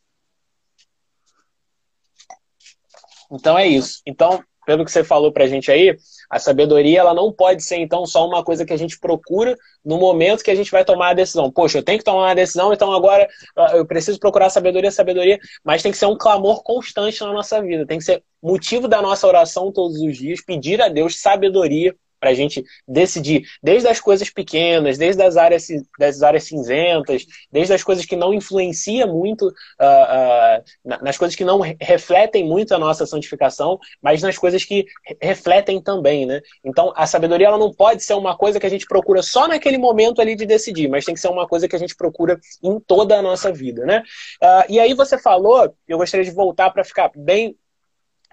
Então 3.32 3.58
é 3.58 3.66
isso. 3.66 4.00
Então, 4.06 4.44
pelo 4.66 4.84
que 4.84 4.90
você 4.90 5.04
falou 5.04 5.32
pra 5.32 5.46
gente 5.46 5.70
aí, 5.70 5.96
a 6.28 6.38
sabedoria 6.38 6.98
ela 6.98 7.14
não 7.14 7.32
pode 7.32 7.62
ser 7.62 7.76
então 7.76 8.04
só 8.04 8.26
uma 8.26 8.44
coisa 8.44 8.66
que 8.66 8.72
a 8.72 8.76
gente 8.76 8.98
procura 8.98 9.56
no 9.84 9.96
momento 9.96 10.42
que 10.42 10.50
a 10.50 10.54
gente 10.54 10.70
vai 10.72 10.84
tomar 10.84 11.10
a 11.10 11.14
decisão. 11.14 11.50
Poxa, 11.50 11.78
eu 11.78 11.82
tenho 11.82 11.98
que 11.98 12.04
tomar 12.04 12.24
uma 12.24 12.34
decisão, 12.34 12.72
então 12.72 12.92
agora 12.92 13.28
ah, 13.56 13.76
eu 13.76 13.86
preciso 13.86 14.18
procurar 14.18 14.50
sabedoria, 14.50 14.90
sabedoria, 14.90 15.38
mas 15.64 15.82
tem 15.82 15.92
que 15.92 15.98
ser 15.98 16.06
um 16.06 16.18
clamor 16.18 16.62
constante 16.64 17.20
na 17.20 17.32
nossa 17.32 17.62
vida, 17.62 17.86
tem 17.86 17.98
que 17.98 18.04
ser 18.04 18.22
motivo 18.42 18.88
da 18.88 19.00
nossa 19.00 19.26
oração 19.26 19.72
todos 19.72 20.00
os 20.00 20.16
dias, 20.16 20.44
pedir 20.44 20.82
a 20.82 20.88
Deus 20.88 21.20
sabedoria 21.20 21.94
para 22.26 22.32
a 22.32 22.34
gente 22.34 22.64
decidir, 22.88 23.46
desde 23.62 23.86
as 23.86 24.00
coisas 24.00 24.28
pequenas, 24.28 24.98
desde 24.98 25.22
as 25.22 25.36
áreas, 25.36 25.68
das 25.96 26.22
áreas 26.22 26.42
cinzentas, 26.42 27.24
desde 27.52 27.72
as 27.72 27.84
coisas 27.84 28.04
que 28.04 28.16
não 28.16 28.34
influenciam 28.34 29.14
muito, 29.14 29.46
uh, 29.46 29.48
uh, 29.48 31.04
nas 31.04 31.16
coisas 31.16 31.36
que 31.36 31.44
não 31.44 31.60
refletem 31.80 32.44
muito 32.44 32.74
a 32.74 32.78
nossa 32.78 33.06
santificação, 33.06 33.78
mas 34.02 34.22
nas 34.22 34.36
coisas 34.36 34.64
que 34.64 34.84
refletem 35.22 35.80
também, 35.80 36.26
né? 36.26 36.40
Então, 36.64 36.92
a 36.96 37.06
sabedoria 37.06 37.46
ela 37.46 37.58
não 37.58 37.72
pode 37.72 38.02
ser 38.02 38.14
uma 38.14 38.36
coisa 38.36 38.58
que 38.58 38.66
a 38.66 38.70
gente 38.70 38.86
procura 38.86 39.22
só 39.22 39.46
naquele 39.46 39.78
momento 39.78 40.20
ali 40.20 40.34
de 40.34 40.46
decidir, 40.46 40.88
mas 40.88 41.04
tem 41.04 41.14
que 41.14 41.20
ser 41.20 41.28
uma 41.28 41.46
coisa 41.46 41.68
que 41.68 41.76
a 41.76 41.78
gente 41.78 41.94
procura 41.94 42.40
em 42.60 42.80
toda 42.80 43.16
a 43.16 43.22
nossa 43.22 43.52
vida, 43.52 43.86
né? 43.86 44.02
Uh, 44.42 44.64
e 44.68 44.80
aí 44.80 44.94
você 44.94 45.16
falou, 45.16 45.72
eu 45.86 45.98
gostaria 45.98 46.24
de 46.24 46.32
voltar 46.32 46.70
para 46.70 46.82
ficar 46.82 47.08
bem 47.14 47.56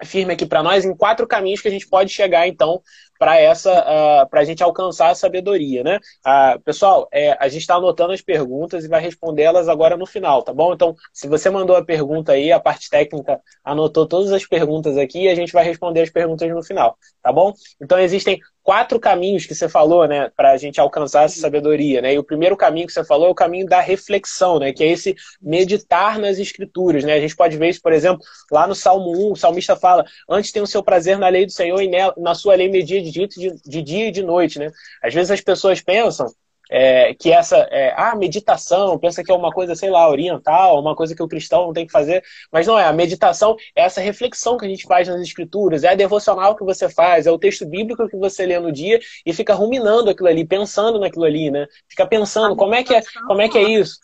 firme 0.02 0.32
aqui 0.32 0.46
para 0.46 0.62
nós 0.62 0.84
em 0.84 0.94
quatro 0.94 1.26
caminhos 1.26 1.60
que 1.60 1.68
a 1.68 1.70
gente 1.70 1.86
pode 1.86 2.10
chegar 2.10 2.48
então 2.48 2.82
para 3.18 3.38
essa 3.38 3.70
uh, 3.70 4.28
para 4.28 4.40
a 4.40 4.44
gente 4.44 4.62
alcançar 4.62 5.10
a 5.10 5.14
sabedoria, 5.14 5.82
né? 5.82 5.98
Uh, 6.26 6.60
pessoal, 6.60 7.08
é, 7.12 7.36
a 7.40 7.48
gente 7.48 7.62
está 7.62 7.76
anotando 7.76 8.12
as 8.12 8.20
perguntas 8.20 8.84
e 8.84 8.88
vai 8.88 9.00
respondê-las 9.00 9.68
agora 9.68 9.96
no 9.96 10.06
final, 10.06 10.42
tá 10.42 10.52
bom? 10.52 10.72
Então, 10.74 10.94
se 11.12 11.28
você 11.28 11.50
mandou 11.50 11.76
a 11.76 11.84
pergunta 11.84 12.32
aí, 12.32 12.52
a 12.52 12.60
parte 12.60 12.88
técnica 12.90 13.40
anotou 13.64 14.06
todas 14.06 14.32
as 14.32 14.46
perguntas 14.46 14.96
aqui 14.96 15.22
e 15.24 15.28
a 15.28 15.34
gente 15.34 15.52
vai 15.52 15.64
responder 15.64 16.02
as 16.02 16.10
perguntas 16.10 16.48
no 16.50 16.62
final, 16.62 16.96
tá 17.22 17.32
bom? 17.32 17.52
Então, 17.80 17.98
existem 17.98 18.40
quatro 18.64 18.98
caminhos 18.98 19.44
que 19.44 19.54
você 19.54 19.68
falou, 19.68 20.08
né, 20.08 20.30
para 20.34 20.52
a 20.52 20.56
gente 20.56 20.80
alcançar 20.80 21.24
essa 21.24 21.38
sabedoria, 21.38 22.00
né? 22.00 22.14
E 22.14 22.18
o 22.18 22.24
primeiro 22.24 22.56
caminho 22.56 22.86
que 22.86 22.92
você 22.94 23.04
falou 23.04 23.28
é 23.28 23.30
o 23.30 23.34
caminho 23.34 23.66
da 23.66 23.78
reflexão, 23.78 24.58
né, 24.58 24.72
que 24.72 24.82
é 24.82 24.88
esse 24.88 25.14
meditar 25.40 26.18
nas 26.18 26.38
escrituras, 26.38 27.04
né? 27.04 27.12
A 27.12 27.20
gente 27.20 27.36
pode 27.36 27.58
ver 27.58 27.68
isso, 27.68 27.82
por 27.82 27.92
exemplo, 27.92 28.24
lá 28.50 28.66
no 28.66 28.74
Salmo 28.74 29.12
1, 29.28 29.32
o 29.32 29.36
salmista 29.36 29.76
fala: 29.76 30.04
"Antes 30.28 30.50
tem 30.50 30.62
o 30.62 30.66
seu 30.66 30.82
prazer 30.82 31.18
na 31.18 31.28
lei 31.28 31.44
do 31.44 31.52
Senhor 31.52 31.80
e 31.82 31.90
na 32.16 32.34
sua 32.34 32.54
lei 32.56 32.68
media 32.70 33.02
de 33.02 33.10
dia, 33.10 33.28
de, 33.28 33.54
de 33.62 33.82
dia 33.82 34.08
e 34.08 34.10
de 34.10 34.22
noite", 34.22 34.58
né? 34.58 34.70
Às 35.02 35.12
vezes 35.12 35.30
as 35.30 35.42
pessoas 35.42 35.82
pensam 35.82 36.26
é, 36.70 37.14
que 37.14 37.32
essa 37.32 37.56
é, 37.70 37.92
ah, 37.96 38.14
meditação, 38.16 38.98
pensa 38.98 39.22
que 39.22 39.30
é 39.30 39.34
uma 39.34 39.50
coisa, 39.50 39.74
sei 39.74 39.90
lá, 39.90 40.08
oriental, 40.08 40.80
uma 40.80 40.94
coisa 40.94 41.14
que 41.14 41.22
o 41.22 41.28
cristão 41.28 41.66
não 41.66 41.72
tem 41.72 41.86
que 41.86 41.92
fazer, 41.92 42.22
mas 42.50 42.66
não 42.66 42.78
é. 42.78 42.84
A 42.84 42.92
meditação 42.92 43.56
é 43.74 43.82
essa 43.82 44.00
reflexão 44.00 44.56
que 44.56 44.64
a 44.64 44.68
gente 44.68 44.86
faz 44.86 45.08
nas 45.08 45.20
escrituras, 45.20 45.84
é 45.84 45.88
a 45.88 45.94
devocional 45.94 46.56
que 46.56 46.64
você 46.64 46.88
faz, 46.88 47.26
é 47.26 47.30
o 47.30 47.38
texto 47.38 47.66
bíblico 47.66 48.08
que 48.08 48.16
você 48.16 48.46
lê 48.46 48.58
no 48.58 48.72
dia 48.72 48.98
e 49.24 49.32
fica 49.32 49.54
ruminando 49.54 50.10
aquilo 50.10 50.28
ali, 50.28 50.44
pensando 50.46 50.98
naquilo 50.98 51.24
ali, 51.24 51.50
né? 51.50 51.66
Fica 51.88 52.06
pensando 52.06 52.56
como 52.56 52.74
é 52.74 52.82
que 52.82 52.94
é, 52.94 53.02
como 53.26 53.42
é 53.42 53.48
que 53.48 53.58
é 53.58 53.62
isso? 53.62 53.98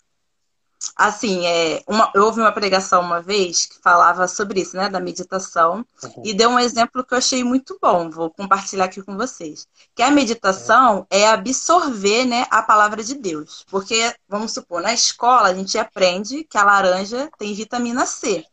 Assim, 0.95 1.45
é, 1.45 1.83
uma, 1.87 2.11
eu 2.13 2.25
ouvi 2.25 2.39
uma 2.39 2.51
pregação 2.51 3.01
uma 3.01 3.21
vez 3.21 3.65
que 3.65 3.79
falava 3.81 4.27
sobre 4.27 4.61
isso, 4.61 4.75
né, 4.75 4.89
da 4.89 4.99
meditação, 4.99 5.85
uhum. 6.03 6.23
e 6.23 6.33
deu 6.33 6.49
um 6.49 6.59
exemplo 6.59 7.03
que 7.03 7.13
eu 7.13 7.17
achei 7.17 7.43
muito 7.43 7.77
bom, 7.81 8.09
vou 8.09 8.29
compartilhar 8.31 8.85
aqui 8.85 9.01
com 9.01 9.15
vocês. 9.15 9.67
Que 9.95 10.01
a 10.01 10.11
meditação 10.11 10.99
uhum. 10.99 11.05
é 11.09 11.27
absorver, 11.27 12.25
né, 12.25 12.45
a 12.49 12.61
palavra 12.61 13.03
de 13.03 13.15
Deus. 13.15 13.65
Porque, 13.69 14.13
vamos 14.27 14.51
supor, 14.51 14.81
na 14.81 14.93
escola 14.93 15.49
a 15.49 15.53
gente 15.53 15.77
aprende 15.77 16.43
que 16.43 16.57
a 16.57 16.63
laranja 16.63 17.29
tem 17.37 17.53
vitamina 17.53 18.05
C. 18.05 18.45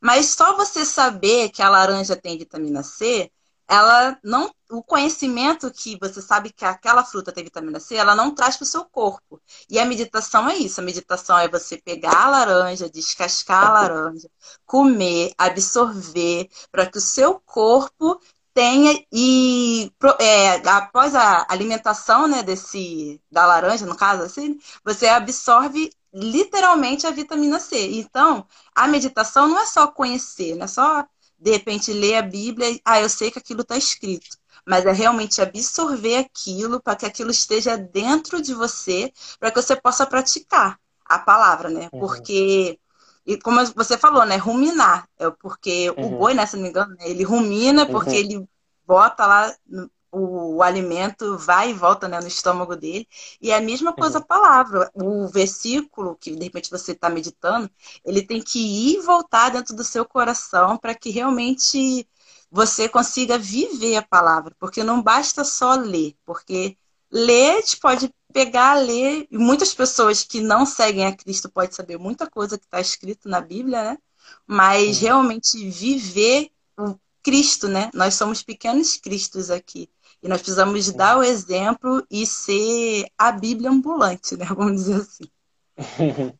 Mas 0.00 0.30
só 0.30 0.56
você 0.56 0.84
saber 0.84 1.50
que 1.50 1.62
a 1.62 1.70
laranja 1.70 2.16
tem 2.16 2.36
vitamina 2.36 2.82
C 2.82 3.30
ela 3.68 4.18
não, 4.22 4.52
o 4.70 4.82
conhecimento 4.82 5.70
que 5.70 5.98
você 6.00 6.20
sabe 6.20 6.52
que 6.52 6.64
aquela 6.64 7.04
fruta 7.04 7.32
tem 7.32 7.44
vitamina 7.44 7.80
C, 7.80 7.94
ela 7.96 8.14
não 8.14 8.34
traz 8.34 8.56
para 8.56 8.64
o 8.64 8.66
seu 8.66 8.84
corpo. 8.84 9.40
E 9.70 9.78
a 9.78 9.84
meditação 9.84 10.48
é 10.48 10.56
isso. 10.56 10.80
A 10.80 10.84
meditação 10.84 11.38
é 11.38 11.48
você 11.48 11.78
pegar 11.78 12.24
a 12.24 12.28
laranja, 12.28 12.90
descascar 12.90 13.66
a 13.66 13.72
laranja, 13.72 14.28
comer, 14.66 15.32
absorver, 15.38 16.48
para 16.70 16.86
que 16.86 16.98
o 16.98 17.00
seu 17.00 17.40
corpo 17.40 18.20
tenha 18.54 19.02
e 19.10 19.90
é, 20.20 20.56
após 20.68 21.14
a 21.14 21.46
alimentação 21.48 22.26
né, 22.28 22.42
desse 22.42 23.20
da 23.30 23.46
laranja, 23.46 23.86
no 23.86 23.96
caso 23.96 24.22
assim, 24.22 24.58
você 24.84 25.08
absorve 25.08 25.90
literalmente 26.12 27.06
a 27.06 27.10
vitamina 27.10 27.58
C. 27.58 27.92
Então, 27.92 28.46
a 28.74 28.86
meditação 28.86 29.48
não 29.48 29.58
é 29.60 29.66
só 29.66 29.86
conhecer, 29.86 30.54
não 30.56 30.64
é 30.64 30.68
só 30.68 31.06
de 31.42 31.50
repente 31.50 31.92
ler 31.92 32.16
a 32.16 32.22
Bíblia 32.22 32.80
ah, 32.84 33.00
eu 33.00 33.08
sei 33.08 33.30
que 33.30 33.38
aquilo 33.38 33.62
está 33.62 33.76
escrito. 33.76 34.38
Mas 34.64 34.86
é 34.86 34.92
realmente 34.92 35.42
absorver 35.42 36.16
aquilo 36.16 36.80
para 36.80 36.94
que 36.94 37.04
aquilo 37.04 37.32
esteja 37.32 37.76
dentro 37.76 38.40
de 38.40 38.54
você, 38.54 39.12
para 39.40 39.50
que 39.50 39.60
você 39.60 39.74
possa 39.74 40.06
praticar 40.06 40.78
a 41.04 41.18
palavra, 41.18 41.68
né? 41.68 41.88
Uhum. 41.92 41.98
Porque 41.98 42.78
e 43.26 43.36
como 43.38 43.64
você 43.74 43.98
falou, 43.98 44.24
né? 44.24 44.36
Ruminar. 44.36 45.08
É 45.18 45.28
porque 45.30 45.90
uhum. 45.90 46.14
o 46.14 46.18
boi, 46.18 46.34
né, 46.34 46.46
se 46.46 46.54
não 46.56 46.62
me 46.62 46.68
engano, 46.68 46.94
né, 46.94 47.08
ele 47.08 47.24
rumina 47.24 47.86
porque 47.86 48.10
uhum. 48.10 48.16
ele 48.16 48.48
bota 48.86 49.26
lá 49.26 49.52
o, 50.12 50.62
alimento, 50.62 51.38
vai 51.38 51.70
e 51.70 51.74
volta 51.74 52.06
né, 52.06 52.20
no 52.20 52.28
estômago 52.28 52.76
dele. 52.76 53.08
E 53.40 53.50
é 53.50 53.56
a 53.56 53.60
mesma 53.60 53.92
coisa 53.94 54.18
a 54.18 54.24
palavra. 54.24 54.90
O 54.94 55.26
versículo 55.28 56.16
que 56.16 56.36
de 56.36 56.44
repente 56.44 56.70
você 56.70 56.92
está 56.92 57.08
meditando, 57.08 57.70
ele 58.04 58.22
tem 58.22 58.42
que 58.42 58.58
ir 58.58 58.98
e 58.98 59.00
voltar 59.00 59.50
dentro 59.50 59.74
do 59.74 59.82
seu 59.82 60.04
coração 60.04 60.76
para 60.76 60.94
que 60.94 61.10
realmente 61.10 62.06
você 62.50 62.88
consiga 62.88 63.38
viver 63.38 63.96
a 63.96 64.02
palavra. 64.02 64.54
Porque 64.58 64.84
não 64.84 65.02
basta 65.02 65.44
só 65.44 65.74
ler, 65.74 66.14
porque 66.26 66.76
ler 67.10 67.56
a 67.56 67.60
gente 67.60 67.78
pode 67.78 68.14
pegar, 68.32 68.74
ler, 68.74 69.26
e 69.30 69.38
muitas 69.38 69.74
pessoas 69.74 70.24
que 70.24 70.40
não 70.40 70.66
seguem 70.66 71.06
a 71.06 71.16
Cristo 71.16 71.50
podem 71.50 71.72
saber 71.72 71.98
muita 71.98 72.28
coisa 72.28 72.58
que 72.58 72.64
está 72.64 72.80
escrito 72.80 73.28
na 73.28 73.40
Bíblia, 73.40 73.82
né? 73.82 73.98
Mas 74.46 75.00
realmente 75.00 75.68
viver 75.70 76.50
o 76.78 76.96
Cristo, 77.22 77.68
né? 77.68 77.90
Nós 77.94 78.14
somos 78.14 78.42
pequenos 78.42 78.96
Cristos 78.96 79.50
aqui. 79.50 79.88
E 80.22 80.28
nós 80.28 80.40
precisamos 80.40 80.90
dar 80.92 81.18
o 81.18 81.22
exemplo 81.22 82.06
e 82.10 82.24
ser 82.24 83.06
a 83.18 83.32
Bíblia 83.32 83.70
ambulante, 83.70 84.36
né? 84.36 84.44
Vamos 84.46 84.84
dizer 84.84 84.96
assim. 84.96 85.24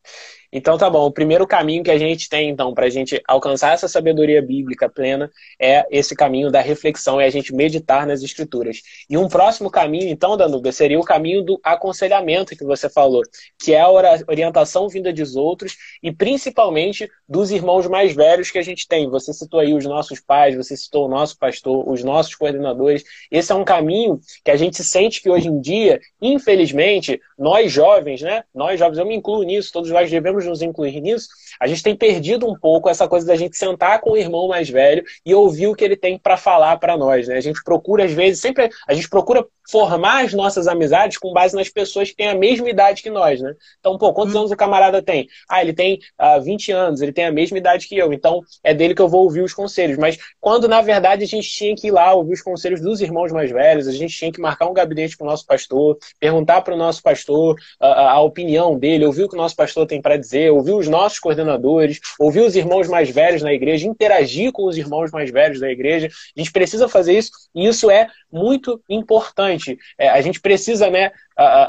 Então 0.52 0.76
tá 0.76 0.90
bom, 0.90 1.06
o 1.06 1.10
primeiro 1.10 1.46
caminho 1.46 1.82
que 1.82 1.90
a 1.90 1.96
gente 1.96 2.28
tem 2.28 2.50
então 2.50 2.74
para 2.74 2.86
a 2.86 2.90
gente 2.90 3.22
alcançar 3.26 3.72
essa 3.72 3.88
sabedoria 3.88 4.42
bíblica 4.42 4.88
plena 4.88 5.30
é 5.58 5.86
esse 5.90 6.14
caminho 6.14 6.50
da 6.50 6.60
reflexão 6.60 7.20
e 7.20 7.24
a 7.24 7.30
gente 7.30 7.54
meditar 7.54 8.06
nas 8.06 8.22
escrituras. 8.22 8.82
E 9.08 9.16
um 9.16 9.28
próximo 9.28 9.70
caminho 9.70 10.08
então, 10.08 10.36
Danúbia, 10.36 10.70
seria 10.70 11.00
o 11.00 11.04
caminho 11.04 11.42
do 11.42 11.58
aconselhamento 11.64 12.54
que 12.54 12.64
você 12.64 12.88
falou, 12.90 13.22
que 13.58 13.72
é 13.72 13.80
a 13.80 13.90
orientação 14.28 14.88
vinda 14.88 15.10
dos 15.12 15.36
outros 15.36 15.76
e 16.02 16.12
principalmente 16.12 17.08
dos 17.26 17.50
irmãos 17.50 17.86
mais 17.86 18.14
velhos 18.14 18.50
que 18.50 18.58
a 18.58 18.62
gente 18.62 18.86
tem. 18.86 19.08
Você 19.08 19.32
citou 19.32 19.58
aí 19.58 19.72
os 19.72 19.86
nossos 19.86 20.20
pais, 20.20 20.54
você 20.54 20.76
citou 20.76 21.06
o 21.06 21.08
nosso 21.08 21.38
pastor, 21.38 21.88
os 21.88 22.04
nossos 22.04 22.34
coordenadores. 22.34 23.02
Esse 23.30 23.52
é 23.52 23.54
um 23.54 23.64
caminho 23.64 24.20
que 24.44 24.50
a 24.50 24.56
gente 24.56 24.84
sente 24.84 25.22
que 25.22 25.30
hoje 25.30 25.48
em 25.48 25.60
dia, 25.60 25.98
infelizmente, 26.20 27.18
nós 27.38 27.72
jovens, 27.72 28.20
né? 28.20 28.44
Nós 28.54 28.78
jovens, 28.78 28.98
eu 28.98 29.06
me 29.06 29.16
incluo 29.16 29.42
nisso, 29.42 29.72
todos 29.72 29.90
nós 29.90 30.10
devemos 30.10 30.41
nos 30.46 30.62
incluir 30.62 31.00
nisso, 31.00 31.28
a 31.60 31.66
gente 31.66 31.82
tem 31.82 31.96
perdido 31.96 32.48
um 32.48 32.58
pouco 32.58 32.88
essa 32.88 33.08
coisa 33.08 33.26
da 33.26 33.36
gente 33.36 33.56
sentar 33.56 34.00
com 34.00 34.10
o 34.10 34.16
irmão 34.16 34.48
mais 34.48 34.68
velho 34.68 35.04
e 35.24 35.34
ouvir 35.34 35.68
o 35.68 35.74
que 35.74 35.84
ele 35.84 35.96
tem 35.96 36.18
para 36.18 36.36
falar 36.36 36.76
para 36.78 36.96
nós. 36.96 37.28
Né? 37.28 37.36
A 37.36 37.40
gente 37.40 37.62
procura, 37.62 38.04
às 38.04 38.12
vezes, 38.12 38.40
sempre 38.40 38.70
a 38.86 38.94
gente 38.94 39.08
procura 39.08 39.46
formar 39.70 40.24
as 40.24 40.32
nossas 40.32 40.66
amizades 40.66 41.18
com 41.18 41.32
base 41.32 41.54
nas 41.54 41.68
pessoas 41.68 42.10
que 42.10 42.16
têm 42.16 42.28
a 42.28 42.34
mesma 42.34 42.68
idade 42.68 43.02
que 43.02 43.10
nós, 43.10 43.40
né? 43.40 43.54
Então, 43.78 43.96
pô, 43.96 44.12
quantos 44.12 44.34
hum. 44.34 44.40
anos 44.40 44.50
o 44.50 44.56
camarada 44.56 45.00
tem? 45.00 45.28
Ah, 45.48 45.62
ele 45.62 45.72
tem 45.72 45.98
ah, 46.18 46.38
20 46.38 46.72
anos, 46.72 47.00
ele 47.00 47.12
tem 47.12 47.24
a 47.26 47.32
mesma 47.32 47.58
idade 47.58 47.86
que 47.86 47.96
eu, 47.96 48.12
então 48.12 48.40
é 48.62 48.74
dele 48.74 48.94
que 48.94 49.02
eu 49.02 49.08
vou 49.08 49.22
ouvir 49.22 49.42
os 49.42 49.54
conselhos. 49.54 49.96
Mas 49.96 50.18
quando, 50.40 50.66
na 50.66 50.80
verdade, 50.80 51.24
a 51.24 51.26
gente 51.26 51.48
tinha 51.48 51.74
que 51.74 51.88
ir 51.88 51.90
lá 51.90 52.12
ouvir 52.12 52.34
os 52.34 52.42
conselhos 52.42 52.80
dos 52.80 53.00
irmãos 53.00 53.32
mais 53.32 53.50
velhos, 53.50 53.86
a 53.86 53.92
gente 53.92 54.16
tinha 54.16 54.32
que 54.32 54.40
marcar 54.40 54.66
um 54.66 54.74
gabinete 54.74 55.16
com 55.16 55.24
o 55.24 55.28
nosso 55.28 55.46
pastor, 55.46 55.96
perguntar 56.18 56.62
para 56.62 56.74
o 56.74 56.78
nosso 56.78 57.02
pastor 57.02 57.54
uh, 57.80 57.84
a 57.84 58.20
opinião 58.20 58.78
dele, 58.78 59.06
ouvir 59.06 59.24
o 59.24 59.28
que 59.28 59.34
o 59.34 59.38
nosso 59.38 59.54
pastor 59.54 59.86
tem 59.86 60.02
para 60.02 60.16
dizer, 60.16 60.31
ouvir 60.50 60.72
os 60.72 60.88
nossos 60.88 61.18
coordenadores, 61.18 62.00
ouvir 62.18 62.40
os 62.40 62.56
irmãos 62.56 62.88
mais 62.88 63.10
velhos 63.10 63.42
na 63.42 63.52
igreja, 63.52 63.86
interagir 63.86 64.52
com 64.52 64.64
os 64.64 64.76
irmãos 64.76 65.10
mais 65.10 65.30
velhos 65.30 65.60
da 65.60 65.70
igreja. 65.70 66.08
A 66.36 66.40
gente 66.40 66.52
precisa 66.52 66.88
fazer 66.88 67.18
isso 67.18 67.30
e 67.54 67.66
isso 67.66 67.90
é 67.90 68.08
muito 68.30 68.82
importante. 68.88 69.78
É, 69.98 70.08
a 70.08 70.20
gente 70.20 70.40
precisa 70.40 70.90
né, 70.90 71.12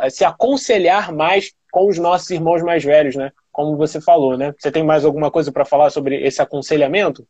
se 0.10 0.24
aconselhar 0.24 1.14
mais 1.14 1.52
com 1.72 1.90
os 1.90 1.98
nossos 1.98 2.30
irmãos 2.30 2.62
mais 2.62 2.84
velhos, 2.84 3.16
né? 3.16 3.32
Como 3.52 3.76
você 3.76 4.00
falou, 4.00 4.38
né? 4.38 4.54
Você 4.60 4.72
tem 4.72 4.84
mais 4.84 5.04
alguma 5.04 5.32
coisa 5.32 5.52
para 5.52 5.66
falar 5.66 5.90
sobre 5.90 6.24
esse 6.24 6.40
aconselhamento? 6.42 7.28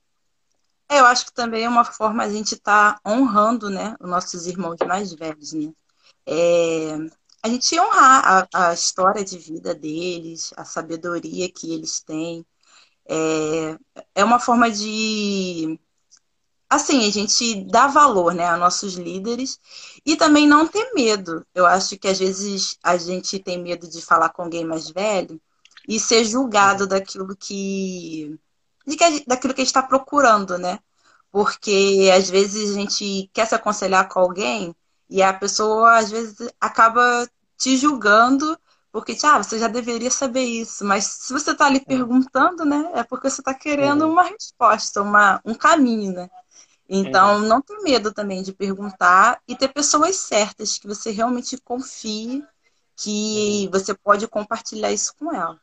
É, 0.90 1.00
eu 1.00 1.06
acho 1.06 1.26
que 1.26 1.34
também 1.34 1.64
é 1.64 1.70
uma 1.70 1.86
forma 1.86 2.24
a 2.24 2.30
gente 2.30 2.56
estar 2.56 3.00
tá 3.00 3.10
honrando, 3.10 3.70
né, 3.70 3.96
os 4.00 4.10
nossos 4.10 4.46
irmãos 4.46 4.78
mais 4.86 5.14
velhos, 5.14 5.54
né? 5.54 5.72
É, 6.28 6.98
a 7.44 7.50
gente 7.50 7.80
honrar 7.80 8.48
a, 8.54 8.70
a, 8.70 8.74
história 8.74 9.24
de 9.24 9.38
vida 9.38 9.76
deles, 9.76 10.54
a 10.56 10.64
sabedoria 10.66 11.52
que 11.52 11.74
eles 11.74 12.00
têm. 12.02 12.46
É, 13.06 13.78
é 14.16 14.24
uma 14.24 14.40
forma 14.40 14.72
de 14.72 15.80
assim, 16.70 17.08
a 17.08 17.12
gente 17.12 17.66
dá 17.66 17.88
valor, 17.88 18.34
né, 18.34 18.46
a 18.48 18.58
nossos 18.58 18.96
líderes 18.96 19.60
e 20.06 20.16
também 20.16 20.48
não 20.48 20.68
ter 20.68 20.94
medo. 20.94 21.46
Eu 21.54 21.66
acho 21.66 21.98
que 22.00 22.08
às 22.08 22.20
vezes 22.20 22.78
a 22.84 22.98
gente 22.98 23.40
tem 23.40 23.62
medo 23.62 23.90
de 23.90 24.02
falar 24.02 24.30
com 24.30 24.44
alguém 24.44 24.66
mais 24.66 24.90
velho 24.90 25.40
e 25.88 26.00
ser 26.00 26.24
julgado 26.26 26.88
daquilo 26.88 27.36
que, 27.36 28.40
daquilo 29.28 29.54
que 29.54 29.62
a 29.62 29.66
gente 29.66 29.68
está 29.68 29.84
procurando, 29.84 30.58
né? 30.58 30.80
Porque 31.32 32.10
às 32.16 32.30
vezes 32.30 32.72
a 32.72 32.74
gente 32.76 33.30
quer 33.34 33.48
se 33.48 33.56
aconselhar 33.56 34.08
com 34.10 34.20
alguém 34.20 34.76
e 35.10 35.22
a 35.22 35.34
pessoa 35.34 35.98
às 35.98 36.12
vezes 36.12 36.36
acaba 36.60 37.28
te 37.58 37.78
julgando 37.78 38.58
porque, 38.94 39.18
ah, 39.24 39.42
você 39.42 39.58
já 39.58 39.68
deveria 39.68 40.12
saber 40.12 40.44
isso, 40.44 40.86
mas 40.86 41.06
se 41.06 41.34
você 41.34 41.50
está 41.50 41.66
ali 41.66 41.78
é. 41.78 41.84
perguntando, 41.84 42.64
né, 42.64 42.92
é 42.94 43.04
porque 43.04 43.28
você 43.28 43.42
está 43.42 43.52
querendo 43.52 44.04
uhum. 44.04 44.12
uma 44.12 44.22
resposta, 44.22 45.02
uma, 45.02 45.42
um 45.44 45.56
caminho, 45.56 46.14
né? 46.14 46.30
Então, 46.88 47.40
não 47.40 47.60
ter 47.60 47.80
medo 47.80 48.14
também 48.14 48.44
de 48.44 48.54
perguntar 48.54 49.42
e 49.48 49.56
ter 49.56 49.70
pessoas 49.70 50.16
certas 50.18 50.78
que 50.78 50.86
você 50.86 51.10
realmente 51.10 51.58
confie 51.64 52.46
que 52.96 53.68
você 53.72 53.96
pode 53.96 54.28
compartilhar 54.28 54.92
isso 54.92 55.16
com 55.18 55.34
ela. 55.34 55.60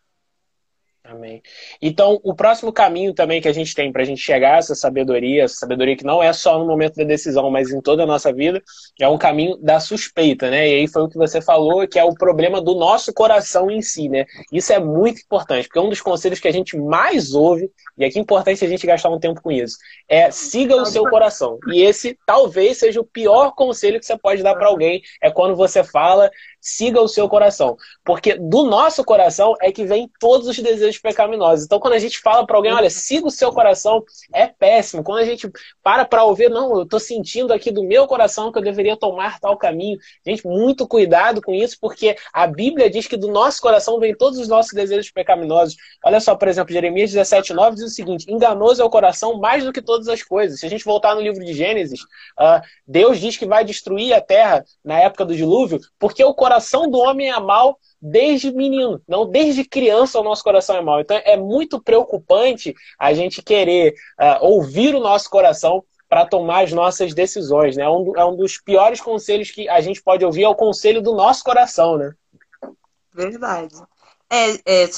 Amém. 1.02 1.42
Então, 1.80 2.20
o 2.22 2.34
próximo 2.34 2.70
caminho 2.70 3.14
também 3.14 3.40
que 3.40 3.48
a 3.48 3.54
gente 3.54 3.74
tem 3.74 3.90
para 3.90 4.02
a 4.02 4.04
gente 4.04 4.20
chegar 4.20 4.54
a 4.54 4.58
essa 4.58 4.74
sabedoria, 4.74 5.44
essa 5.44 5.54
sabedoria 5.54 5.96
que 5.96 6.04
não 6.04 6.22
é 6.22 6.30
só 6.32 6.58
no 6.58 6.66
momento 6.66 6.96
da 6.96 7.04
decisão, 7.04 7.50
mas 7.50 7.70
em 7.70 7.80
toda 7.80 8.02
a 8.02 8.06
nossa 8.06 8.30
vida, 8.30 8.62
é 9.00 9.08
um 9.08 9.16
caminho 9.16 9.56
da 9.56 9.80
suspeita, 9.80 10.50
né? 10.50 10.68
E 10.68 10.74
aí 10.74 10.88
foi 10.88 11.02
o 11.02 11.08
que 11.08 11.16
você 11.16 11.40
falou, 11.40 11.88
que 11.88 11.98
é 11.98 12.04
o 12.04 12.12
problema 12.12 12.60
do 12.60 12.74
nosso 12.74 13.14
coração 13.14 13.70
em 13.70 13.80
si, 13.80 14.10
né? 14.10 14.26
Isso 14.52 14.74
é 14.74 14.78
muito 14.78 15.22
importante, 15.22 15.68
porque 15.68 15.78
é 15.78 15.82
um 15.82 15.88
dos 15.88 16.02
conselhos 16.02 16.38
que 16.38 16.48
a 16.48 16.52
gente 16.52 16.76
mais 16.76 17.32
ouve, 17.32 17.70
e 17.96 18.04
aqui 18.04 18.18
é 18.18 18.22
importante 18.22 18.62
a 18.62 18.68
gente 18.68 18.86
gastar 18.86 19.08
um 19.08 19.18
tempo 19.18 19.40
com 19.40 19.50
isso, 19.50 19.78
é 20.06 20.30
siga 20.30 20.76
o 20.76 20.84
seu 20.84 21.08
coração. 21.08 21.58
E 21.72 21.80
esse 21.80 22.16
talvez 22.26 22.78
seja 22.78 23.00
o 23.00 23.06
pior 23.06 23.52
conselho 23.54 23.98
que 23.98 24.04
você 24.04 24.18
pode 24.18 24.42
dar 24.42 24.54
para 24.54 24.68
alguém, 24.68 25.00
é 25.22 25.30
quando 25.30 25.56
você 25.56 25.82
fala 25.82 26.30
siga 26.60 27.00
o 27.00 27.08
seu 27.08 27.28
coração. 27.28 27.76
Porque 28.04 28.34
do 28.34 28.64
nosso 28.64 29.02
coração 29.04 29.54
é 29.60 29.72
que 29.72 29.84
vem 29.84 30.10
todos 30.20 30.46
os 30.46 30.58
desejos 30.58 30.89
pecaminosos. 30.98 31.64
Então, 31.64 31.78
quando 31.78 31.94
a 31.94 31.98
gente 31.98 32.18
fala 32.20 32.46
para 32.46 32.56
alguém, 32.56 32.72
olha, 32.72 32.90
siga 32.90 33.26
o 33.26 33.30
seu 33.30 33.52
coração, 33.52 34.04
é 34.32 34.46
péssimo. 34.46 35.02
Quando 35.02 35.18
a 35.18 35.24
gente 35.24 35.50
para 35.82 36.04
para 36.04 36.24
ouvir, 36.24 36.50
não, 36.50 36.76
eu 36.76 36.82
estou 36.82 37.00
sentindo 37.00 37.52
aqui 37.52 37.70
do 37.70 37.84
meu 37.84 38.06
coração 38.06 38.50
que 38.50 38.58
eu 38.58 38.62
deveria 38.62 38.96
tomar 38.96 39.38
tal 39.40 39.56
caminho. 39.56 39.98
Gente, 40.26 40.46
muito 40.46 40.86
cuidado 40.86 41.40
com 41.42 41.54
isso, 41.54 41.76
porque 41.80 42.16
a 42.32 42.46
Bíblia 42.46 42.90
diz 42.90 43.06
que 43.06 43.16
do 43.16 43.28
nosso 43.28 43.60
coração 43.60 43.98
vem 43.98 44.14
todos 44.14 44.38
os 44.38 44.48
nossos 44.48 44.72
desejos 44.72 45.10
pecaminosos. 45.10 45.76
Olha 46.04 46.20
só, 46.20 46.34
por 46.34 46.48
exemplo, 46.48 46.72
Jeremias 46.72 47.10
17, 47.10 47.52
9 47.52 47.76
diz 47.76 47.84
o 47.84 47.88
seguinte: 47.88 48.30
enganoso 48.30 48.82
é 48.82 48.84
o 48.84 48.90
coração 48.90 49.38
mais 49.38 49.64
do 49.64 49.72
que 49.72 49.82
todas 49.82 50.08
as 50.08 50.22
coisas. 50.22 50.60
Se 50.60 50.66
a 50.66 50.70
gente 50.70 50.84
voltar 50.84 51.14
no 51.14 51.20
livro 51.20 51.44
de 51.44 51.52
Gênesis, 51.52 52.00
uh, 52.00 52.60
Deus 52.86 53.18
diz 53.18 53.36
que 53.36 53.46
vai 53.46 53.64
destruir 53.64 54.12
a 54.12 54.20
terra 54.20 54.64
na 54.84 54.98
época 54.98 55.24
do 55.24 55.34
dilúvio, 55.34 55.80
porque 55.98 56.24
o 56.24 56.34
coração 56.34 56.90
do 56.90 56.98
homem 56.98 57.30
é 57.30 57.40
mal 57.40 57.78
desde 58.00 58.52
menino, 58.52 59.00
não 59.06 59.28
desde 59.28 59.64
criança 59.64 60.18
o 60.18 60.24
nosso 60.24 60.42
coração 60.42 60.76
é 60.76 60.80
mal. 60.80 61.00
Então 61.00 61.20
é 61.24 61.36
muito 61.36 61.80
preocupante 61.80 62.74
a 62.98 63.12
gente 63.12 63.42
querer 63.42 63.94
uh, 64.18 64.44
ouvir 64.44 64.94
o 64.94 65.00
nosso 65.00 65.28
coração 65.28 65.84
para 66.08 66.26
tomar 66.26 66.64
as 66.64 66.72
nossas 66.72 67.14
decisões, 67.14 67.76
né? 67.76 67.84
É 67.84 67.88
um, 67.88 68.16
é 68.16 68.24
um 68.24 68.36
dos 68.36 68.60
piores 68.60 69.00
conselhos 69.00 69.50
que 69.50 69.68
a 69.68 69.80
gente 69.80 70.02
pode 70.02 70.24
ouvir, 70.24 70.42
é 70.42 70.48
o 70.48 70.56
conselho 70.56 71.00
do 71.00 71.14
nosso 71.14 71.44
coração, 71.44 71.96
né? 71.96 72.12
Verdade. 73.14 73.76
É, 74.28 74.54
é, 74.64 74.90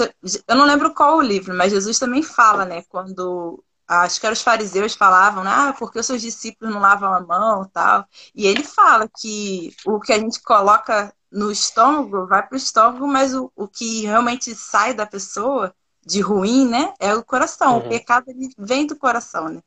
eu 0.48 0.56
não 0.56 0.64
lembro 0.64 0.94
qual 0.94 1.18
o 1.18 1.22
livro, 1.22 1.54
mas 1.54 1.72
Jesus 1.72 1.98
também 1.98 2.22
fala, 2.22 2.64
né? 2.64 2.82
Quando 2.88 3.62
acho 3.86 4.20
que 4.20 4.26
eram 4.26 4.32
os 4.32 4.42
fariseus 4.42 4.94
falavam, 4.94 5.44
né? 5.44 5.50
ah, 5.52 5.74
porque 5.78 5.98
os 5.98 6.06
seus 6.06 6.22
discípulos 6.22 6.72
não 6.72 6.80
lavam 6.80 7.12
a 7.12 7.20
mão 7.20 7.68
tal. 7.72 8.06
E 8.34 8.46
ele 8.46 8.62
fala 8.62 9.08
que 9.08 9.74
o 9.84 10.00
que 10.00 10.12
a 10.12 10.18
gente 10.18 10.40
coloca 10.42 11.12
no 11.32 11.50
estômago 11.50 12.26
vai 12.26 12.46
para 12.46 12.54
o 12.54 12.58
estômago, 12.58 13.06
mas 13.08 13.34
o, 13.34 13.50
o 13.56 13.66
que 13.66 14.02
realmente 14.02 14.54
sai 14.54 14.92
da 14.92 15.06
pessoa 15.06 15.74
de 16.04 16.20
ruim, 16.20 16.68
né, 16.68 16.92
é 17.00 17.14
o 17.14 17.24
coração. 17.24 17.78
Uhum. 17.78 17.86
O 17.86 17.88
pecado 17.88 18.28
ele 18.28 18.50
vem 18.58 18.86
do 18.86 18.96
coração, 18.96 19.48
né? 19.48 19.60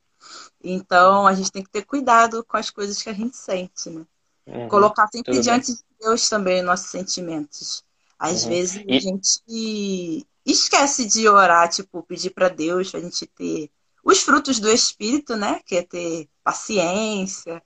Então 0.63 1.25
a 1.25 1.33
gente 1.33 1.51
tem 1.51 1.63
que 1.63 1.69
ter 1.69 1.83
cuidado 1.83 2.43
com 2.43 2.57
as 2.57 2.69
coisas 2.69 3.01
que 3.01 3.09
a 3.09 3.13
gente 3.13 3.35
sente, 3.35 3.89
né? 3.89 4.05
Uhum. 4.45 4.67
Colocar 4.67 5.07
sempre 5.07 5.33
Tudo 5.33 5.43
diante 5.43 5.67
bem. 5.67 5.75
de 5.75 6.05
Deus 6.05 6.29
também 6.29 6.61
nossos 6.61 6.91
sentimentos. 6.91 7.83
Às 8.19 8.43
uhum. 8.43 8.49
vezes 8.49 8.83
e... 8.87 8.95
a 8.95 8.99
gente 8.99 10.27
esquece 10.45 11.05
de 11.05 11.27
orar, 11.27 11.69
tipo, 11.69 12.03
pedir 12.03 12.29
para 12.29 12.49
Deus, 12.49 12.93
a 12.93 12.99
gente 12.99 13.25
ter 13.25 13.71
os 14.03 14.19
frutos 14.21 14.59
do 14.59 14.69
Espírito, 14.69 15.35
né? 15.35 15.61
Que 15.65 15.77
é 15.77 15.81
ter 15.81 16.29
paciência 16.43 17.61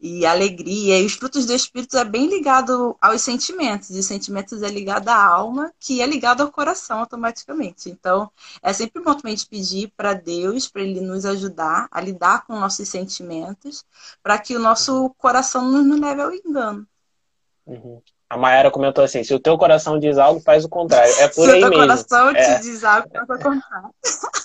e 0.00 0.26
alegria. 0.26 1.00
E 1.00 1.06
os 1.06 1.14
frutos 1.14 1.46
do 1.46 1.52
Espírito 1.52 1.96
é 1.96 2.04
bem 2.04 2.26
ligado 2.26 2.96
aos 3.00 3.22
sentimentos. 3.22 3.90
E 3.90 3.98
os 3.98 4.06
sentimentos 4.06 4.62
é 4.62 4.68
ligado 4.68 5.08
à 5.08 5.24
alma, 5.24 5.72
que 5.78 6.00
é 6.00 6.06
ligado 6.06 6.42
ao 6.42 6.50
coração 6.50 7.00
automaticamente. 7.00 7.88
Então, 7.88 8.30
é 8.62 8.72
sempre 8.72 9.02
bom 9.02 9.14
também 9.14 9.36
pedir 9.48 9.92
para 9.96 10.14
Deus, 10.14 10.68
para 10.68 10.82
Ele 10.82 11.00
nos 11.00 11.24
ajudar 11.24 11.88
a 11.90 12.00
lidar 12.00 12.46
com 12.46 12.58
nossos 12.58 12.88
sentimentos, 12.88 13.84
para 14.22 14.38
que 14.38 14.56
o 14.56 14.60
nosso 14.60 15.10
coração 15.18 15.70
não 15.70 15.82
nos 15.82 16.00
leve 16.00 16.22
ao 16.22 16.32
engano. 16.32 16.86
Uhum. 17.66 18.02
A 18.32 18.36
Mayara 18.38 18.70
comentou 18.70 19.04
assim: 19.04 19.22
se 19.22 19.34
o 19.34 19.38
teu 19.38 19.58
coração 19.58 19.98
diz 19.98 20.16
algo, 20.16 20.40
faz 20.40 20.64
o 20.64 20.68
contrário. 20.68 21.12
É 21.18 21.28
por 21.28 21.44
se 21.44 21.50
aí 21.50 21.60
mesmo. 21.60 21.60
Se 21.60 21.66
o 21.66 21.70
teu 21.70 21.80
coração 21.80 22.30
é, 22.30 22.56
te 22.56 22.62
diz 22.62 22.82
algo, 22.82 23.08
faz 23.10 23.28
o 23.28 23.42
contrário. 23.42 23.90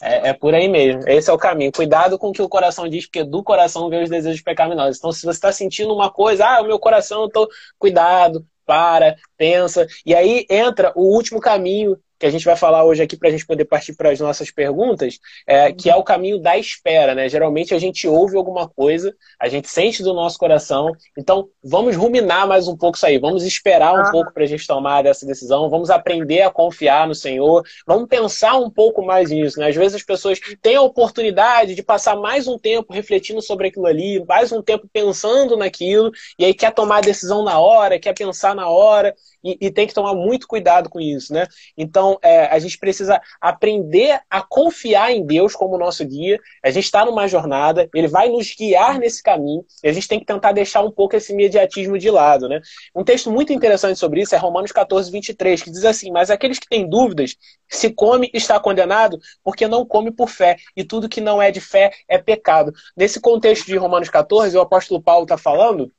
É, 0.01 0.29
é, 0.29 0.33
por 0.33 0.53
aí 0.53 0.67
mesmo. 0.67 1.07
Esse 1.07 1.29
é 1.29 1.33
o 1.33 1.37
caminho. 1.37 1.71
Cuidado 1.71 2.19
com 2.19 2.27
o 2.27 2.33
que 2.33 2.41
o 2.41 2.49
coração 2.49 2.89
diz, 2.89 3.05
porque 3.05 3.23
do 3.23 3.41
coração 3.41 3.89
vem 3.89 4.03
os 4.03 4.09
desejos 4.09 4.41
pecaminosos. 4.41 4.97
Então, 4.97 5.13
se 5.13 5.21
você 5.21 5.37
está 5.37 5.53
sentindo 5.53 5.93
uma 5.93 6.11
coisa, 6.11 6.45
ah, 6.45 6.61
o 6.61 6.65
meu 6.65 6.77
coração, 6.77 7.21
eu 7.21 7.29
tô... 7.29 7.49
cuidado, 7.79 8.45
para, 8.65 9.15
pensa. 9.37 9.87
E 10.05 10.13
aí 10.13 10.45
entra 10.49 10.91
o 10.93 11.03
último 11.15 11.39
caminho 11.39 11.97
que 12.19 12.25
a 12.25 12.29
gente 12.29 12.45
vai 12.45 12.55
falar 12.55 12.83
hoje 12.83 13.03
aqui 13.03 13.15
para 13.15 13.29
a 13.29 13.31
gente 13.31 13.45
poder 13.45 13.65
partir 13.65 13.93
para 13.95 14.11
as 14.11 14.19
nossas 14.19 14.51
perguntas, 14.51 15.19
é, 15.45 15.71
que 15.71 15.89
é 15.89 15.95
o 15.95 16.03
caminho 16.03 16.39
da 16.39 16.57
espera, 16.57 17.13
né? 17.13 17.29
Geralmente 17.29 17.73
a 17.73 17.79
gente 17.79 18.07
ouve 18.07 18.35
alguma 18.35 18.67
coisa, 18.67 19.15
a 19.39 19.47
gente 19.47 19.69
sente 19.69 20.01
do 20.03 20.13
nosso 20.13 20.37
coração, 20.37 20.91
então 21.17 21.49
vamos 21.63 21.95
ruminar 21.95 22.47
mais 22.47 22.67
um 22.67 22.75
pouco 22.75 22.97
isso 22.97 23.05
aí, 23.05 23.17
vamos 23.19 23.43
esperar 23.43 23.93
um 23.93 24.11
pouco 24.11 24.33
para 24.33 24.43
a 24.43 24.47
gente 24.47 24.65
tomar 24.65 25.05
essa 25.05 25.25
decisão, 25.25 25.69
vamos 25.69 25.89
aprender 25.89 26.41
a 26.41 26.49
confiar 26.49 27.07
no 27.07 27.15
Senhor, 27.15 27.63
vamos 27.85 28.07
pensar 28.07 28.57
um 28.57 28.69
pouco 28.69 29.05
mais 29.05 29.29
nisso, 29.29 29.59
né? 29.59 29.67
Às 29.67 29.75
vezes 29.75 29.95
as 29.95 30.03
pessoas 30.03 30.39
têm 30.61 30.75
a 30.75 30.81
oportunidade 30.81 31.75
de 31.75 31.83
passar 31.83 32.15
mais 32.15 32.47
um 32.47 32.57
tempo 32.57 32.93
refletindo 32.93 33.41
sobre 33.41 33.67
aquilo 33.67 33.85
ali, 33.85 34.23
mais 34.25 34.51
um 34.51 34.61
tempo 34.61 34.87
pensando 34.91 35.55
naquilo, 35.55 36.11
e 36.39 36.45
aí 36.45 36.53
quer 36.53 36.73
tomar 36.73 36.97
a 36.97 37.01
decisão 37.01 37.43
na 37.43 37.59
hora, 37.59 37.99
quer 37.99 38.13
pensar 38.13 38.55
na 38.55 38.67
hora, 38.67 39.13
e, 39.47 39.67
e, 39.67 39.71
tem 39.71 39.87
que 39.87 39.93
tomar 39.93 40.13
muito 40.13 40.47
cuidado 40.47 40.89
com 40.89 40.99
isso, 40.99 41.33
né? 41.33 41.47
Então, 41.77 42.17
é, 42.21 42.47
a 42.47 42.59
gente 42.59 42.77
precisa 42.77 43.21
aprender 43.39 44.19
a 44.29 44.41
confiar 44.41 45.11
em 45.11 45.25
Deus 45.25 45.55
como 45.55 45.77
nosso 45.77 46.05
guia. 46.05 46.39
A 46.63 46.69
gente 46.69 46.83
está 46.83 47.05
numa 47.05 47.27
jornada, 47.27 47.89
ele 47.93 48.07
vai 48.07 48.29
nos 48.29 48.53
guiar 48.53 48.99
nesse 48.99 49.23
caminho, 49.23 49.63
e 49.83 49.87
a 49.87 49.93
gente 49.93 50.07
tem 50.07 50.19
que 50.19 50.25
tentar 50.25 50.51
deixar 50.51 50.81
um 50.81 50.91
pouco 50.91 51.15
esse 51.15 51.31
imediatismo 51.31 51.97
de 51.97 52.09
lado, 52.09 52.49
né? 52.49 52.59
Um 52.93 53.03
texto 53.03 53.31
muito 53.31 53.53
interessante 53.53 53.97
sobre 53.97 54.21
isso 54.21 54.35
é 54.35 54.37
Romanos 54.37 54.71
14, 54.71 55.09
23, 55.11 55.63
que 55.63 55.71
diz 55.71 55.85
assim: 55.85 56.11
Mas 56.11 56.29
aqueles 56.29 56.59
que 56.59 56.67
têm 56.67 56.89
dúvidas, 56.89 57.35
se 57.69 57.91
come, 57.91 58.29
está 58.33 58.59
condenado, 58.59 59.17
porque 59.43 59.67
não 59.67 59.85
come 59.85 60.11
por 60.11 60.29
fé, 60.29 60.57
e 60.75 60.83
tudo 60.83 61.09
que 61.09 61.21
não 61.21 61.41
é 61.41 61.51
de 61.51 61.61
fé 61.61 61.91
é 62.07 62.17
pecado. 62.17 62.73
Nesse 62.95 63.19
contexto 63.19 63.65
de 63.65 63.77
Romanos 63.77 64.09
14, 64.09 64.57
o 64.57 64.61
apóstolo 64.61 65.01
Paulo 65.01 65.23
está 65.23 65.37
falando 65.37 65.91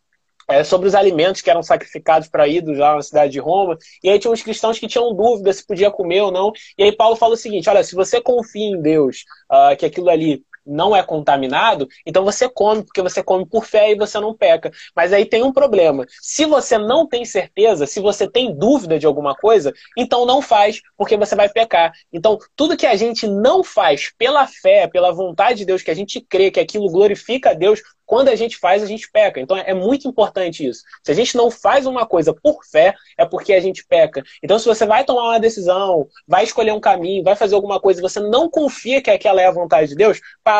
é, 0.48 0.64
sobre 0.64 0.88
os 0.88 0.94
alimentos 0.94 1.42
que 1.42 1.50
eram 1.50 1.62
sacrificados 1.62 2.28
para 2.28 2.48
ídolos 2.48 2.78
lá 2.78 2.96
na 2.96 3.02
cidade 3.02 3.32
de 3.32 3.38
Roma. 3.38 3.76
E 4.02 4.08
aí 4.08 4.18
tinha 4.18 4.32
uns 4.32 4.42
cristãos 4.42 4.78
que 4.78 4.88
tinham 4.88 5.14
dúvida 5.14 5.52
se 5.52 5.66
podia 5.66 5.90
comer 5.90 6.22
ou 6.22 6.32
não. 6.32 6.52
E 6.76 6.82
aí 6.82 6.92
Paulo 6.92 7.16
fala 7.16 7.34
o 7.34 7.36
seguinte: 7.36 7.68
olha, 7.68 7.84
se 7.84 7.94
você 7.94 8.20
confia 8.20 8.66
em 8.66 8.80
Deus, 8.80 9.24
uh, 9.52 9.76
que 9.76 9.84
aquilo 9.84 10.08
ali 10.08 10.42
não 10.68 10.94
é 10.94 11.02
contaminado, 11.02 11.88
então 12.06 12.24
você 12.24 12.48
come, 12.48 12.84
porque 12.84 13.02
você 13.02 13.22
come 13.22 13.46
por 13.46 13.64
fé 13.64 13.92
e 13.92 13.96
você 13.96 14.20
não 14.20 14.34
peca. 14.34 14.70
Mas 14.94 15.12
aí 15.12 15.24
tem 15.24 15.42
um 15.42 15.52
problema. 15.52 16.06
Se 16.20 16.44
você 16.44 16.76
não 16.76 17.06
tem 17.06 17.24
certeza, 17.24 17.86
se 17.86 18.00
você 18.00 18.28
tem 18.30 18.54
dúvida 18.54 18.98
de 18.98 19.06
alguma 19.06 19.34
coisa, 19.34 19.72
então 19.96 20.26
não 20.26 20.42
faz, 20.42 20.80
porque 20.96 21.16
você 21.16 21.34
vai 21.34 21.48
pecar. 21.48 21.92
Então, 22.12 22.38
tudo 22.54 22.76
que 22.76 22.86
a 22.86 22.96
gente 22.96 23.26
não 23.26 23.64
faz 23.64 24.12
pela 24.16 24.46
fé, 24.46 24.86
pela 24.86 25.12
vontade 25.12 25.58
de 25.58 25.64
Deus, 25.64 25.82
que 25.82 25.90
a 25.90 25.94
gente 25.94 26.20
crê 26.20 26.50
que 26.50 26.60
aquilo 26.60 26.90
glorifica 26.90 27.50
a 27.50 27.54
Deus, 27.54 27.80
quando 28.08 28.28
a 28.28 28.34
gente 28.34 28.56
faz, 28.56 28.82
a 28.82 28.86
gente 28.86 29.08
peca. 29.12 29.38
Então 29.38 29.54
é 29.54 29.74
muito 29.74 30.08
importante 30.08 30.66
isso. 30.66 30.82
Se 31.04 31.12
a 31.12 31.14
gente 31.14 31.36
não 31.36 31.50
faz 31.50 31.84
uma 31.84 32.06
coisa 32.06 32.32
por 32.32 32.64
fé, 32.64 32.94
é 33.18 33.26
porque 33.26 33.52
a 33.52 33.60
gente 33.60 33.84
peca. 33.86 34.22
Então, 34.42 34.58
se 34.58 34.64
você 34.64 34.86
vai 34.86 35.04
tomar 35.04 35.24
uma 35.24 35.38
decisão, 35.38 36.08
vai 36.26 36.42
escolher 36.42 36.72
um 36.72 36.80
caminho, 36.80 37.22
vai 37.22 37.36
fazer 37.36 37.54
alguma 37.54 37.78
coisa, 37.78 38.00
você 38.00 38.18
não 38.18 38.48
confia 38.48 39.02
que 39.02 39.10
aquela 39.10 39.42
é 39.42 39.46
a 39.46 39.52
vontade 39.52 39.90
de 39.90 39.94
Deus, 39.94 40.20
para, 40.42 40.57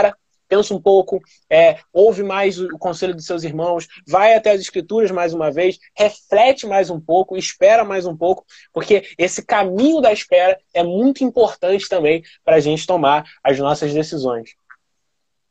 pensa 0.49 0.75
um 0.75 0.81
pouco, 0.81 1.21
é, 1.51 1.79
ouve 1.93 2.23
mais 2.23 2.59
o 2.59 2.79
conselho 2.79 3.15
dos 3.15 3.27
seus 3.27 3.45
irmãos, 3.45 3.87
vai 4.07 4.35
até 4.35 4.53
as 4.53 4.61
escrituras 4.61 5.11
mais 5.11 5.35
uma 5.35 5.53
vez, 5.53 5.79
reflete 5.95 6.67
mais 6.67 6.89
um 6.89 6.99
pouco, 6.99 7.37
espera 7.37 7.85
mais 7.85 8.07
um 8.07 8.17
pouco, 8.17 8.45
porque 8.73 9.07
esse 9.19 9.45
caminho 9.45 10.01
da 10.01 10.13
espera 10.13 10.59
é 10.73 10.83
muito 10.83 11.23
importante 11.23 11.89
também 11.89 12.23
para 12.45 12.57
a 12.57 12.61
gente 12.61 12.87
tomar 12.87 13.25
as 13.45 13.59
nossas 13.59 13.93
decisões. 13.93 14.55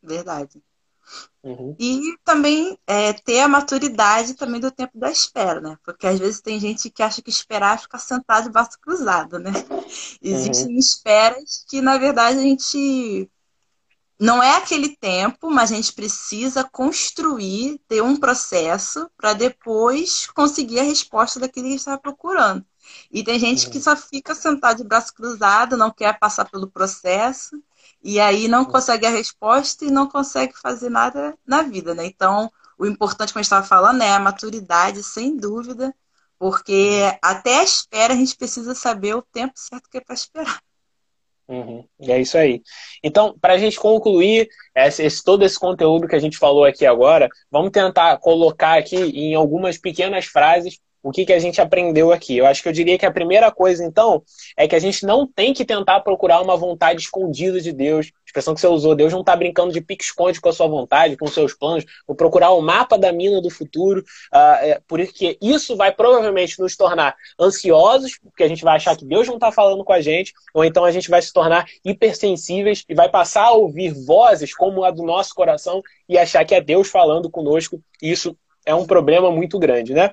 Verdade. 0.02 0.62
Uhum. 1.44 1.76
E 1.80 2.18
também 2.26 2.78
é, 2.86 3.14
ter 3.14 3.40
a 3.40 3.48
maturidade 3.48 4.34
também 4.34 4.60
do 4.60 4.70
tempo 4.70 4.98
da 5.00 5.10
espera, 5.10 5.62
né? 5.62 5.78
Porque 5.84 6.06
às 6.06 6.20
vezes 6.20 6.42
tem 6.42 6.60
gente 6.60 6.90
que 6.90 7.02
acha 7.02 7.22
que 7.22 7.30
esperar 7.30 7.76
é 7.76 7.78
ficar 7.78 8.00
sentado 8.00 8.44
de 8.44 8.50
braço 8.50 8.78
cruzado, 8.82 9.40
né? 9.40 9.52
Existem 10.22 10.74
uhum. 10.74 10.80
esperas 10.80 11.66
que, 11.70 11.82
na 11.82 11.98
verdade, 11.98 12.40
a 12.40 12.42
gente. 12.42 13.30
Não 14.20 14.42
é 14.42 14.56
aquele 14.58 14.96
tempo, 14.96 15.50
mas 15.52 15.72
a 15.72 15.76
gente 15.76 15.94
precisa 15.94 16.64
construir, 16.64 17.80
ter 17.88 18.02
um 18.02 18.18
processo 18.18 19.10
para 19.16 19.34
depois 19.34 20.28
conseguir 20.28 20.80
a 20.80 20.84
resposta 20.84 21.40
daquilo 21.40 21.66
que 21.66 21.70
a 21.70 21.72
gente 21.72 21.80
está 21.80 21.98
procurando. 21.98 22.66
E 23.12 23.24
tem 23.24 23.38
gente 23.40 23.70
que 23.70 23.80
só 23.80 23.96
fica 23.96 24.34
sentado 24.34 24.78
de 24.78 24.84
braço 24.84 25.14
cruzado, 25.14 25.78
não 25.78 25.92
quer 25.92 26.18
passar 26.18 26.46
pelo 26.46 26.70
processo 26.70 27.62
e 28.04 28.20
aí 28.20 28.48
não 28.48 28.66
consegue 28.66 29.06
a 29.06 29.10
resposta 29.10 29.86
e 29.86 29.92
não 29.92 30.08
consegue 30.08 30.58
fazer 30.58 30.90
nada 30.90 31.38
na 31.46 31.62
vida, 31.62 31.94
né? 31.94 32.06
Então, 32.06 32.52
o 32.78 32.86
importante, 32.86 33.34
como 33.34 33.40
a 33.40 33.44
gente 33.44 33.48
estava 33.48 33.66
falando, 33.66 34.02
é 34.02 34.12
a 34.14 34.20
maturidade, 34.20 35.04
sem 35.04 35.36
dúvida, 35.36 35.94
porque 36.40 37.02
até 37.22 37.60
a 37.60 37.64
espera 37.64 38.14
a 38.14 38.18
gente 38.18 38.36
precisa 38.36 38.74
saber 38.76 39.16
o 39.16 39.22
tempo 39.22 39.54
certo 39.58 39.90
que 39.90 39.98
é 39.98 40.02
para 40.02 40.16
esperar. 40.16 40.62
Uhum, 41.50 41.86
é 42.02 42.20
isso 42.20 42.38
aí. 42.38 42.62
Então, 43.02 43.38
para 43.40 43.54
a 43.54 43.58
gente 43.58 43.80
concluir 43.80 44.50
esse, 44.76 45.04
esse, 45.04 45.24
todo 45.24 45.46
esse 45.46 45.58
conteúdo 45.58 46.06
que 46.08 46.16
a 46.16 46.20
gente 46.20 46.38
falou 46.38 46.66
aqui 46.66 46.86
agora, 46.86 47.30
vamos 47.50 47.72
tentar 47.72 48.18
colocar 48.18 48.78
aqui 48.78 48.98
em 48.98 49.34
algumas 49.34 49.78
pequenas 49.78 50.26
frases 50.26 50.78
o 51.08 51.12
que, 51.12 51.26
que 51.26 51.32
a 51.32 51.40
gente 51.40 51.62
aprendeu 51.62 52.12
aqui? 52.12 52.38
Eu 52.38 52.46
acho 52.46 52.62
que 52.62 52.68
eu 52.68 52.74
diria 52.74 52.98
que 52.98 53.06
a 53.06 53.12
primeira 53.12 53.50
coisa, 53.50 53.82
então, 53.82 54.22
é 54.58 54.68
que 54.68 54.76
a 54.76 54.80
gente 54.80 55.06
não 55.06 55.26
tem 55.26 55.54
que 55.54 55.64
tentar 55.64 56.02
procurar 56.02 56.42
uma 56.42 56.58
vontade 56.58 57.02
escondida 57.02 57.62
de 57.62 57.72
Deus. 57.72 58.08
A 58.08 58.28
expressão 58.28 58.54
que 58.54 58.60
você 58.60 58.68
usou, 58.68 58.94
Deus 58.94 59.14
não 59.14 59.22
está 59.22 59.34
brincando 59.34 59.72
de 59.72 59.80
pique-esconde 59.80 60.42
com 60.42 60.50
a 60.50 60.52
sua 60.52 60.68
vontade, 60.68 61.16
com 61.16 61.26
seus 61.28 61.54
planos. 61.54 61.86
Vou 62.06 62.14
procurar 62.14 62.52
o 62.52 62.62
mapa 62.62 62.98
da 62.98 63.14
mina 63.14 63.42
do 63.42 63.50
futuro, 63.50 64.02
uh, 64.34 64.58
é, 64.60 64.82
porque 64.86 65.38
isso 65.42 65.78
vai 65.78 65.94
provavelmente 65.94 66.60
nos 66.60 66.76
tornar 66.76 67.16
ansiosos, 67.40 68.20
porque 68.22 68.44
a 68.44 68.50
gente 68.50 68.66
vai 68.66 68.76
achar 68.76 68.98
que 68.98 69.06
Deus 69.06 69.30
não 69.30 69.36
está 69.36 69.50
falando 69.50 69.86
com 69.86 69.94
a 69.94 70.02
gente, 70.02 70.34
ou 70.54 70.66
então 70.66 70.84
a 70.84 70.92
gente 70.92 71.10
vai 71.10 71.22
se 71.22 71.32
tornar 71.32 71.66
hipersensíveis 71.86 72.84
e 72.90 72.94
vai 72.94 73.08
passar 73.08 73.46
a 73.46 73.52
ouvir 73.52 73.94
vozes 73.94 74.54
como 74.54 74.84
a 74.84 74.92
do 74.92 75.04
nosso 75.04 75.34
coração 75.34 75.82
e 76.10 76.18
achar 76.18 76.44
que 76.44 76.54
é 76.54 76.60
Deus 76.60 76.90
falando 76.90 77.30
conosco. 77.30 77.82
Isso 78.02 78.36
é 78.68 78.76
um 78.76 78.86
problema 78.86 79.32
muito 79.32 79.58
grande, 79.58 79.94
né? 79.94 80.12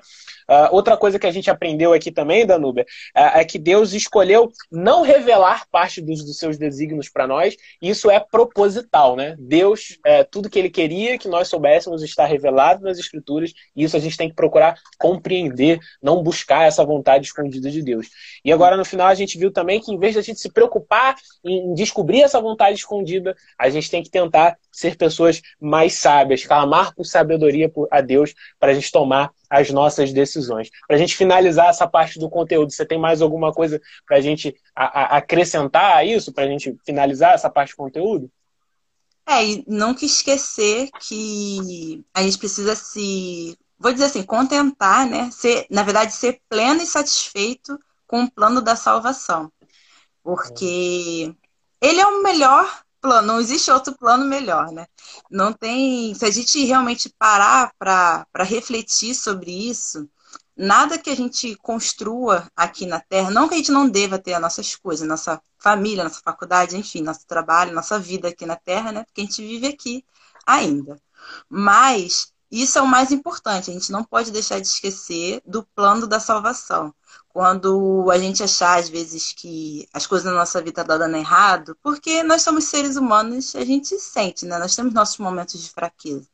Uh, 0.49 0.69
outra 0.71 0.95
coisa 0.95 1.17
que 1.17 1.27
a 1.27 1.31
gente 1.31 1.49
aprendeu 1.49 1.93
aqui 1.93 2.11
também, 2.11 2.45
Danúbia, 2.45 2.85
uh, 3.15 3.39
é 3.39 3.45
que 3.45 3.57
Deus 3.57 3.93
escolheu 3.93 4.51
não 4.71 5.01
revelar 5.01 5.65
parte 5.71 6.01
dos, 6.01 6.23
dos 6.23 6.37
seus 6.37 6.57
desígnios 6.57 7.09
para 7.09 7.27
nós, 7.27 7.55
isso 7.81 8.09
é 8.09 8.19
proposital, 8.19 9.15
né? 9.15 9.35
Deus, 9.39 9.97
é, 10.05 10.23
tudo 10.23 10.49
que 10.49 10.59
ele 10.59 10.69
queria 10.69 11.17
que 11.17 11.27
nós 11.27 11.47
soubéssemos 11.47 12.03
está 12.03 12.25
revelado 12.25 12.83
nas 12.83 12.99
Escrituras, 12.99 13.53
e 13.75 13.83
isso 13.83 13.97
a 13.97 13.99
gente 13.99 14.17
tem 14.17 14.29
que 14.29 14.35
procurar 14.35 14.77
compreender, 14.99 15.79
não 16.01 16.21
buscar 16.21 16.67
essa 16.67 16.83
vontade 16.85 17.25
escondida 17.25 17.69
de 17.69 17.81
Deus. 17.81 18.07
E 18.43 18.51
agora, 18.51 18.77
no 18.77 18.85
final, 18.85 19.07
a 19.07 19.15
gente 19.15 19.37
viu 19.37 19.51
também 19.51 19.79
que, 19.79 19.91
em 19.91 19.99
vez 19.99 20.13
de 20.13 20.19
a 20.19 20.23
gente 20.23 20.39
se 20.39 20.51
preocupar 20.51 21.15
em 21.43 21.73
descobrir 21.73 22.21
essa 22.21 22.39
vontade 22.39 22.77
escondida, 22.77 23.35
a 23.57 23.69
gente 23.69 23.89
tem 23.89 24.03
que 24.03 24.09
tentar 24.09 24.57
ser 24.71 24.95
pessoas 24.95 25.41
mais 25.59 25.93
sábias, 25.93 26.45
clamar 26.45 26.93
por 26.93 27.05
sabedoria 27.05 27.71
a 27.89 28.01
Deus 28.01 28.33
para 28.59 28.71
a 28.71 28.73
gente 28.73 28.91
tomar 28.91 29.31
as 29.49 29.69
nossas 29.71 30.11
decisões. 30.13 30.69
Para 30.87 30.95
a 30.95 30.99
gente 30.99 31.15
finalizar 31.15 31.69
essa 31.69 31.87
parte 31.87 32.19
do 32.19 32.29
conteúdo, 32.29 32.71
você 32.71 32.85
tem 32.85 32.99
mais 32.99 33.21
alguma 33.21 33.51
coisa 33.51 33.81
para 34.05 34.17
a 34.17 34.21
gente 34.21 34.55
acrescentar 34.75 35.97
a 35.97 36.03
isso, 36.03 36.33
para 36.33 36.45
a 36.45 36.47
gente 36.47 36.75
finalizar 36.85 37.33
essa 37.33 37.49
parte 37.49 37.71
do 37.71 37.77
conteúdo? 37.77 38.31
É, 39.27 39.43
e 39.43 39.63
nunca 39.67 40.05
esquecer 40.05 40.89
que 40.99 42.03
a 42.13 42.21
gente 42.21 42.37
precisa 42.37 42.75
se, 42.75 43.57
vou 43.79 43.91
dizer 43.91 44.05
assim, 44.05 44.21
contentar, 44.21 45.07
né? 45.07 45.31
Ser, 45.31 45.65
na 45.69 45.81
verdade, 45.81 46.13
ser 46.13 46.39
pleno 46.47 46.81
e 46.83 46.85
satisfeito 46.85 47.79
com 48.05 48.23
o 48.23 48.31
plano 48.31 48.61
da 48.61 48.75
salvação. 48.75 49.51
Porque 50.21 51.33
ele 51.81 51.99
é 51.99 52.05
o 52.05 52.21
melhor 52.21 52.84
plano, 53.05 53.27
não 53.27 53.39
existe 53.39 53.69
outro 53.69 53.95
plano 53.95 54.25
melhor, 54.25 54.71
né? 54.71 54.87
Não 55.29 55.53
tem. 55.53 56.13
Se 56.15 56.25
a 56.25 56.31
gente 56.31 56.65
realmente 56.65 57.13
parar 57.19 57.71
para 57.77 58.25
refletir 58.43 59.13
sobre 59.13 59.51
isso, 59.51 60.09
nada 60.57 60.97
que 60.97 61.09
a 61.09 61.15
gente 61.15 61.55
construa 61.57 62.49
aqui 62.55 62.85
na 62.85 62.99
Terra, 62.99 63.29
não 63.29 63.47
que 63.47 63.53
a 63.53 63.57
gente 63.57 63.71
não 63.71 63.87
deva 63.87 64.17
ter 64.17 64.33
as 64.33 64.41
nossas 64.41 64.75
coisas, 64.75 65.07
nossa 65.07 65.39
família, 65.59 66.03
nossa 66.03 66.21
faculdade, 66.23 66.77
enfim, 66.77 67.01
nosso 67.01 67.27
trabalho, 67.27 67.73
nossa 67.73 67.99
vida 67.99 68.29
aqui 68.29 68.45
na 68.45 68.55
Terra, 68.55 68.91
né? 68.91 69.03
Porque 69.03 69.21
a 69.21 69.23
gente 69.23 69.41
vive 69.45 69.67
aqui 69.67 70.03
ainda. 70.45 70.99
Mas 71.49 72.33
isso 72.51 72.79
é 72.79 72.81
o 72.81 72.87
mais 72.87 73.11
importante, 73.11 73.69
a 73.69 73.73
gente 73.73 73.91
não 73.91 74.03
pode 74.03 74.31
deixar 74.31 74.59
de 74.59 74.67
esquecer 74.67 75.41
do 75.45 75.63
plano 75.75 76.07
da 76.07 76.19
salvação. 76.19 76.93
Quando 77.35 78.09
a 78.09 78.17
gente 78.17 78.41
achar, 78.41 78.79
às 78.79 78.87
vezes, 78.87 79.33
que 79.33 79.89
as 79.91 80.07
coisas 80.07 80.25
na 80.25 80.37
nossa 80.39 80.61
vida 80.61 80.81
estão 80.81 80.97
dando 80.97 81.17
errado, 81.17 81.77
porque 81.83 82.23
nós 82.23 82.43
somos 82.43 82.63
seres 82.63 82.95
humanos, 82.95 83.53
a 83.57 83.65
gente 83.65 83.99
sente, 83.99 84.45
né? 84.45 84.57
Nós 84.57 84.73
temos 84.73 84.93
nossos 84.93 85.17
momentos 85.17 85.61
de 85.61 85.69
fraqueza. 85.69 86.25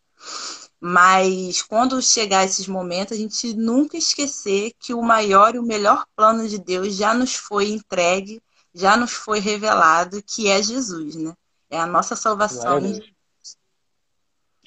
Mas 0.80 1.64
quando 1.64 2.00
chegar 2.04 2.46
esses 2.46 2.68
momentos, 2.68 3.18
a 3.18 3.20
gente 3.20 3.52
nunca 3.56 3.98
esquecer 3.98 4.74
que 4.80 4.94
o 4.94 5.02
maior 5.02 5.56
e 5.56 5.58
o 5.58 5.64
melhor 5.64 6.06
plano 6.16 6.48
de 6.48 6.60
Deus 6.60 6.96
já 6.96 7.16
nos 7.16 7.34
foi 7.34 7.70
entregue, 7.70 8.40
já 8.72 8.96
nos 8.96 9.12
foi 9.12 9.40
revelado, 9.40 10.22
que 10.22 10.50
é 10.50 10.62
Jesus, 10.62 11.16
né? 11.16 11.34
É 11.72 11.80
a 11.80 11.88
nossa 11.88 12.16
salvação. 12.16 12.80
Glória 12.80 12.90
a 12.90 12.94
Deus, 12.94 13.16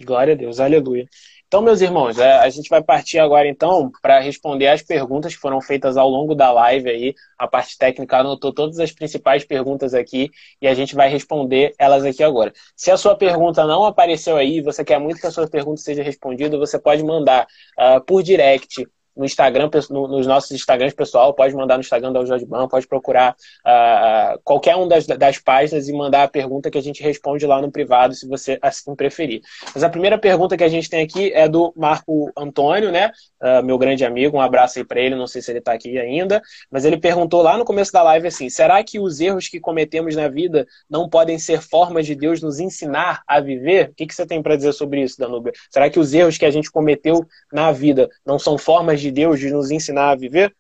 Glória 0.01 0.35
a 0.35 0.37
Deus. 0.37 0.59
aleluia. 0.59 1.09
Então, 1.55 1.63
meus 1.63 1.81
irmãos, 1.81 2.19
é, 2.19 2.33
a 2.39 2.49
gente 2.49 2.69
vai 2.69 2.83
partir 2.83 3.21
agora 3.21 3.47
então 3.47 3.89
para 4.03 4.19
responder 4.19 4.67
as 4.67 4.83
perguntas 4.83 5.37
que 5.37 5.41
foram 5.41 5.61
feitas 5.61 5.97
ao 5.97 6.09
longo 6.09 6.35
da 6.35 6.51
live 6.51 6.91
aí. 6.91 7.15
A 7.39 7.47
parte 7.47 7.79
técnica 7.79 8.19
anotou 8.19 8.53
todas 8.53 8.81
as 8.81 8.91
principais 8.91 9.45
perguntas 9.45 9.95
aqui 9.95 10.33
e 10.61 10.67
a 10.67 10.75
gente 10.75 10.97
vai 10.97 11.09
responder 11.09 11.73
elas 11.79 12.05
aqui 12.05 12.25
agora. 12.25 12.53
Se 12.75 12.91
a 12.91 12.97
sua 12.97 13.15
pergunta 13.15 13.65
não 13.69 13.85
apareceu 13.85 14.37
aí, 14.37 14.61
você 14.61 14.85
quer 14.85 14.99
muito 14.99 15.21
que 15.21 15.29
a 15.29 15.31
sua 15.31 15.47
pergunta 15.47 15.81
seja 15.81 16.03
respondida, 16.03 16.59
você 16.59 16.77
pode 16.77 17.05
mandar 17.05 17.47
uh, 17.79 18.05
por 18.05 18.25
direct 18.25 18.85
no 19.17 19.25
Instagram, 19.25 19.71
no, 19.91 20.09
nos 20.09 20.27
nossos 20.27 20.51
Instagrams 20.51 20.95
pessoal, 20.95 21.33
pode 21.35 21.55
mandar 21.55 21.77
no 21.77 21.81
Instagram 21.81 22.13
da 22.13 22.25
Jorge 22.25 22.45
Ban, 22.45 22.69
pode 22.69 22.87
procurar 22.87 23.33
uh, 23.33 24.41
qualquer 24.43 24.77
um 24.77 24.89
das, 24.89 25.07
das 25.07 25.39
páginas 25.39 25.89
e 25.89 25.93
mandar 25.93 26.25
a 26.25 26.29
pergunta 26.29 26.71
que 26.71 26.79
a 26.79 26.83
gente 26.83 27.03
responde 27.03 27.47
lá 27.47 27.61
no 27.61 27.71
privado, 27.71 28.15
se 28.15 28.27
você 28.27 28.59
assim 28.61 28.95
preferir. 28.95 29.41
Mas 29.75 29.85
a 29.85 29.89
primeira 29.89 30.19
pergunta 30.19 30.57
que 30.57 30.65
a 30.65 30.69
gente 30.69 30.89
tem 30.91 31.03
aqui 31.03 31.33
é 31.33 31.49
do 31.49 31.73
Marco 31.77 32.31
Antônio, 32.37 32.91
né? 32.91 33.11
Uh, 33.41 33.63
meu 33.65 33.79
grande 33.79 34.05
amigo, 34.05 34.37
um 34.37 34.41
abraço 34.41 34.79
aí 34.79 34.85
para 34.85 35.01
ele, 35.01 35.15
não 35.15 35.27
sei 35.27 35.43
se 35.43 35.51
ele 35.51 35.59
está 35.59 35.73
aqui 35.73 35.99
ainda, 35.99 36.43
mas 36.71 36.85
ele 36.85 36.97
perguntou 36.97 37.43
lá 37.43 37.57
no 37.57 37.65
começo 37.65 37.93
da 37.93 38.03
live 38.03 38.27
assim: 38.27 38.49
será 38.49 38.83
que 38.83 38.99
os 38.99 39.21
erros 39.21 39.49
que 39.49 39.61
cometemos 39.61 40.17
na 40.17 40.29
vida 40.29 40.67
não 40.89 41.09
podem 41.09 41.39
ser 41.39 41.61
formas 41.61 42.07
de 42.07 42.15
Deus 42.15 42.43
nos 42.43 42.59
ensinar 42.59 43.23
a 43.27 43.41
viver? 43.41 43.91
O 43.91 43.95
que, 43.95 44.07
que 44.07 44.15
você 44.15 44.27
tem 44.27 44.43
para 44.43 44.57
dizer 44.57 44.73
sobre 44.73 45.03
isso, 45.03 45.19
Danúbia? 45.19 45.53
Será 45.71 45.89
que 45.91 46.01
os 46.01 46.13
erros 46.13 46.39
que 46.39 46.45
a 46.45 46.51
gente 46.51 46.71
cometeu 46.71 47.27
na 47.53 47.71
vida 47.71 48.09
não 48.27 48.39
são 48.39 48.57
formas 48.57 49.04
de 49.05 49.11
Deus 49.11 49.39
de 49.39 49.51
nos 49.51 49.71
ensinar 49.71 50.11
a 50.11 50.17
viver? 50.17 50.55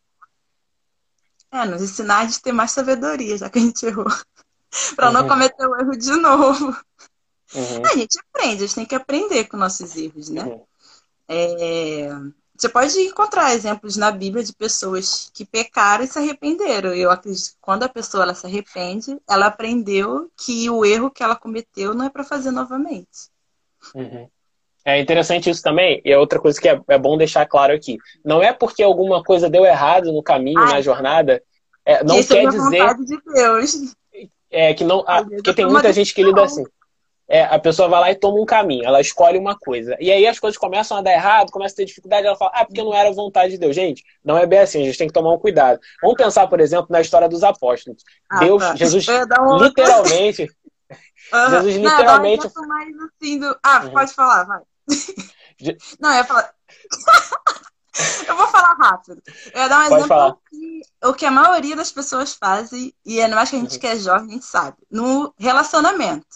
É, 1.50 1.64
nos 1.64 1.82
ensinar 1.82 2.26
a 2.26 2.40
ter 2.42 2.52
mais 2.52 2.72
sabedoria, 2.72 3.38
já 3.38 3.48
que 3.48 3.58
a 3.58 3.62
gente 3.62 3.86
errou. 3.86 4.06
para 4.96 5.10
não 5.10 5.22
uhum. 5.22 5.28
cometer 5.28 5.66
o 5.66 5.80
erro 5.80 5.96
de 5.96 6.12
novo. 6.16 6.66
Uhum. 7.54 7.86
A 7.86 7.96
gente 7.96 8.18
aprende, 8.18 8.64
a 8.64 8.66
gente 8.66 8.74
tem 8.74 8.86
que 8.86 8.94
aprender 8.94 9.44
com 9.44 9.56
nossos 9.56 9.96
erros, 9.96 10.28
né? 10.28 10.44
Uhum. 10.44 10.66
É... 11.28 12.08
Você 12.56 12.68
pode 12.68 12.96
encontrar 13.00 13.54
exemplos 13.54 13.96
na 13.96 14.10
Bíblia 14.10 14.44
de 14.44 14.52
pessoas 14.52 15.30
que 15.32 15.44
pecaram 15.44 16.04
e 16.04 16.06
se 16.06 16.18
arrependeram. 16.18 16.94
Eu 16.94 17.10
acredito 17.10 17.50
que 17.50 17.56
quando 17.60 17.82
a 17.82 17.88
pessoa 17.88 18.22
ela 18.22 18.34
se 18.34 18.46
arrepende, 18.46 19.18
ela 19.28 19.46
aprendeu 19.46 20.30
que 20.36 20.70
o 20.70 20.84
erro 20.84 21.10
que 21.10 21.22
ela 21.22 21.34
cometeu 21.34 21.94
não 21.94 22.04
é 22.04 22.10
para 22.10 22.22
fazer 22.22 22.52
novamente. 22.52 23.28
Uhum. 23.94 24.28
É 24.84 25.00
interessante 25.00 25.48
isso 25.48 25.62
também, 25.62 26.02
e 26.04 26.12
é 26.12 26.18
outra 26.18 26.38
coisa 26.38 26.60
que 26.60 26.68
é, 26.68 26.78
é, 26.88 26.98
bom 26.98 27.16
deixar 27.16 27.46
claro 27.46 27.72
aqui. 27.72 27.96
Não 28.22 28.42
é 28.42 28.52
porque 28.52 28.82
alguma 28.82 29.22
coisa 29.22 29.48
deu 29.48 29.64
errado 29.64 30.12
no 30.12 30.22
caminho, 30.22 30.60
Ai, 30.60 30.74
na 30.74 30.80
jornada, 30.82 31.42
é, 31.86 32.04
não 32.04 32.22
quer 32.22 32.44
é 32.44 32.48
dizer. 32.48 32.94
De 32.96 33.18
Deus. 33.32 33.94
É, 34.50 34.74
que 34.74 34.84
não. 34.84 35.02
Ah, 35.06 35.24
porque 35.24 35.54
tem 35.54 35.66
muita 35.66 35.92
gente 35.92 36.12
que 36.12 36.22
lida 36.22 36.42
assim. 36.42 36.64
É, 37.26 37.42
a 37.44 37.58
pessoa 37.58 37.88
vai 37.88 38.00
lá 38.00 38.10
e 38.10 38.14
toma 38.14 38.38
um 38.38 38.44
caminho, 38.44 38.84
ela 38.84 39.00
escolhe 39.00 39.38
uma 39.38 39.58
coisa. 39.58 39.96
E 39.98 40.12
aí 40.12 40.26
as 40.26 40.38
coisas 40.38 40.58
começam 40.58 40.98
a 40.98 41.00
dar 41.00 41.12
errado, 41.12 41.50
começa 41.50 41.74
a 41.74 41.76
ter 41.76 41.86
dificuldade, 41.86 42.26
ela 42.26 42.36
fala, 42.36 42.52
ah, 42.54 42.66
porque 42.66 42.82
não 42.82 42.92
era 42.92 43.10
vontade 43.12 43.52
de 43.52 43.58
Deus. 43.58 43.74
Gente, 43.74 44.04
não 44.22 44.36
é 44.36 44.44
bem 44.44 44.58
assim, 44.58 44.82
a 44.82 44.84
gente 44.84 44.98
tem 44.98 45.06
que 45.06 45.14
tomar 45.14 45.32
um 45.32 45.38
cuidado. 45.38 45.80
Vamos 46.02 46.18
pensar, 46.18 46.46
por 46.46 46.60
exemplo, 46.60 46.88
na 46.90 47.00
história 47.00 47.26
dos 47.26 47.42
apóstolos. 47.42 48.02
Ah, 48.30 48.40
Deus, 48.40 48.62
tá. 48.62 48.76
Jesus, 48.76 49.06
literalmente. 49.62 50.50
Jesus 51.50 51.76
literalmente. 51.76 52.50
Não, 52.54 52.68
mais 52.68 52.94
assim 53.00 53.38
do... 53.38 53.58
Ah, 53.62 53.84
uhum. 53.84 53.90
pode 53.90 54.12
falar, 54.12 54.44
vai. 54.44 54.60
Não, 56.00 56.10
eu 56.10 56.16
ia 56.16 56.24
falar. 56.24 56.54
eu 58.28 58.36
vou 58.36 58.46
falar 58.48 58.74
rápido. 58.74 59.22
Eu 59.52 59.60
ia 59.62 59.68
dar 59.68 59.86
um 59.86 59.88
Pode 59.88 60.04
exemplo 60.04 60.42
que, 60.50 60.82
o 61.04 61.14
que 61.14 61.26
a 61.26 61.30
maioria 61.30 61.76
das 61.76 61.92
pessoas 61.92 62.34
fazem, 62.34 62.94
e 63.04 63.20
é 63.20 63.28
mais 63.28 63.50
que 63.50 63.56
a 63.56 63.58
gente 63.58 63.74
uhum. 63.74 63.80
que 63.80 63.86
é 63.86 63.96
jovem, 63.96 64.28
a 64.28 64.32
gente 64.32 64.44
sabe, 64.44 64.76
no 64.90 65.32
relacionamento. 65.38 66.26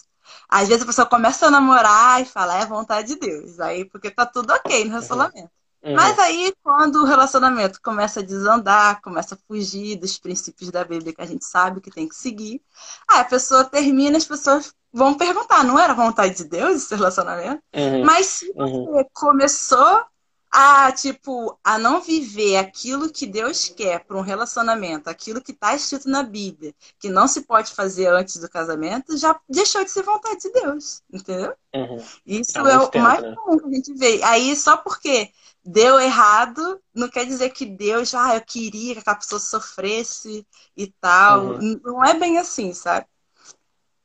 Às 0.47 0.67
vezes 0.67 0.83
a 0.83 0.87
pessoa 0.87 1.05
começa 1.05 1.47
a 1.47 1.51
namorar 1.51 2.21
e 2.21 2.25
fala, 2.25 2.57
é 2.57 2.65
vontade 2.65 3.09
de 3.09 3.15
Deus. 3.19 3.59
Aí, 3.59 3.85
porque 3.85 4.09
tá 4.09 4.25
tudo 4.25 4.51
ok 4.51 4.83
no 4.85 4.91
relacionamento. 4.91 5.51
Uhum. 5.81 5.95
Mas 5.95 6.19
aí, 6.19 6.53
quando 6.61 6.97
o 6.97 7.05
relacionamento 7.05 7.79
começa 7.81 8.19
a 8.19 8.23
desandar, 8.23 9.01
começa 9.01 9.35
a 9.35 9.37
fugir 9.47 9.95
dos 9.95 10.17
princípios 10.17 10.69
da 10.71 10.83
Bíblia 10.83 11.13
que 11.13 11.21
a 11.21 11.25
gente 11.25 11.45
sabe 11.45 11.79
que 11.79 11.91
tem 11.91 12.07
que 12.07 12.15
seguir, 12.15 12.61
aí 13.07 13.21
a 13.21 13.25
pessoa 13.25 13.63
termina, 13.63 14.17
as 14.17 14.25
pessoas 14.25 14.73
vão 14.91 15.15
perguntar, 15.15 15.63
não 15.63 15.79
era 15.79 15.93
vontade 15.93 16.35
de 16.35 16.43
Deus 16.45 16.77
esse 16.83 16.95
relacionamento? 16.95 17.61
Uhum. 17.73 18.03
Mas 18.05 18.25
se 18.25 18.53
você 18.53 19.05
começou 19.13 20.05
a, 20.51 20.91
tipo, 20.91 21.59
a 21.63 21.77
não 21.77 22.01
viver 22.01 22.57
aquilo 22.57 23.11
que 23.11 23.27
Deus 23.27 23.69
quer 23.69 24.03
para 24.03 24.17
um 24.17 24.21
relacionamento, 24.21 25.09
aquilo 25.09 25.41
que 25.41 25.51
está 25.51 25.75
escrito 25.75 26.09
na 26.09 26.23
Bíblia, 26.23 26.73
que 26.99 27.07
não 27.07 27.27
se 27.27 27.41
pode 27.41 27.71
fazer 27.71 28.07
antes 28.07 28.37
do 28.37 28.49
casamento, 28.49 29.15
já 29.15 29.39
deixou 29.47 29.83
de 29.83 29.91
ser 29.91 30.01
vontade 30.01 30.39
de 30.41 30.51
Deus, 30.51 31.03
entendeu? 31.11 31.53
Uhum. 31.75 32.03
Isso 32.25 32.57
é 32.57 32.77
o 32.77 32.87
tempo, 32.87 33.03
mais 33.03 33.21
né? 33.21 33.35
comum 33.35 33.59
que 33.59 33.67
a 33.67 33.71
gente 33.71 33.93
vê. 33.93 34.23
Aí, 34.23 34.55
só 34.55 34.75
porque 34.75 35.31
deu 35.63 35.99
errado, 35.99 36.81
não 36.95 37.07
quer 37.07 37.25
dizer 37.25 37.51
que 37.51 37.65
Deus, 37.65 38.15
ah, 38.15 38.35
eu 38.35 38.41
queria 38.41 38.95
que 38.95 39.09
a 39.09 39.15
pessoa 39.15 39.39
sofresse 39.39 40.45
e 40.75 40.87
tal. 40.99 41.45
Uhum. 41.45 41.79
Não 41.83 42.03
é 42.03 42.15
bem 42.15 42.39
assim, 42.39 42.73
sabe? 42.73 43.05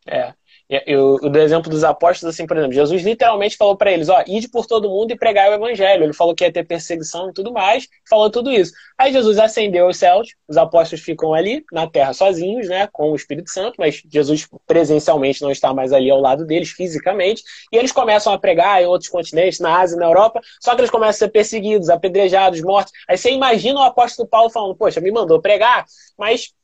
É. 0.07 0.35
Eu, 0.69 1.19
eu 1.21 1.31
dou 1.31 1.43
exemplo 1.43 1.71
dos 1.71 1.85
apóstolos, 1.85 2.35
assim, 2.35 2.47
por 2.47 2.57
exemplo, 2.57 2.73
Jesus 2.73 3.03
literalmente 3.03 3.57
falou 3.57 3.77
para 3.77 3.93
eles: 3.93 4.09
ó, 4.09 4.23
ide 4.27 4.49
por 4.49 4.67
todo 4.67 4.89
mundo 4.89 5.11
e 5.13 5.17
pregar 5.17 5.51
o 5.51 5.55
evangelho. 5.55 6.05
Ele 6.05 6.13
falou 6.15 6.35
que 6.35 6.43
ia 6.43 6.53
ter 6.53 6.65
perseguição 6.65 7.29
e 7.29 7.35
tudo 7.35 7.53
mais, 7.53 7.87
falou 8.09 8.31
tudo 8.31 8.51
isso. 8.51 8.73
Aí 8.97 9.13
Jesus 9.13 9.39
ascendeu 9.39 9.87
aos 9.87 9.99
céus, 9.99 10.29
os 10.49 10.57
apóstolos 10.57 11.05
ficam 11.05 11.35
ali 11.35 11.63
na 11.71 11.87
terra 11.87 12.15
sozinhos, 12.15 12.69
né, 12.69 12.89
com 12.93 13.11
o 13.11 13.17
Espírito 13.17 13.51
Santo, 13.51 13.75
mas 13.79 14.03
Jesus 14.11 14.49
presencialmente 14.67 15.43
não 15.43 15.51
está 15.51 15.75
mais 15.75 15.93
ali 15.93 16.11
ao 16.11 16.21
lado 16.21 16.47
deles, 16.47 16.71
fisicamente, 16.71 17.43
e 17.71 17.77
eles 17.77 17.93
começam 17.93 18.33
a 18.33 18.39
pregar 18.39 18.83
em 18.83 18.87
outros 18.87 19.11
continentes, 19.11 19.61
na 19.61 19.81
Ásia, 19.81 19.99
na 19.99 20.07
Europa, 20.07 20.41
só 20.61 20.75
que 20.75 20.81
eles 20.81 20.91
começam 20.91 21.11
a 21.11 21.13
ser 21.13 21.29
perseguidos, 21.29 21.91
apedrejados, 21.91 22.63
mortos. 22.63 22.93
Aí 23.09 23.19
você 23.19 23.31
imagina 23.31 23.81
o 23.81 23.83
apóstolo 23.83 24.27
Paulo 24.29 24.49
falando: 24.49 24.75
poxa, 24.77 25.01
me 25.01 25.11
mandou 25.11 25.41
pregar, 25.43 25.85
mas 26.17 26.55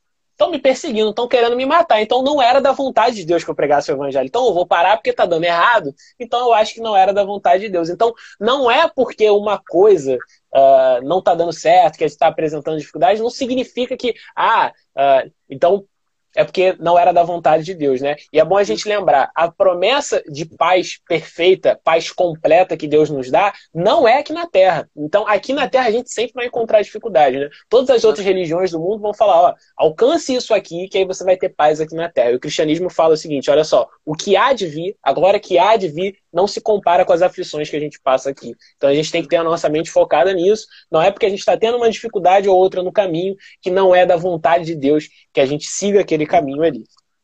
estão 0.41 0.49
me 0.49 0.59
perseguindo, 0.59 1.11
estão 1.11 1.27
querendo 1.27 1.55
me 1.55 1.65
matar. 1.65 2.01
Então 2.01 2.23
não 2.23 2.41
era 2.41 2.59
da 2.59 2.71
vontade 2.71 3.15
de 3.15 3.25
Deus 3.25 3.43
que 3.43 3.49
eu 3.49 3.55
pregasse 3.55 3.91
o 3.91 3.93
evangelho. 3.93 4.25
Então 4.25 4.45
eu 4.47 4.53
vou 4.53 4.65
parar 4.65 4.97
porque 4.97 5.11
está 5.11 5.25
dando 5.25 5.43
errado. 5.43 5.93
Então 6.19 6.39
eu 6.39 6.53
acho 6.53 6.73
que 6.73 6.81
não 6.81 6.97
era 6.97 7.13
da 7.13 7.23
vontade 7.23 7.63
de 7.63 7.69
Deus. 7.69 7.89
Então 7.89 8.11
não 8.39 8.69
é 8.69 8.89
porque 8.89 9.29
uma 9.29 9.61
coisa 9.63 10.15
uh, 10.15 11.03
não 11.03 11.19
está 11.19 11.35
dando 11.35 11.53
certo, 11.53 11.97
que 11.97 12.03
a 12.03 12.07
gente 12.07 12.15
está 12.15 12.27
apresentando 12.27 12.79
dificuldades, 12.79 13.21
não 13.21 13.29
significa 13.29 13.95
que, 13.95 14.15
ah, 14.35 14.71
uh, 14.97 15.31
então 15.49 15.85
é 16.35 16.43
porque 16.43 16.75
não 16.79 16.97
era 16.97 17.11
da 17.11 17.23
vontade 17.23 17.63
de 17.63 17.73
Deus, 17.73 18.01
né? 18.01 18.15
E 18.31 18.39
é 18.39 18.45
bom 18.45 18.57
a 18.57 18.63
gente 18.63 18.87
lembrar, 18.87 19.31
a 19.35 19.51
promessa 19.51 20.21
de 20.27 20.45
paz 20.45 20.99
perfeita, 21.07 21.79
paz 21.83 22.11
completa 22.11 22.77
que 22.77 22.87
Deus 22.87 23.09
nos 23.09 23.29
dá, 23.29 23.53
não 23.73 24.07
é 24.07 24.19
aqui 24.19 24.33
na 24.33 24.47
Terra. 24.47 24.89
Então, 24.95 25.27
aqui 25.27 25.53
na 25.53 25.67
Terra 25.67 25.87
a 25.87 25.91
gente 25.91 26.11
sempre 26.11 26.33
vai 26.33 26.45
encontrar 26.45 26.81
dificuldade, 26.81 27.37
né? 27.37 27.49
Todas 27.69 27.89
as 27.89 28.03
outras 28.03 28.25
religiões 28.25 28.71
do 28.71 28.79
mundo 28.79 29.01
vão 29.01 29.13
falar, 29.13 29.41
ó, 29.41 29.55
alcance 29.77 30.33
isso 30.33 30.53
aqui 30.53 30.87
que 30.87 30.97
aí 30.97 31.05
você 31.05 31.23
vai 31.23 31.37
ter 31.37 31.49
paz 31.49 31.81
aqui 31.81 31.95
na 31.95 32.09
Terra. 32.09 32.31
E 32.31 32.35
o 32.35 32.39
cristianismo 32.39 32.89
fala 32.89 33.13
o 33.13 33.17
seguinte, 33.17 33.49
olha 33.49 33.63
só, 33.63 33.87
o 34.05 34.15
que 34.15 34.35
há 34.35 34.53
de 34.53 34.67
vir, 34.67 34.95
agora 35.01 35.39
que 35.39 35.57
há 35.57 35.75
de 35.75 35.87
vir, 35.87 36.15
não 36.31 36.47
se 36.47 36.61
compara 36.61 37.05
com 37.05 37.13
as 37.13 37.21
aflições 37.21 37.69
que 37.69 37.75
a 37.75 37.79
gente 37.79 37.99
passa 37.99 38.29
aqui. 38.29 38.55
Então 38.77 38.89
a 38.89 38.93
gente 38.93 39.11
tem 39.11 39.21
que 39.21 39.27
ter 39.27 39.37
a 39.37 39.43
nossa 39.43 39.67
mente 39.69 39.91
focada 39.91 40.33
nisso. 40.33 40.65
Não 40.89 41.01
é 41.01 41.11
porque 41.11 41.25
a 41.25 41.29
gente 41.29 41.39
está 41.39 41.57
tendo 41.57 41.77
uma 41.77 41.89
dificuldade 41.89 42.47
ou 42.47 42.57
outra 42.57 42.81
no 42.81 42.91
caminho 42.91 43.35
que 43.61 43.69
não 43.69 43.93
é 43.93 44.05
da 44.05 44.15
vontade 44.15 44.65
de 44.65 44.75
Deus 44.75 45.09
que 45.33 45.41
a 45.41 45.45
gente 45.45 45.67
siga 45.67 46.01
aquele 46.01 46.25
caminho 46.25 46.63
ali. 46.63 46.83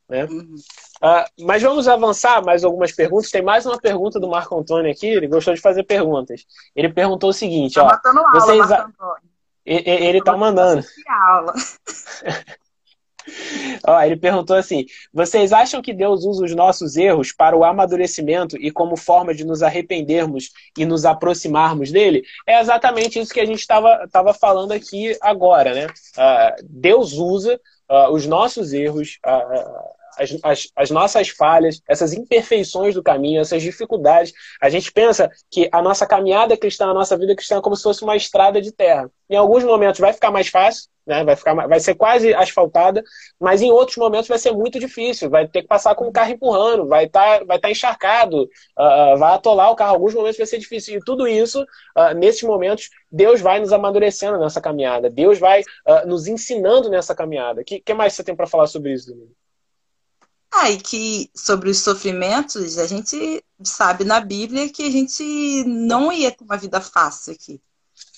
Né? 0.09 0.25
Uhum. 0.25 0.55
Uh, 1.03 1.45
mas 1.45 1.61
vamos 1.61 1.87
avançar 1.87 2.43
mais 2.43 2.63
algumas 2.63 2.91
perguntas. 2.91 3.29
Tem 3.29 3.41
mais 3.41 3.65
uma 3.65 3.77
pergunta 3.77 4.19
do 4.19 4.29
Marco 4.29 4.57
Antônio 4.57 4.91
aqui. 4.91 5.07
Ele 5.07 5.27
gostou 5.27 5.53
de 5.53 5.61
fazer 5.61 5.83
perguntas. 5.83 6.45
Ele 6.75 6.91
perguntou 6.91 7.29
o 7.29 7.33
seguinte: 7.33 7.75
tá 7.75 7.83
ó, 7.83 8.09
aula, 8.19 8.39
vocês... 8.39 8.57
Marco 8.57 8.89
Antônio. 8.89 9.37
Ele, 9.65 10.19
está 10.19 10.37
mandando. 10.37 10.81
Aula. 11.09 11.53
Ó, 13.85 14.01
ele 14.01 14.17
perguntou 14.17 14.55
assim: 14.55 14.85
vocês 15.13 15.51
acham 15.51 15.81
que 15.81 15.93
Deus 15.93 16.23
usa 16.23 16.45
os 16.45 16.55
nossos 16.55 16.97
erros 16.97 17.31
para 17.31 17.55
o 17.55 17.63
amadurecimento 17.63 18.57
e 18.57 18.71
como 18.71 18.97
forma 18.97 19.33
de 19.33 19.45
nos 19.45 19.61
arrependermos 19.61 20.51
e 20.77 20.85
nos 20.85 21.05
aproximarmos 21.05 21.91
dele? 21.91 22.23
É 22.45 22.59
exatamente 22.59 23.19
isso 23.19 23.33
que 23.33 23.39
a 23.39 23.45
gente 23.45 23.59
estava 23.59 24.33
falando 24.39 24.71
aqui 24.71 25.17
agora, 25.21 25.73
né? 25.73 25.87
Uh, 25.87 26.65
Deus 26.69 27.13
usa 27.13 27.59
uh, 27.89 28.11
os 28.11 28.25
nossos 28.25 28.73
erros, 28.73 29.19
uh, 29.25 29.96
as, 30.17 30.37
as, 30.43 30.67
as, 30.75 30.89
nossas 30.89 31.29
falhas, 31.29 31.81
essas 31.87 32.13
imperfeições 32.13 32.93
do 32.95 33.03
caminho, 33.03 33.41
essas 33.41 33.61
dificuldades. 33.61 34.33
A 34.61 34.69
gente 34.69 34.91
pensa 34.91 35.29
que 35.49 35.69
a 35.71 35.81
nossa 35.81 36.05
caminhada 36.05 36.57
cristã, 36.57 36.89
a 36.89 36.93
nossa 36.93 37.17
vida 37.17 37.35
cristã 37.35 37.57
é 37.57 37.61
como 37.61 37.75
se 37.75 37.83
fosse 37.83 38.03
uma 38.03 38.15
estrada 38.15 38.61
de 38.61 38.71
terra. 38.71 39.09
Em 39.29 39.35
alguns 39.35 39.63
momentos 39.63 39.99
vai 39.99 40.13
ficar 40.13 40.31
mais 40.31 40.47
fácil, 40.47 40.89
né? 41.05 41.23
vai, 41.23 41.35
ficar, 41.35 41.53
vai 41.53 41.79
ser 41.79 41.95
quase 41.95 42.33
asfaltada, 42.33 43.03
mas 43.39 43.61
em 43.61 43.71
outros 43.71 43.97
momentos 43.97 44.27
vai 44.27 44.37
ser 44.37 44.51
muito 44.51 44.79
difícil. 44.79 45.29
Vai 45.29 45.47
ter 45.47 45.61
que 45.61 45.67
passar 45.67 45.95
com 45.95 46.07
o 46.07 46.11
carro 46.11 46.31
empurrando, 46.31 46.87
vai 46.87 47.05
estar 47.05 47.39
tá, 47.39 47.45
vai 47.45 47.59
tá 47.59 47.69
encharcado, 47.69 48.43
uh, 48.43 49.17
vai 49.17 49.33
atolar 49.33 49.71
o 49.71 49.75
carro. 49.75 49.95
Alguns 49.95 50.13
momentos 50.13 50.37
vai 50.37 50.47
ser 50.47 50.59
difícil. 50.59 50.97
E 50.97 51.03
tudo 51.03 51.27
isso, 51.27 51.61
uh, 51.61 52.13
nesses 52.15 52.43
momentos, 52.43 52.89
Deus 53.11 53.41
vai 53.41 53.59
nos 53.59 53.73
amadurecendo 53.73 54.37
nessa 54.39 54.61
caminhada. 54.61 55.09
Deus 55.09 55.39
vai 55.39 55.61
uh, 55.61 56.07
nos 56.07 56.27
ensinando 56.27 56.89
nessa 56.89 57.13
caminhada. 57.13 57.61
O 57.61 57.65
que, 57.65 57.79
que 57.79 57.93
mais 57.93 58.13
você 58.13 58.23
tem 58.23 58.35
para 58.35 58.47
falar 58.47 58.67
sobre 58.67 58.93
isso, 58.93 59.11
Domingo? 59.11 59.35
Ah, 60.51 60.71
e 60.71 60.77
que 60.77 61.29
sobre 61.35 61.69
os 61.69 61.79
sofrimentos, 61.79 62.77
a 62.77 62.87
gente 62.87 63.43
sabe 63.63 64.03
na 64.03 64.19
Bíblia 64.19 64.69
que 64.69 64.83
a 64.83 64.91
gente 64.91 65.63
não 65.65 66.11
ia 66.11 66.31
ter 66.31 66.43
uma 66.43 66.57
vida 66.57 66.79
fácil 66.79 67.33
aqui. 67.33 67.61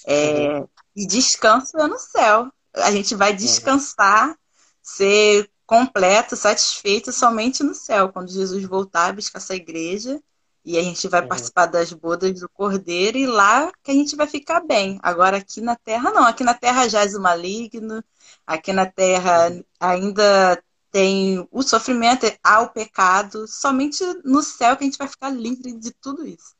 É, 0.06 0.64
e 0.96 1.06
descanso 1.06 1.78
é 1.78 1.88
no 1.88 1.98
céu. 1.98 2.52
A 2.74 2.92
gente 2.92 3.16
vai 3.16 3.34
descansar, 3.34 4.36
ser 4.82 5.50
completo, 5.66 6.36
satisfeito 6.36 7.12
somente 7.12 7.64
no 7.64 7.74
céu, 7.74 8.10
quando 8.10 8.32
Jesus 8.32 8.64
voltar, 8.64 9.14
buscar 9.14 9.40
essa 9.40 9.56
igreja. 9.56 10.22
E 10.66 10.78
a 10.78 10.84
gente 10.84 11.08
vai 11.08 11.22
uhum. 11.22 11.28
participar 11.28 11.68
das 11.68 11.94
bodas 11.94 12.40
do 12.40 12.50
Cordeiro 12.50 13.18
e 13.18 13.26
lá 13.26 13.72
que 13.84 13.92
a 13.92 13.94
gente 13.94 14.16
vai 14.16 14.28
ficar 14.28 14.60
bem. 14.60 15.00
Agora 15.02 15.38
aqui 15.38 15.62
na 15.62 15.76
Terra 15.76 16.12
não. 16.12 16.26
Aqui 16.26 16.44
na 16.44 16.54
Terra 16.54 16.88
jaz 16.88 17.16
o 17.16 17.22
maligno. 17.22 18.04
Aqui 18.46 18.74
na 18.74 18.86
Terra 18.86 19.52
ainda 19.80 20.62
tem 20.92 21.48
o 21.52 21.62
sofrimento, 21.62 22.26
há 22.44 22.62
o 22.62 22.70
pecado. 22.70 23.48
Somente 23.48 24.04
no 24.24 24.42
céu 24.42 24.76
que 24.76 24.84
a 24.84 24.88
gente 24.88 24.98
vai 24.98 25.08
ficar 25.08 25.30
livre 25.30 25.74
de 25.74 25.92
tudo 26.02 26.26
isso. 26.26 26.60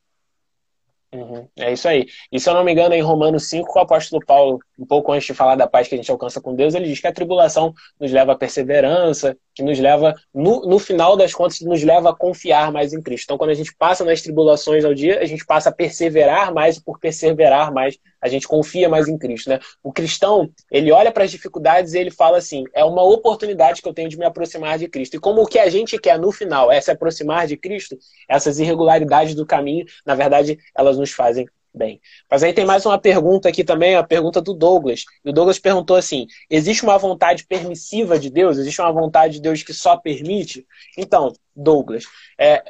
Uhum, 1.12 1.48
é 1.56 1.72
isso 1.72 1.88
aí. 1.88 2.06
E 2.30 2.38
se 2.38 2.48
eu 2.48 2.54
não 2.54 2.62
me 2.62 2.70
engano, 2.70 2.94
em 2.94 3.02
Romanos 3.02 3.48
5, 3.48 3.76
o 3.76 3.82
apóstolo 3.82 4.24
Paulo, 4.24 4.60
um 4.78 4.86
pouco 4.86 5.10
antes 5.10 5.26
de 5.26 5.34
falar 5.34 5.56
da 5.56 5.66
paz 5.66 5.88
que 5.88 5.94
a 5.96 5.98
gente 5.98 6.10
alcança 6.10 6.40
com 6.40 6.54
Deus, 6.54 6.72
ele 6.72 6.86
diz 6.86 7.00
que 7.00 7.06
a 7.08 7.12
tribulação 7.12 7.74
nos 7.98 8.12
leva 8.12 8.32
à 8.32 8.36
perseverança, 8.36 9.36
que 9.52 9.62
nos 9.62 9.76
leva, 9.80 10.14
no, 10.32 10.60
no 10.60 10.78
final 10.78 11.16
das 11.16 11.34
contas, 11.34 11.60
nos 11.62 11.82
leva 11.82 12.10
a 12.10 12.14
confiar 12.14 12.70
mais 12.70 12.92
em 12.92 13.02
Cristo. 13.02 13.24
Então, 13.24 13.38
quando 13.38 13.50
a 13.50 13.54
gente 13.54 13.74
passa 13.74 14.04
nas 14.04 14.22
tribulações 14.22 14.84
ao 14.84 14.94
dia, 14.94 15.18
a 15.18 15.24
gente 15.24 15.44
passa 15.44 15.70
a 15.70 15.72
perseverar 15.72 16.54
mais, 16.54 16.78
por 16.78 17.00
perseverar 17.00 17.72
mais, 17.72 17.98
a 18.20 18.28
gente 18.28 18.46
confia 18.46 18.88
mais 18.88 19.08
em 19.08 19.16
Cristo. 19.16 19.50
Né? 19.50 19.58
O 19.82 19.92
cristão, 19.92 20.50
ele 20.70 20.92
olha 20.92 21.10
para 21.10 21.24
as 21.24 21.30
dificuldades 21.30 21.94
e 21.94 21.98
ele 21.98 22.10
fala 22.10 22.38
assim: 22.38 22.64
é 22.74 22.84
uma 22.84 23.02
oportunidade 23.02 23.82
que 23.82 23.88
eu 23.88 23.94
tenho 23.94 24.08
de 24.08 24.18
me 24.18 24.24
aproximar 24.24 24.78
de 24.78 24.88
Cristo. 24.88 25.16
E 25.16 25.20
como 25.20 25.42
o 25.42 25.46
que 25.46 25.58
a 25.58 25.68
gente 25.68 25.98
quer 25.98 26.18
no 26.18 26.32
final 26.32 26.70
é 26.70 26.80
se 26.80 26.90
aproximar 26.90 27.46
de 27.46 27.56
Cristo, 27.56 27.96
essas 28.28 28.58
irregularidades 28.58 29.34
do 29.34 29.46
caminho, 29.46 29.84
na 30.04 30.14
verdade, 30.14 30.58
elas 30.76 30.98
nos 30.98 31.10
fazem 31.10 31.46
bem. 31.74 32.00
Mas 32.30 32.42
aí 32.42 32.52
tem 32.52 32.64
mais 32.64 32.84
uma 32.84 32.98
pergunta 32.98 33.48
aqui 33.48 33.64
também, 33.64 33.94
a 33.94 34.02
pergunta 34.02 34.40
do 34.40 34.52
Douglas. 34.52 35.04
E 35.24 35.30
o 35.30 35.32
Douglas 35.32 35.58
perguntou 35.58 35.96
assim: 35.96 36.26
existe 36.48 36.82
uma 36.82 36.98
vontade 36.98 37.46
permissiva 37.46 38.18
de 38.18 38.30
Deus? 38.30 38.58
Existe 38.58 38.80
uma 38.80 38.92
vontade 38.92 39.34
de 39.34 39.40
Deus 39.40 39.62
que 39.62 39.72
só 39.72 39.96
permite? 39.96 40.66
Então, 40.98 41.32
Douglas, 41.54 42.04
é, 42.38 42.62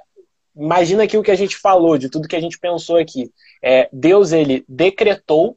imagina 0.60 1.04
aqui 1.04 1.16
o 1.16 1.22
que 1.22 1.30
a 1.30 1.36
gente 1.36 1.56
falou, 1.56 1.96
de 1.96 2.10
tudo 2.10 2.28
que 2.28 2.36
a 2.36 2.40
gente 2.40 2.58
pensou 2.58 2.96
aqui. 2.96 3.30
É, 3.62 3.88
Deus 3.92 4.32
ele 4.32 4.64
decretou 4.68 5.56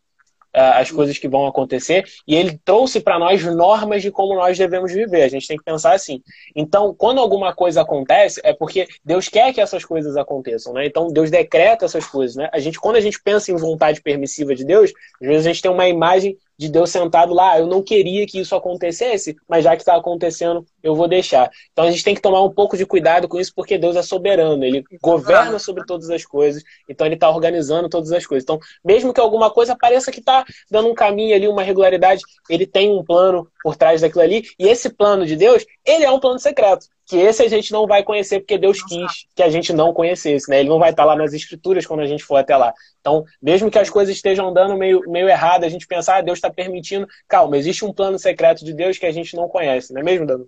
uh, 0.56 0.78
as 0.80 0.92
coisas 0.92 1.18
que 1.18 1.28
vão 1.28 1.46
acontecer 1.48 2.06
e 2.28 2.36
ele 2.36 2.60
trouxe 2.64 3.00
para 3.00 3.20
nós 3.20 3.44
normas 3.44 4.02
de 4.02 4.12
como 4.12 4.36
nós 4.36 4.58
devemos 4.58 4.94
viver. 4.94 5.24
A 5.24 5.28
gente 5.28 5.48
tem 5.48 5.58
que 5.58 5.64
pensar 5.64 5.94
assim. 5.94 6.22
Então, 6.56 6.94
quando 6.96 7.20
alguma 7.20 7.54
coisa 7.54 7.82
acontece, 7.82 8.40
é 8.44 8.54
porque 8.54 8.88
Deus 9.04 9.28
quer 9.28 9.54
que 9.54 9.62
essas 9.62 9.84
coisas 9.84 10.16
aconteçam, 10.16 10.74
né? 10.74 10.86
Então, 10.86 11.08
Deus 11.08 11.30
decreta 11.30 11.86
essas 11.86 12.06
coisas, 12.06 12.36
né? 12.36 12.50
A 12.54 12.60
gente, 12.60 12.80
quando 12.80 12.98
a 12.98 13.02
gente 13.02 13.22
pensa 13.22 13.52
em 13.52 13.56
vontade 13.56 14.02
permissiva 14.02 14.56
de 14.56 14.64
Deus, 14.64 14.94
às 15.22 15.28
vezes 15.28 15.46
a 15.46 15.50
gente 15.50 15.62
tem 15.62 15.72
uma 15.72 15.88
imagem 15.88 16.38
de 16.58 16.70
Deus 16.70 16.90
sentado 16.90 17.34
lá. 17.34 17.58
Eu 17.58 17.68
não 17.68 17.82
queria 17.82 18.26
que 18.26 18.40
isso 18.40 18.56
acontecesse, 18.56 19.36
mas 19.48 19.64
já 19.64 19.76
que 19.76 19.82
está 19.82 19.96
acontecendo, 19.96 20.66
eu 20.82 20.96
vou 20.96 21.08
deixar. 21.08 21.50
Então 21.72 21.86
a 21.86 21.92
gente 21.92 22.04
tem 22.04 22.16
que 22.16 22.22
tomar 22.22 22.42
um 22.42 22.52
pouco 22.52 22.78
de 22.78 22.86
cuidado 22.86 23.28
com 23.28 23.40
isso, 23.40 23.54
porque 23.56 23.78
Deus 23.78 23.96
é 23.96 24.02
soberano, 24.02 24.64
ele 24.64 24.84
governa 25.02 25.60
sobre 25.60 25.86
todas 25.86 26.10
as 26.10 26.26
coisas, 26.26 26.64
então 26.88 27.08
ele 27.08 27.16
está 27.16 27.30
organizando 27.30 27.90
todas 27.90 28.12
as 28.12 28.26
coisas. 28.26 28.44
Então, 28.44 28.60
mesmo 28.84 29.14
que 29.14 29.20
alguma 29.20 29.50
coisa 29.50 29.76
pareça 29.76 30.12
que 30.12 30.20
está 30.20 30.46
dando 30.70 30.90
um 30.90 30.94
caminho 30.96 31.36
ali, 31.36 31.48
uma 31.48 31.64
regularidade, 31.64 32.22
ele 32.50 32.66
tem 32.66 32.92
um 32.92 33.04
plano 33.04 33.48
por 33.64 33.76
trás 33.76 34.02
daquilo 34.02 34.22
ali, 34.22 34.44
e 34.60 34.68
esse 34.68 34.90
plano 34.90 35.26
de 35.26 35.36
Deus, 35.36 35.66
ele 35.86 36.04
é 36.04 36.12
um 36.12 36.20
plano 36.20 36.40
secreto 36.40 36.88
que 37.06 37.18
esse 37.18 37.44
a 37.44 37.48
gente 37.50 37.72
não 37.72 37.86
vai 37.86 38.04
conhecer 38.04 38.40
porque 38.40 38.58
Deus 38.58 38.82
quis 38.82 39.26
que 39.36 39.44
a 39.44 39.50
gente 39.50 39.74
não 39.74 39.94
conhecesse, 39.94 40.50
né? 40.50 40.60
Ele 40.60 40.70
não 40.70 40.80
vai 40.80 40.92
estar 40.92 41.06
lá 41.06 41.16
nas 41.16 41.34
escrituras 41.34 41.86
quando 41.86 42.00
a 42.00 42.06
gente 42.06 42.24
for 42.24 42.38
até 42.38 42.56
lá. 42.56 42.74
Então, 43.00 43.26
mesmo 43.42 43.70
que 43.70 43.80
as 43.80 43.90
coisas 43.90 44.16
estejam 44.16 44.50
andando 44.50 44.78
meio, 44.78 45.02
meio 45.08 45.28
errado, 45.28 45.66
a 45.66 45.70
gente 45.70 45.86
pensar, 45.86 46.18
ah, 46.18 46.22
Deus 46.22 46.38
está 46.38 46.50
permitindo. 46.50 47.08
Calma, 47.28 47.58
existe 47.58 47.84
um 47.84 47.94
plano 47.94 48.18
secreto 48.18 48.64
de 48.64 48.74
Deus 48.74 48.98
que 48.98 49.06
a 49.06 49.12
gente 49.12 49.36
não 49.36 49.50
conhece, 49.50 49.94
não 49.94 50.02
é 50.02 50.04
mesmo, 50.04 50.26
Dano? 50.26 50.48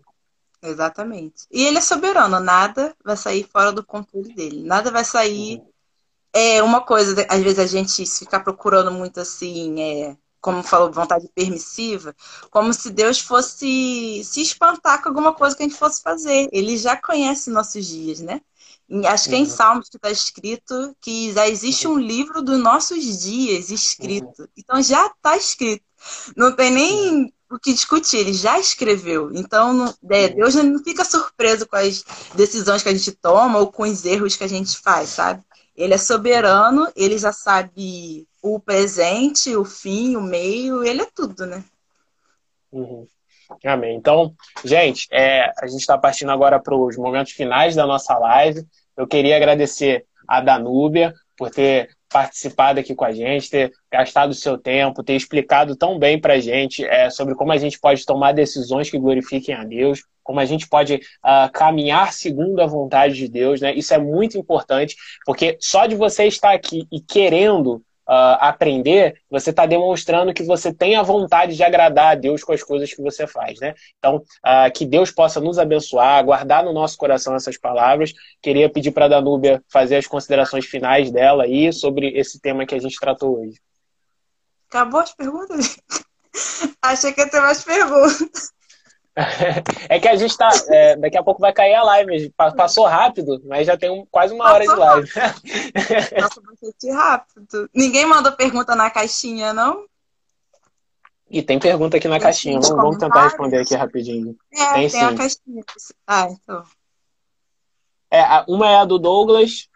Exatamente. 0.63 1.43
E 1.51 1.65
ele 1.65 1.77
é 1.77 1.81
soberano, 1.81 2.39
nada 2.39 2.95
vai 3.03 3.17
sair 3.17 3.43
fora 3.43 3.71
do 3.71 3.85
controle 3.85 4.33
dele. 4.33 4.63
Nada 4.63 4.89
vai 4.91 5.03
sair. 5.03 5.57
Uhum. 5.57 5.71
É 6.33 6.63
uma 6.63 6.81
coisa, 6.81 7.25
às 7.29 7.41
vezes 7.41 7.59
a 7.59 7.65
gente 7.65 8.05
fica 8.05 8.39
procurando 8.39 8.91
muito 8.91 9.21
assim, 9.21 9.81
é, 9.81 10.17
como 10.45 10.61
falou, 10.61 10.91
vontade 10.91 11.27
permissiva, 11.33 12.15
como 12.51 12.71
se 12.71 12.91
Deus 12.91 13.19
fosse 13.19 14.21
se 14.23 14.41
espantar 14.43 15.01
com 15.01 15.09
alguma 15.09 15.33
coisa 15.33 15.57
que 15.57 15.63
a 15.63 15.67
gente 15.67 15.77
fosse 15.77 16.03
fazer. 16.03 16.47
Ele 16.51 16.77
já 16.77 16.95
conhece 16.95 17.49
nossos 17.49 17.83
dias, 17.87 18.19
né? 18.19 18.39
Acho 19.07 19.27
que 19.27 19.33
é 19.33 19.39
em 19.39 19.45
uhum. 19.45 19.49
Salmos 19.49 19.89
que 19.89 19.97
está 19.97 20.11
escrito 20.11 20.95
que 21.01 21.33
já 21.33 21.49
existe 21.49 21.87
um 21.87 21.97
livro 21.97 22.43
dos 22.43 22.59
nossos 22.59 23.23
dias 23.23 23.71
escrito. 23.71 24.43
Uhum. 24.43 24.47
Então 24.55 24.83
já 24.83 25.07
está 25.07 25.35
escrito. 25.35 25.83
Não 26.37 26.55
tem 26.55 26.69
nem 26.69 27.33
o 27.49 27.57
que 27.57 27.73
discutir, 27.73 28.17
ele 28.17 28.33
já 28.33 28.59
escreveu. 28.59 29.31
Então 29.33 29.91
é, 30.11 30.29
Deus 30.29 30.53
não 30.53 30.77
fica 30.83 31.03
surpreso 31.03 31.65
com 31.65 31.75
as 31.75 32.05
decisões 32.35 32.83
que 32.83 32.89
a 32.89 32.93
gente 32.93 33.13
toma 33.13 33.57
ou 33.57 33.71
com 33.71 33.81
os 33.81 34.05
erros 34.05 34.35
que 34.35 34.43
a 34.43 34.49
gente 34.49 34.77
faz, 34.77 35.09
sabe? 35.09 35.41
Ele 35.75 35.95
é 35.95 35.97
soberano, 35.97 36.87
ele 36.95 37.17
já 37.17 37.33
sabe 37.33 38.27
o 38.45 38.59
presente, 38.59 39.55
o 39.55 39.65
fim, 39.65 40.15
o 40.15 40.21
meio, 40.21 40.83
ele 40.83 41.01
é 41.01 41.07
tudo, 41.15 41.47
né? 41.47 41.63
Uhum. 42.71 43.07
Amém. 43.65 43.95
Então, 43.95 44.35
gente, 44.63 45.07
é, 45.11 45.51
a 45.59 45.65
gente 45.65 45.79
está 45.79 45.97
partindo 45.97 46.31
agora 46.31 46.59
para 46.59 46.75
os 46.75 46.95
momentos 46.95 47.33
finais 47.33 47.75
da 47.75 47.87
nossa 47.87 48.15
live. 48.19 48.63
Eu 48.95 49.07
queria 49.07 49.35
agradecer 49.35 50.05
a 50.27 50.41
Danúbia 50.41 51.11
por 51.35 51.49
ter 51.49 51.89
participado 52.07 52.79
aqui 52.79 52.93
com 52.93 53.03
a 53.03 53.11
gente, 53.11 53.49
ter 53.49 53.71
gastado 53.91 54.29
o 54.29 54.35
seu 54.35 54.59
tempo, 54.59 55.03
ter 55.03 55.15
explicado 55.15 55.75
tão 55.75 55.97
bem 55.97 56.21
para 56.21 56.35
a 56.35 56.39
gente 56.39 56.85
é, 56.85 57.09
sobre 57.09 57.33
como 57.33 57.51
a 57.51 57.57
gente 57.57 57.79
pode 57.79 58.05
tomar 58.05 58.31
decisões 58.31 58.91
que 58.91 58.99
glorifiquem 58.99 59.55
a 59.55 59.63
Deus, 59.63 60.03
como 60.23 60.39
a 60.39 60.45
gente 60.45 60.67
pode 60.67 60.95
uh, 60.95 61.51
caminhar 61.51 62.13
segundo 62.13 62.61
a 62.61 62.67
vontade 62.67 63.15
de 63.15 63.27
Deus, 63.27 63.59
né? 63.59 63.73
Isso 63.73 63.93
é 63.93 63.97
muito 63.97 64.37
importante, 64.37 64.95
porque 65.25 65.57
só 65.59 65.87
de 65.87 65.95
você 65.95 66.25
estar 66.25 66.53
aqui 66.53 66.87
e 66.91 67.01
querendo 67.01 67.83
uh, 68.07 68.37
aprender, 68.39 69.21
você 69.29 69.49
está 69.49 69.65
demonstrando 69.65 70.33
que 70.33 70.43
você 70.43 70.73
tem 70.73 70.95
a 70.95 71.03
vontade 71.03 71.55
de 71.55 71.63
agradar 71.63 72.11
a 72.11 72.15
Deus 72.15 72.43
com 72.43 72.53
as 72.53 72.63
coisas 72.63 72.93
que 72.93 73.01
você 73.01 73.27
faz, 73.27 73.59
né? 73.59 73.73
Então, 73.97 74.17
uh, 74.17 74.71
que 74.73 74.85
Deus 74.85 75.11
possa 75.11 75.39
nos 75.39 75.59
abençoar, 75.59 76.23
guardar 76.23 76.63
no 76.63 76.73
nosso 76.73 76.97
coração 76.97 77.35
essas 77.35 77.57
palavras. 77.57 78.13
Queria 78.41 78.69
pedir 78.69 78.91
para 78.91 79.05
a 79.05 79.09
Danúbia 79.09 79.63
fazer 79.69 79.97
as 79.97 80.07
considerações 80.07 80.65
finais 80.65 81.11
dela 81.11 81.43
aí 81.43 81.71
sobre 81.73 82.09
esse 82.17 82.39
tema 82.39 82.65
que 82.65 82.75
a 82.75 82.79
gente 82.79 82.99
tratou 82.99 83.39
hoje. 83.39 83.59
Acabou 84.69 84.99
as 84.99 85.13
perguntas? 85.13 85.77
Achei 86.81 87.13
que 87.13 87.21
ia 87.21 87.29
ter 87.29 87.41
mais 87.41 87.63
perguntas. 87.63 88.54
É 89.87 89.99
que 89.99 90.07
a 90.07 90.15
gente 90.15 90.37
tá. 90.37 90.49
É, 90.67 90.95
daqui 90.97 91.17
a 91.17 91.23
pouco 91.23 91.39
vai 91.39 91.53
cair 91.53 91.73
a 91.73 91.83
live. 91.83 92.33
Passou 92.55 92.85
rápido, 92.85 93.41
mas 93.45 93.65
já 93.65 93.77
tem 93.77 93.89
um, 93.89 94.05
quase 94.11 94.33
uma 94.33 94.43
Passou 94.43 94.55
hora 94.55 94.67
de 94.67 94.75
live. 94.75 95.11
Nossa, 96.21 96.41
bastante 96.41 96.91
rápido. 96.91 97.69
Ninguém 97.73 98.05
mandou 98.05 98.31
pergunta 98.33 98.75
na 98.75 98.89
caixinha, 98.89 99.53
não? 99.53 99.85
E 101.29 101.41
tem 101.41 101.57
pergunta 101.57 101.97
aqui 101.97 102.07
na 102.07 102.19
caixinha. 102.19 102.59
Vamos, 102.59 102.69
vamos, 102.69 102.97
tentar 102.97 103.23
responder 103.23 103.59
aqui 103.59 103.75
rapidinho. 103.75 104.35
É, 104.53 104.73
tem, 104.73 104.73
tem 104.73 104.89
sim. 104.89 104.99
a 104.99 105.15
caixinha. 105.15 105.63
Ah, 106.05 106.27
então. 106.29 106.63
É, 108.11 108.23
uma 108.47 108.69
é 108.69 108.75
a 108.75 108.85
do 108.85 108.99
Douglas 108.99 109.67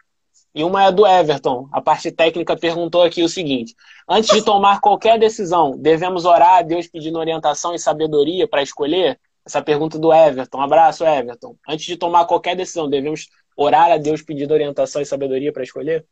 e 0.54 0.62
uma 0.62 0.84
é 0.84 0.92
do 0.92 1.06
Everton. 1.06 1.68
A 1.72 1.80
parte 1.80 2.12
técnica 2.12 2.56
perguntou 2.56 3.02
aqui 3.02 3.22
o 3.22 3.28
seguinte: 3.28 3.74
antes 4.08 4.30
de 4.30 4.44
tomar 4.44 4.80
qualquer 4.80 5.18
decisão, 5.18 5.76
devemos 5.76 6.24
orar 6.24 6.58
a 6.58 6.62
Deus 6.62 6.86
pedindo 6.86 7.18
orientação 7.18 7.74
e 7.74 7.78
sabedoria 7.78 8.46
para 8.46 8.62
escolher? 8.62 9.18
Essa 9.50 9.60
pergunta 9.60 9.98
do 9.98 10.12
Everton. 10.12 10.58
Um 10.58 10.62
abraço, 10.62 11.04
Everton. 11.04 11.56
Antes 11.68 11.84
de 11.84 11.96
tomar 11.96 12.24
qualquer 12.24 12.54
decisão, 12.54 12.88
devemos 12.88 13.28
orar 13.56 13.90
a 13.90 13.96
Deus 13.96 14.22
pedindo 14.22 14.54
orientação 14.54 15.02
e 15.02 15.06
sabedoria 15.06 15.52
para 15.52 15.64
escolher? 15.64 16.06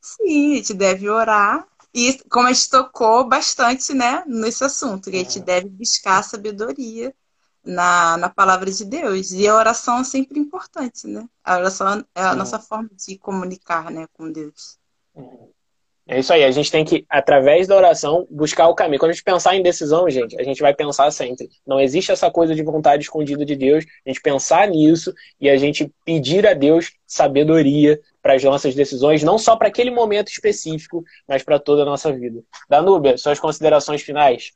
Sim, 0.00 0.52
a 0.52 0.56
gente 0.58 0.72
deve 0.72 1.08
orar. 1.08 1.66
E 1.92 2.16
como 2.30 2.46
a 2.46 2.52
gente 2.52 2.70
tocou 2.70 3.28
bastante 3.28 3.92
né, 3.92 4.22
nesse 4.24 4.62
assunto, 4.62 5.10
que 5.10 5.16
a 5.16 5.18
gente 5.18 5.40
deve 5.40 5.68
buscar 5.68 6.22
sabedoria 6.22 7.12
na, 7.64 8.16
na 8.16 8.28
palavra 8.28 8.70
de 8.70 8.84
Deus. 8.84 9.32
E 9.32 9.48
a 9.48 9.56
oração 9.56 9.98
é 9.98 10.04
sempre 10.04 10.38
importante, 10.38 11.08
né? 11.08 11.28
A 11.42 11.56
oração 11.56 12.04
é 12.14 12.22
a 12.22 12.36
nossa 12.36 12.60
forma 12.60 12.88
de 12.94 13.18
comunicar 13.18 13.90
né, 13.90 14.06
com 14.12 14.30
Deus. 14.30 14.78
É 15.16 15.57
isso 16.08 16.32
aí, 16.32 16.42
a 16.42 16.50
gente 16.50 16.70
tem 16.70 16.84
que, 16.86 17.04
através 17.08 17.66
da 17.66 17.76
oração, 17.76 18.26
buscar 18.30 18.66
o 18.68 18.74
caminho. 18.74 18.98
Quando 18.98 19.10
a 19.10 19.12
gente 19.12 19.22
pensar 19.22 19.54
em 19.54 19.62
decisão, 19.62 20.08
gente, 20.08 20.40
a 20.40 20.42
gente 20.42 20.62
vai 20.62 20.72
pensar 20.72 21.10
sempre. 21.10 21.50
Não 21.66 21.78
existe 21.78 22.10
essa 22.10 22.30
coisa 22.30 22.54
de 22.54 22.62
vontade 22.62 23.02
escondida 23.02 23.44
de 23.44 23.54
Deus. 23.54 23.84
A 24.06 24.08
gente 24.08 24.22
pensar 24.22 24.66
nisso 24.68 25.12
e 25.38 25.50
a 25.50 25.56
gente 25.58 25.92
pedir 26.06 26.46
a 26.46 26.54
Deus 26.54 26.92
sabedoria 27.06 28.00
para 28.22 28.34
as 28.34 28.42
nossas 28.42 28.74
decisões, 28.74 29.22
não 29.22 29.36
só 29.36 29.54
para 29.54 29.68
aquele 29.68 29.90
momento 29.90 30.28
específico, 30.28 31.04
mas 31.28 31.42
para 31.42 31.58
toda 31.58 31.82
a 31.82 31.84
nossa 31.84 32.10
vida. 32.10 32.42
Danúbia, 32.70 33.18
suas 33.18 33.38
considerações 33.38 34.00
finais. 34.00 34.50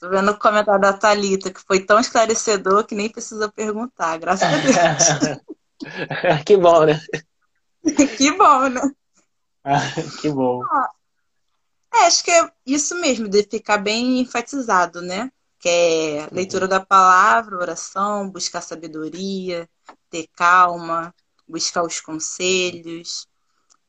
Tô 0.00 0.08
vendo 0.08 0.30
o 0.30 0.38
comentário 0.38 0.80
da 0.80 0.94
Thalita, 0.94 1.50
que 1.50 1.60
foi 1.60 1.84
tão 1.84 2.00
esclarecedor 2.00 2.86
que 2.86 2.94
nem 2.94 3.10
precisou 3.10 3.52
perguntar, 3.52 4.18
graças 4.18 4.48
a 4.48 4.56
Deus. 4.56 6.40
que 6.46 6.56
bom, 6.56 6.86
né? 6.86 6.98
que 8.16 8.32
bom, 8.32 8.68
né? 8.70 8.80
que 10.20 10.30
bom. 10.30 10.62
É, 11.92 12.06
acho 12.06 12.24
que 12.24 12.30
é 12.30 12.50
isso 12.64 12.94
mesmo, 12.96 13.28
de 13.28 13.42
ficar 13.42 13.78
bem 13.78 14.20
enfatizado, 14.20 15.02
né? 15.02 15.30
Que 15.58 15.68
é 15.68 16.28
leitura 16.32 16.66
da 16.66 16.80
palavra, 16.80 17.56
oração, 17.56 18.30
buscar 18.30 18.62
sabedoria, 18.62 19.68
ter 20.08 20.26
calma, 20.34 21.14
buscar 21.46 21.82
os 21.82 22.00
conselhos. 22.00 23.26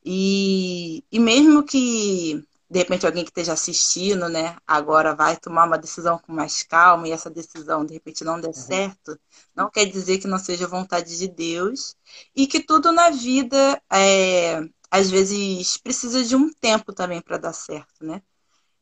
E, 0.04 1.04
e 1.12 1.20
mesmo 1.20 1.64
que 1.64 2.44
de 2.72 2.80
repente 2.80 3.06
alguém 3.06 3.26
que 3.26 3.32
esteja 3.32 3.52
assistindo, 3.52 4.30
né, 4.30 4.56
agora 4.66 5.14
vai 5.14 5.36
tomar 5.36 5.66
uma 5.66 5.78
decisão 5.78 6.18
com 6.18 6.32
mais 6.32 6.64
calma 6.64 7.06
e 7.06 7.12
essa 7.12 7.30
decisão 7.30 7.86
de 7.86 7.94
repente 7.94 8.24
não 8.24 8.40
der 8.40 8.48
uhum. 8.48 8.54
certo, 8.54 9.20
não 9.54 9.70
quer 9.70 9.86
dizer 9.86 10.20
que 10.20 10.28
não 10.28 10.40
seja 10.40 10.68
vontade 10.68 11.18
de 11.18 11.28
Deus 11.28 11.98
e 12.34 12.48
que 12.48 12.62
tudo 12.62 12.94
na 12.94 13.10
vida 13.10 13.82
é, 13.92 14.62
às 14.92 15.10
vezes 15.10 15.78
precisa 15.78 16.24
de 16.24 16.36
um 16.36 16.52
tempo 16.54 16.94
também 16.94 17.22
para 17.22 17.38
dar 17.38 17.54
certo, 17.54 18.06
né? 18.06 18.22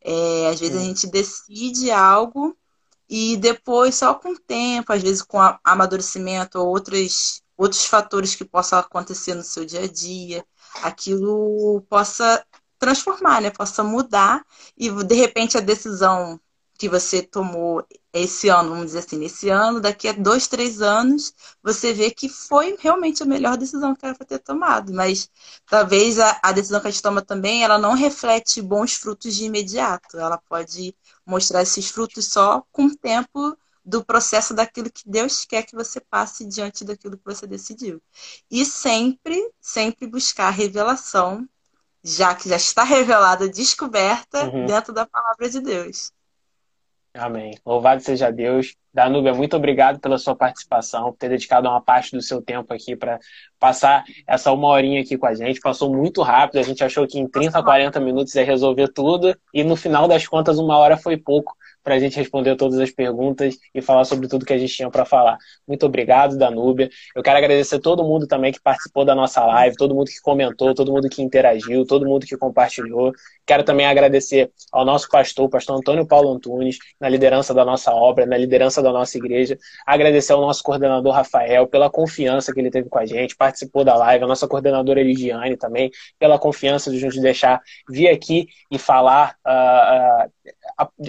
É, 0.02 0.48
às 0.50 0.60
vezes 0.60 0.78
a 0.78 0.84
gente 0.84 1.08
decide 1.08 1.92
algo 1.92 2.58
e 3.08 3.38
depois 3.38 3.96
só 3.96 4.16
com 4.16 4.32
o 4.32 4.40
tempo, 4.40 4.92
às 4.92 5.02
vezes 5.04 5.22
com 5.22 5.40
amadurecimento 5.64 6.60
ou 6.60 6.68
outros 6.68 7.42
outros 7.58 7.86
fatores 7.86 8.36
que 8.36 8.46
possam 8.46 8.80
acontecer 8.80 9.36
no 9.36 9.44
seu 9.44 9.66
dia 9.66 9.82
a 9.82 9.88
dia, 9.88 10.46
aquilo 10.82 11.82
possa 11.90 12.44
transformar, 12.80 13.42
né? 13.42 13.50
Possa 13.52 13.84
mudar 13.84 14.46
e 14.78 14.90
de 15.04 15.16
repente 15.16 15.58
a 15.58 15.62
decisão 15.62 16.40
que 16.78 16.88
você 16.88 17.22
tomou 17.22 17.86
esse 18.12 18.50
ano, 18.50 18.70
vamos 18.70 18.88
dizer 18.88 19.00
assim, 19.00 19.18
nesse 19.18 19.50
ano, 19.50 19.80
daqui 19.80 20.08
a 20.08 20.14
dois, 20.14 20.48
três 20.48 20.82
anos, 20.82 21.34
você 21.62 21.94
vê 21.94 22.10
que 22.10 22.28
foi 22.28 22.76
realmente 22.80 23.22
a 23.22 23.26
melhor 23.26 23.56
decisão 23.58 23.96
que 23.96 24.06
era 24.06 24.16
para 24.16 24.26
ter 24.26 24.40
tomado. 24.40 24.94
Mas 24.94 25.30
talvez 25.68 26.20
a, 26.20 26.40
a, 26.42 26.52
decisão 26.52 26.82
que 26.82 26.88
a 26.88 26.92
gente 26.92 27.04
toma 27.04 27.22
também, 27.22 27.64
ela 27.64 27.78
não 27.78 27.94
reflete 27.94 28.62
bons 28.62 28.94
frutos 28.96 29.36
de 29.36 29.46
imediato. 29.46 30.18
Ela 30.18 30.38
pode 30.38 30.96
mostrar 31.26 31.62
esses 31.62 31.90
frutos 31.90 32.26
só 32.26 32.64
com 32.72 32.86
o 32.86 32.96
tempo 32.96 33.58
do 33.86 34.04
processo 34.04 34.54
daquilo 34.54 34.92
que 34.92 35.04
Deus 35.06 35.46
quer 35.46 35.64
que 35.64 35.76
você 35.76 36.00
passe 36.00 36.46
diante 36.46 36.84
daquilo 36.84 37.18
que 37.18 37.26
você 37.26 37.46
decidiu. 37.48 38.02
E 38.50 38.66
sempre, 38.66 39.52
sempre 39.62 40.08
buscar 40.08 40.50
revelação 40.50 41.48
já 42.04 42.34
que 42.34 42.50
já 42.50 42.56
está 42.56 42.84
revelada, 42.86 43.50
descoberta 43.50 44.46
uhum. 44.46 44.66
dentro 44.66 44.94
da 44.94 45.06
palavra 45.06 45.50
de 45.50 45.60
Deus. 45.60 46.12
Amém. 47.14 47.56
Louvado 47.66 48.02
seja 48.02 48.32
Deus. 48.32 48.76
Danúbia, 48.94 49.34
muito 49.34 49.56
obrigado 49.56 50.00
pela 50.00 50.18
sua 50.18 50.36
participação, 50.36 51.06
por 51.06 51.18
ter 51.18 51.30
dedicado 51.30 51.68
uma 51.68 51.82
parte 51.82 52.16
do 52.16 52.22
seu 52.22 52.42
tempo 52.42 52.74
aqui 52.74 52.96
para 52.96 53.20
passar 53.60 54.04
essa 54.28 54.52
uma 54.52 54.68
horinha 54.68 55.02
aqui 55.02 55.18
com 55.18 55.26
a 55.26 55.34
gente. 55.34 55.60
Passou 55.60 55.94
muito 55.94 56.22
rápido, 56.22 56.60
a 56.60 56.64
gente 56.64 56.84
achou 56.84 57.08
que 57.08 57.20
em 57.20 57.28
30, 57.28 57.62
40 57.64 58.00
minutos 58.00 58.36
ia 58.36 58.44
resolver 58.44 58.90
tudo, 58.90 59.36
e 59.54 59.64
no 59.64 59.76
final 59.76 60.08
das 60.08 60.28
contas, 60.28 60.60
uma 60.60 60.78
hora 60.78 60.98
foi 60.98 61.18
pouco 61.18 61.56
para 61.90 61.96
a 61.96 62.00
gente 62.00 62.18
responder 62.18 62.56
todas 62.56 62.78
as 62.78 62.92
perguntas 62.92 63.58
e 63.74 63.82
falar 63.82 64.06
sobre 64.06 64.28
tudo 64.28 64.46
que 64.46 64.54
a 64.54 64.58
gente 64.60 64.72
tinha 64.72 64.92
para 64.92 65.06
falar. 65.06 65.40
Muito 65.68 65.88
obrigado, 65.88 66.38
Danúbia. 66.38 66.88
Eu 67.16 67.24
quero 67.24 67.40
agradecer 67.40 67.80
todo 67.80 68.04
mundo 68.04 68.28
também 68.28 68.52
que 68.52 68.62
participou 68.62 69.04
da 69.04 69.16
nossa 69.16 69.44
live, 69.44 69.76
todo 69.76 69.96
mundo 69.96 70.06
que 70.06 70.22
comentou, 70.22 70.76
todo 70.76 70.92
mundo 70.92 71.10
que 71.10 71.24
interagiu, 71.24 71.88
todo 71.88 72.06
mundo 72.06 72.28
que 72.28 72.38
compartilhou. 72.38 73.12
Quero 73.44 73.64
também 73.64 73.88
agradecer 73.88 74.52
ao 74.72 74.86
nosso 74.86 75.10
pastor, 75.10 75.50
pastor 75.50 75.80
Antônio 75.80 76.06
Paulo 76.06 76.32
Antunes, 76.32 76.78
na 77.02 77.10
liderança 77.10 77.56
da 77.56 77.66
nossa 77.66 77.92
obra, 77.92 78.24
na 78.28 78.38
liderança 78.38 78.84
da 78.84 78.92
nossa 78.92 79.18
igreja. 79.18 79.58
Agradecer 79.84 80.34
ao 80.34 80.42
nosso 80.42 80.62
coordenador 80.62 81.12
Rafael 81.12 81.66
pela 81.66 81.90
confiança 81.90 82.54
que 82.54 82.60
ele 82.60 82.70
teve 82.70 82.88
com 82.88 83.00
a 83.00 83.06
gente, 83.08 83.36
participou 83.36 83.84
da 83.84 83.96
live, 83.96 84.26
a 84.26 84.28
nossa 84.28 84.48
coordenadora 84.48 85.02
Elidiane 85.02 85.58
também, 85.58 85.90
pela 86.20 86.38
confiança 86.38 86.92
de 86.92 87.04
nos 87.04 87.20
deixar 87.20 87.60
vir 87.90 88.10
aqui 88.10 88.46
e 88.70 88.78
falar, 88.78 89.36
uh, 89.44 90.28
uh, 90.28 90.32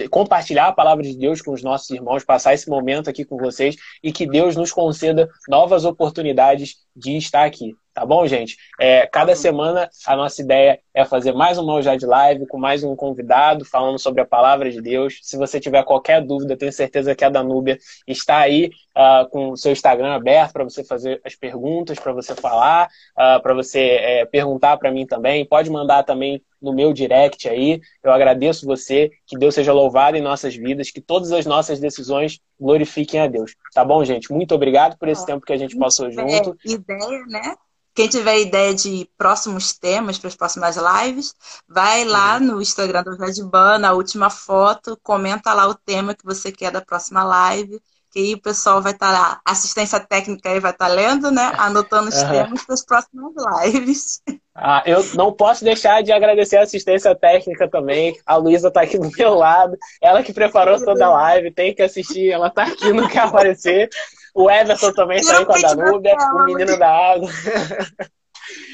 compartilhar 0.09 0.67
a 0.67 0.73
palavra 0.73 1.03
de 1.03 1.15
Deus 1.17 1.41
com 1.41 1.53
os 1.53 1.63
nossos 1.63 1.89
irmãos, 1.89 2.23
passar 2.23 2.53
esse 2.53 2.69
momento 2.69 3.09
aqui 3.09 3.23
com 3.23 3.37
vocês 3.37 3.75
e 4.03 4.11
que 4.11 4.27
Deus 4.27 4.55
nos 4.55 4.71
conceda 4.71 5.29
novas 5.47 5.85
oportunidades 5.85 6.75
de 6.95 7.17
estar 7.17 7.45
aqui. 7.45 7.73
Tá 7.93 8.05
bom, 8.05 8.25
gente? 8.25 8.55
É, 8.79 9.05
cada 9.05 9.35
semana 9.35 9.89
a 10.07 10.15
nossa 10.15 10.41
ideia 10.41 10.79
é 10.93 11.03
fazer 11.03 11.33
mais 11.33 11.57
uma 11.57 11.81
já 11.81 11.93
de 11.97 12.05
live 12.05 12.47
com 12.47 12.57
mais 12.57 12.85
um 12.85 12.95
convidado 12.95 13.65
falando 13.65 13.99
sobre 13.99 14.21
a 14.21 14.25
palavra 14.25 14.71
de 14.71 14.81
Deus. 14.81 15.19
Se 15.21 15.35
você 15.35 15.59
tiver 15.59 15.83
qualquer 15.83 16.21
dúvida, 16.25 16.55
tenho 16.55 16.71
certeza 16.71 17.13
que 17.13 17.25
a 17.25 17.29
Danúbia 17.29 17.77
está 18.07 18.37
aí 18.37 18.71
uh, 18.95 19.29
com 19.29 19.49
o 19.51 19.57
seu 19.57 19.73
Instagram 19.73 20.13
aberto 20.13 20.53
para 20.53 20.63
você 20.63 20.85
fazer 20.85 21.19
as 21.25 21.35
perguntas, 21.35 21.99
para 21.99 22.13
você 22.13 22.33
falar, 22.33 22.87
uh, 22.87 23.41
para 23.41 23.53
você 23.53 23.79
é, 23.79 24.25
perguntar 24.25 24.77
para 24.77 24.91
mim 24.91 25.05
também. 25.05 25.45
Pode 25.45 25.69
mandar 25.69 26.03
também 26.03 26.41
no 26.61 26.73
meu 26.73 26.93
direct 26.93 27.49
aí. 27.49 27.81
Eu 28.01 28.13
agradeço 28.13 28.65
você, 28.65 29.11
que 29.25 29.37
Deus 29.37 29.53
seja 29.53 29.73
louvado 29.73 30.15
em 30.15 30.21
nossas 30.21 30.55
vidas, 30.55 30.91
que 30.91 31.01
todas 31.01 31.33
as 31.33 31.45
nossas 31.45 31.79
decisões 31.79 32.39
glorifiquem 32.61 33.19
a 33.19 33.27
Deus. 33.27 33.55
Tá 33.73 33.83
bom, 33.83 34.05
gente? 34.05 34.31
Muito 34.31 34.53
obrigado 34.53 34.95
por 34.97 35.09
esse 35.09 35.25
tempo 35.25 35.45
que 35.45 35.51
a 35.51 35.57
gente 35.57 35.75
passou 35.75 36.11
junto. 36.11 36.55
Ideia, 36.63 37.25
né? 37.25 37.55
Quem 37.93 38.07
tiver 38.07 38.39
ideia 38.39 38.73
de 38.73 39.09
próximos 39.17 39.73
temas 39.73 40.17
para 40.17 40.29
as 40.29 40.35
próximas 40.35 40.77
lives, 40.77 41.35
vai 41.67 42.05
lá 42.05 42.37
uhum. 42.37 42.45
no 42.45 42.61
Instagram 42.61 43.03
do 43.03 43.17
Redban, 43.17 43.79
na 43.79 43.91
última 43.91 44.29
foto, 44.29 44.97
comenta 45.03 45.53
lá 45.53 45.67
o 45.67 45.75
tema 45.75 46.15
que 46.15 46.23
você 46.23 46.53
quer 46.53 46.71
da 46.71 46.79
próxima 46.79 47.21
live, 47.23 47.81
que 48.11 48.19
aí 48.19 48.33
o 48.33 48.41
pessoal 48.41 48.81
vai 48.81 48.91
estar 48.91 49.11
tá 49.11 49.41
assistência 49.45 49.99
técnica 49.99 50.49
aí 50.49 50.59
vai 50.59 50.71
estar 50.71 50.87
tá 50.87 50.93
lendo, 50.93 51.31
né? 51.31 51.53
Anotando 51.57 52.09
os 52.09 52.21
uhum. 52.21 52.29
temas 52.29 52.65
para 52.65 52.73
as 52.75 52.85
próximas 52.85 53.33
lives. 53.63 54.21
Ah, 54.53 54.83
eu 54.85 55.03
não 55.15 55.31
posso 55.31 55.63
deixar 55.63 56.03
de 56.03 56.11
agradecer 56.11 56.57
a 56.57 56.63
assistência 56.63 57.15
técnica 57.15 57.69
também. 57.69 58.19
A 58.25 58.35
Luísa 58.35 58.67
está 58.67 58.81
aqui 58.81 58.97
do 58.97 59.09
meu 59.17 59.33
lado. 59.33 59.77
Ela 60.01 60.21
que 60.23 60.33
preparou 60.33 60.83
toda 60.83 61.05
a 61.05 61.09
live, 61.09 61.53
tem 61.53 61.73
que 61.73 61.81
assistir, 61.81 62.31
ela 62.31 62.47
está 62.47 62.63
aqui, 62.63 62.91
não 62.91 63.07
quer 63.07 63.19
aparecer. 63.19 63.89
O 64.35 64.49
Everton 64.49 64.93
também 64.93 65.19
está 65.19 65.39
aí 65.39 65.45
com 65.45 65.53
a 65.53 65.61
Danúbia, 65.61 66.15
o 66.33 66.43
menino 66.45 66.77
da 66.77 66.89
água. 66.89 67.29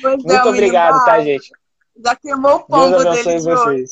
Pois 0.01 0.23
Muito 0.23 0.31
é, 0.31 0.45
obrigado, 0.45 1.05
tá, 1.05 1.21
gente? 1.21 1.51
Já 2.03 2.15
queimou 2.15 2.55
o 2.55 2.59
pombo 2.65 2.97
Deus 2.97 3.05
abençoe 3.05 3.41
vocês. 3.41 3.91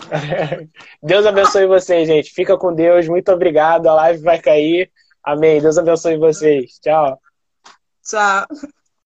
Deus 1.02 1.26
abençoe 1.26 1.66
vocês, 1.66 2.06
gente. 2.06 2.32
Fica 2.32 2.56
com 2.56 2.74
Deus. 2.74 3.08
Muito 3.08 3.30
obrigado. 3.32 3.86
A 3.86 3.94
live 3.94 4.22
vai 4.22 4.40
cair. 4.40 4.90
Amém. 5.22 5.60
Deus 5.60 5.78
abençoe 5.78 6.16
vocês. 6.16 6.78
Tchau. 6.80 7.20
Tchau. 8.02 8.46